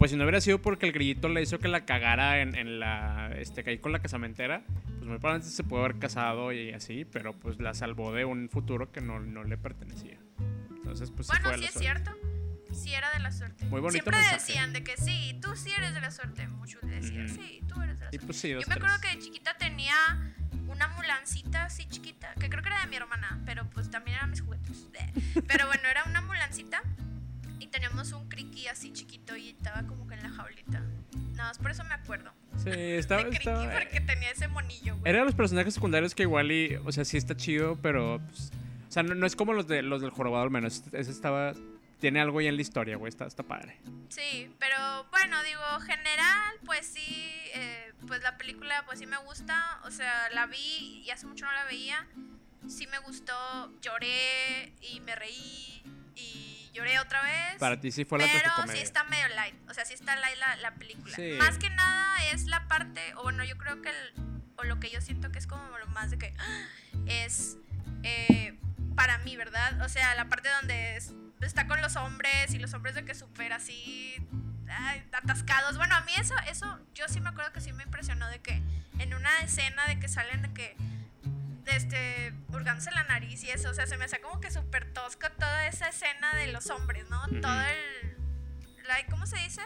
[0.03, 2.81] Pues si no hubiera sido porque el grillito le hizo que la cagara en, en
[2.81, 3.31] la.
[3.37, 4.65] Este, caí con la casamentera.
[4.67, 7.05] Pues muy probablemente se puede haber casado y así.
[7.05, 10.19] Pero pues la salvó de un futuro que no, no le pertenecía.
[10.71, 12.11] Entonces, pues Bueno, fue sí es cierto.
[12.73, 13.65] Sí era de la suerte.
[13.67, 14.39] Muy bonito Siempre mensaje.
[14.41, 16.49] decían de que sí, tú sí eres de la suerte.
[16.49, 18.27] Muchos decían, sí, tú eres de la Y suerte.
[18.27, 19.95] pues sí, Yo me acuerdo que de chiquita tenía
[20.67, 24.31] una mulancita así chiquita, que creo que era de mi hermana, pero pues también eran
[24.31, 24.89] mis juguetes.
[25.47, 26.83] Pero bueno, era una mulancita
[27.73, 30.83] y teníamos un criqui así chiquito y estaba como que en la jaulita.
[31.33, 32.33] Nada más por eso me acuerdo.
[32.63, 33.25] Sí, estaba.
[33.31, 35.09] de estaba porque tenía ese monillo, güey.
[35.11, 38.51] Era de los personajes secundarios que igual y, o sea, sí está chido, pero, pues,
[38.89, 40.83] o sea, no, no es como los de los del jorobado al menos.
[40.93, 41.55] Ese estaba,
[41.99, 43.79] tiene algo ahí en la historia, güey, está, está padre.
[44.09, 49.81] Sí, pero bueno, digo, general, pues sí, eh, pues la película pues sí me gusta,
[49.85, 52.07] o sea, la vi y hace mucho no la veía,
[52.69, 53.35] sí me gustó,
[53.81, 55.83] lloré y me reí
[56.15, 57.57] y lloré otra vez.
[57.59, 60.39] Para ti sí fue la pero sí está medio light, o sea, sí está light
[60.39, 61.15] la, la película.
[61.15, 61.33] Sí.
[61.39, 64.15] Más que nada es la parte, o bueno, yo creo que, el-
[64.57, 66.67] o lo que yo siento que es como lo más de que, ¡ah!
[67.07, 67.57] es
[68.03, 68.59] eh,
[68.97, 69.81] para mí, ¿verdad?
[69.83, 73.15] O sea, la parte donde es- está con los hombres y los hombres de que
[73.15, 74.15] súper así
[74.71, 75.77] ay, atascados.
[75.77, 78.63] Bueno, a mí eso, eso, yo sí me acuerdo que sí me impresionó de que
[78.99, 80.77] en una escena de que salen de que
[81.67, 85.31] este, hurgándose la nariz y eso, o sea, se me hacía como que súper tosco
[85.33, 87.21] toda esa escena de los hombres, ¿no?
[87.41, 88.17] Todo el,
[88.87, 89.63] la, ¿cómo se dice?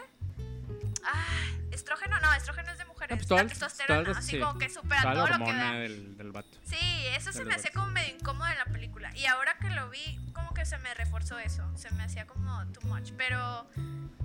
[1.03, 4.39] Ah, estrógeno, no, estrógeno es de mujeres, Ah, pues la testosterona, así sí.
[4.39, 5.71] como que súper a Toda la todo lo que da.
[5.73, 6.57] del, del vato.
[6.65, 9.15] Sí, eso se me hacía como medio incómodo en la película.
[9.15, 11.63] Y ahora que lo vi, como que se me reforzó eso.
[11.77, 13.11] Se me hacía como too much.
[13.17, 13.69] Pero,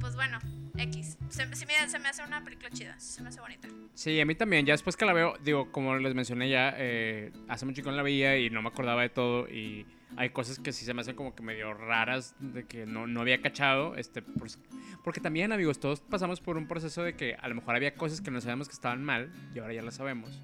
[0.01, 0.39] pues bueno,
[0.79, 1.19] X.
[1.29, 2.99] Se, sí me- se me hace una película chida.
[2.99, 3.69] Se me hace bonita.
[3.95, 4.65] Sí, a mí también.
[4.67, 7.97] Ya después que la veo, digo, como les mencioné ya, eh, hace mucho que no
[7.97, 9.49] la veía y no me acordaba de todo.
[9.49, 9.87] Y
[10.17, 13.21] hay cosas que sí se me hacen como que medio raras, de que no, no
[13.21, 13.97] había cachado.
[13.97, 14.59] Este, pues,
[15.05, 18.21] porque también, amigos, todos pasamos por un proceso de que a lo mejor había cosas
[18.21, 20.41] que no sabíamos que estaban mal y ahora ya las sabemos.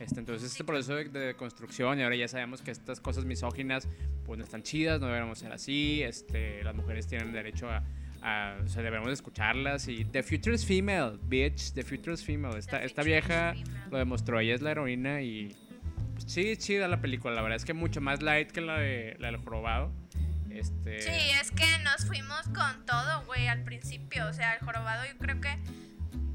[0.00, 3.86] Este, entonces, este proceso de, de construcción y ahora ya sabemos que estas cosas misóginas
[4.26, 6.02] pues no están chidas, no deberíamos ser así.
[6.02, 7.84] Este, las mujeres tienen derecho a,
[8.22, 12.58] a- o sea, debemos escucharlas y The Future is Female, bitch, The Future is Female.
[12.58, 13.54] Esta, The esta vieja
[13.90, 15.56] lo demostró, ella es la heroína y
[16.14, 19.16] pues, sí, chida la película, la verdad es que mucho más light que la de
[19.18, 19.92] la del jorobado.
[20.50, 24.26] Este, Sí, es que nos fuimos con todo, güey, al principio.
[24.28, 25.48] O sea, el jorobado yo creo que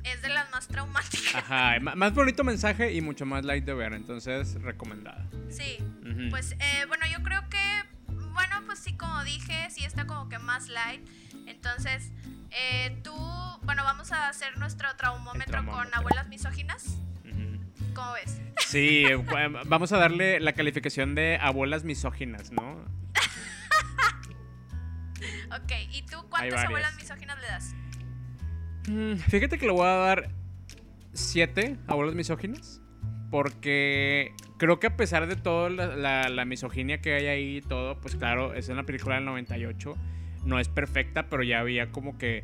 [0.03, 1.35] es de las más traumáticas.
[1.35, 5.27] Ajá, más bonito mensaje y mucho más light de ver, entonces recomendada.
[5.49, 5.77] Sí.
[6.01, 6.29] Ujú.
[6.31, 10.39] Pues eh, bueno, yo creo que, bueno, pues sí, como dije, sí está como que
[10.39, 11.07] más light.
[11.47, 12.11] Entonces,
[12.51, 13.13] eh, tú,
[13.63, 16.97] bueno, vamos a hacer nuestro traumómetro, con abuelas misóginas.
[17.95, 18.39] ¿Cómo ves?
[18.67, 19.15] Sí, eh,
[19.65, 22.85] vamos a darle la calificación de abuelas misóginas, ¿no?
[25.49, 27.73] Ok, ¿y tú cuántas abuelas misóginas le das?
[28.87, 30.29] Mm, Fíjate que le voy a dar
[31.13, 32.81] siete abuelas misóginas.
[33.31, 37.61] Porque creo que a pesar de todo la, la- la misoginia que hay ahí y
[37.61, 39.95] todo, pues claro, es una película del 98.
[40.45, 42.43] No es perfecta, pero ya había como que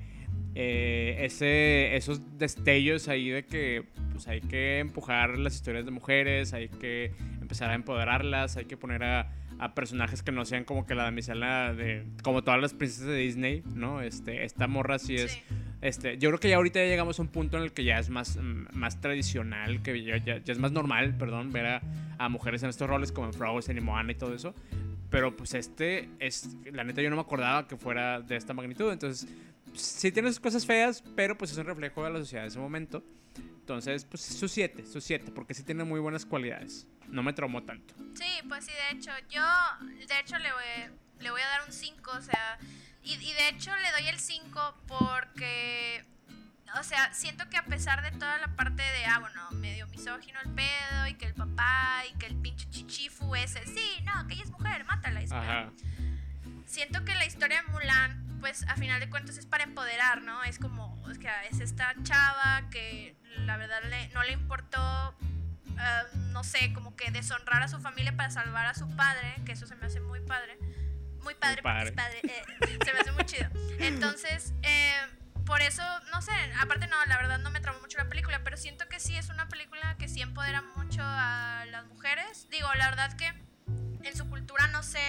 [0.56, 6.53] eh, ese, esos destellos ahí de que pues hay que empujar las historias de mujeres,
[6.53, 7.11] hay que
[7.41, 11.03] empezar a empoderarlas, hay que poner a, a personajes que no sean como que la
[11.03, 12.06] damisela de...
[12.22, 14.02] como todas las princesas de Disney, ¿no?
[14.02, 15.32] Este, esta morra sí es...
[15.32, 15.41] Sí.
[15.82, 17.99] Este, yo creo que ya ahorita ya llegamos a un punto en el que ya
[17.99, 18.38] es más,
[18.72, 21.82] más tradicional, que ya, ya- ya es más normal, perdón, ver a,
[22.20, 24.56] a mujeres en estos roles como en Frozen y Moana y todo eso.
[25.14, 28.91] Pero pues este es, la neta yo no me acordaba que fuera de esta magnitud.
[28.91, 29.30] Entonces,
[29.76, 32.57] sí tiene sus cosas feas, pero pues es un reflejo de la sociedad de ese
[32.57, 33.03] momento.
[33.35, 36.88] Entonces, pues sus 7, sus 7, porque sí tiene muy buenas cualidades.
[37.10, 37.94] No me traumó tanto.
[38.15, 39.44] Sí, pues sí, de hecho, yo,
[39.85, 42.57] de hecho, le voy, le voy a dar un 5, o sea,
[43.03, 46.06] y, y de hecho le doy el 5 porque,
[46.80, 50.40] o sea, siento que a pesar de toda la parte de, ah, bueno, medio misógino
[50.44, 54.34] el pedo, y que el papá, y que el pinche chichifu ese, sí, no, que
[54.36, 55.72] ella es mujer, mátala, Ajá.
[56.66, 60.44] siento que la historia de Mulan, pues a final de cuentas es para empoderar, ¿no?
[60.44, 66.04] Es como, es que es esta chava que la verdad le- no le importó, ah,
[66.32, 69.66] no sé, como que deshonrar a su familia para salvar a su padre, que eso
[69.68, 70.58] se me hace muy padre.
[71.24, 72.20] Muy padre, porque es padre.
[72.24, 72.44] Eh,
[72.84, 73.50] se me hace muy chido.
[73.80, 74.94] Entonces, eh,
[75.45, 78.57] por eso, no sé, aparte no, la verdad no me tramó mucho la película, pero
[78.57, 82.48] siento que sí es una película que sí empodera mucho a las mujeres.
[82.49, 83.34] Digo, la verdad que
[84.03, 85.02] en su cultura no sé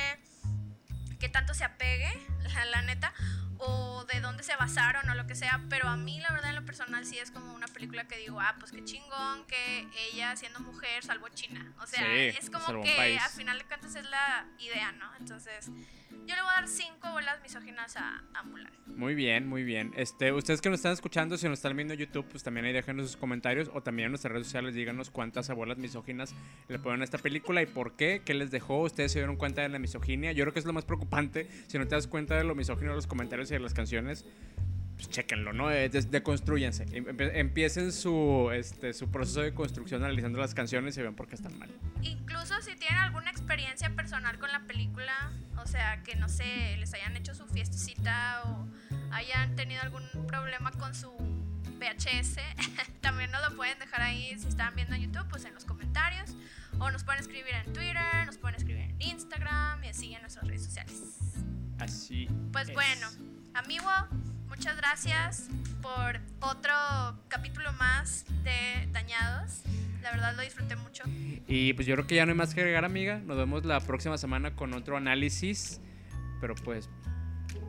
[1.19, 2.12] qué tanto se apegue,
[2.70, 3.12] la neta,
[3.59, 6.56] o de dónde se basaron o lo que sea, pero a mí la verdad en
[6.56, 10.36] lo personal sí es como una película que digo, ah, pues qué chingón que ella
[10.36, 11.73] siendo mujer salvó China.
[11.81, 15.15] O sea, es como que al final de cuentas es la idea, ¿no?
[15.16, 15.70] Entonces,
[16.27, 18.73] yo le voy a dar cinco bolas misóginas a, a Mulan.
[18.86, 19.93] Muy bien, muy bien.
[19.97, 22.73] Este, ustedes que nos están escuchando, si nos están viendo en YouTube, pues también ahí
[22.73, 26.35] déjenos sus comentarios o también en nuestras redes sociales díganos cuántas bolas misóginas
[26.69, 29.62] le ponen a esta película y por qué, qué les dejó, ustedes se dieron cuenta
[29.62, 30.32] de la misoginia.
[30.32, 32.91] Yo creo que es lo más preocupante, si no te das cuenta de lo misógino
[32.91, 34.24] de los comentarios y de las canciones,
[34.97, 35.71] pues chequenlo, ¿no?
[35.71, 36.87] Eh, deconstruyense.
[36.93, 41.35] Em, empiecen su, este, su proceso de construcción analizando las canciones y ven por qué
[41.35, 41.71] están mal.
[42.03, 46.95] Incluso si tienen alguna experiencia personal con la película, o sea, que no sé, les
[46.95, 48.69] hayan hecho su fiestecita o
[49.12, 51.11] hayan tenido algún problema con su
[51.79, 52.37] VHS,
[53.01, 56.37] también nos lo pueden dejar ahí si están viendo en YouTube, pues en los comentarios.
[56.81, 60.47] O nos pueden escribir en Twitter, nos pueden escribir en Instagram y así en nuestras
[60.47, 61.19] redes sociales.
[61.79, 62.29] Así.
[62.53, 63.09] Pues bueno,
[63.55, 63.89] amigo,
[64.56, 65.48] muchas gracias
[65.82, 66.72] por otro
[67.28, 69.62] capítulo más de Dañados.
[70.01, 71.02] La verdad lo disfruté mucho.
[71.48, 73.18] Y pues yo creo que ya no hay más que agregar, amiga.
[73.18, 75.81] Nos vemos la próxima semana con otro análisis.
[76.40, 76.89] Pero pues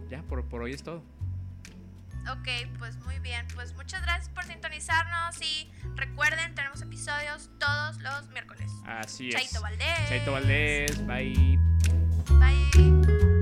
[0.10, 1.04] ya, por, por hoy es todo.
[2.30, 2.48] Ok,
[2.78, 3.48] pues muy bien.
[3.56, 8.72] Pues muchas gracias por sintonizarnos y recuerden, tenemos episodios todos los miércoles.
[8.86, 9.36] Así es.
[9.36, 10.10] Chaito Valdés.
[10.10, 11.08] Chaito Valdés.
[11.08, 11.60] Bye.
[12.38, 13.35] Bye.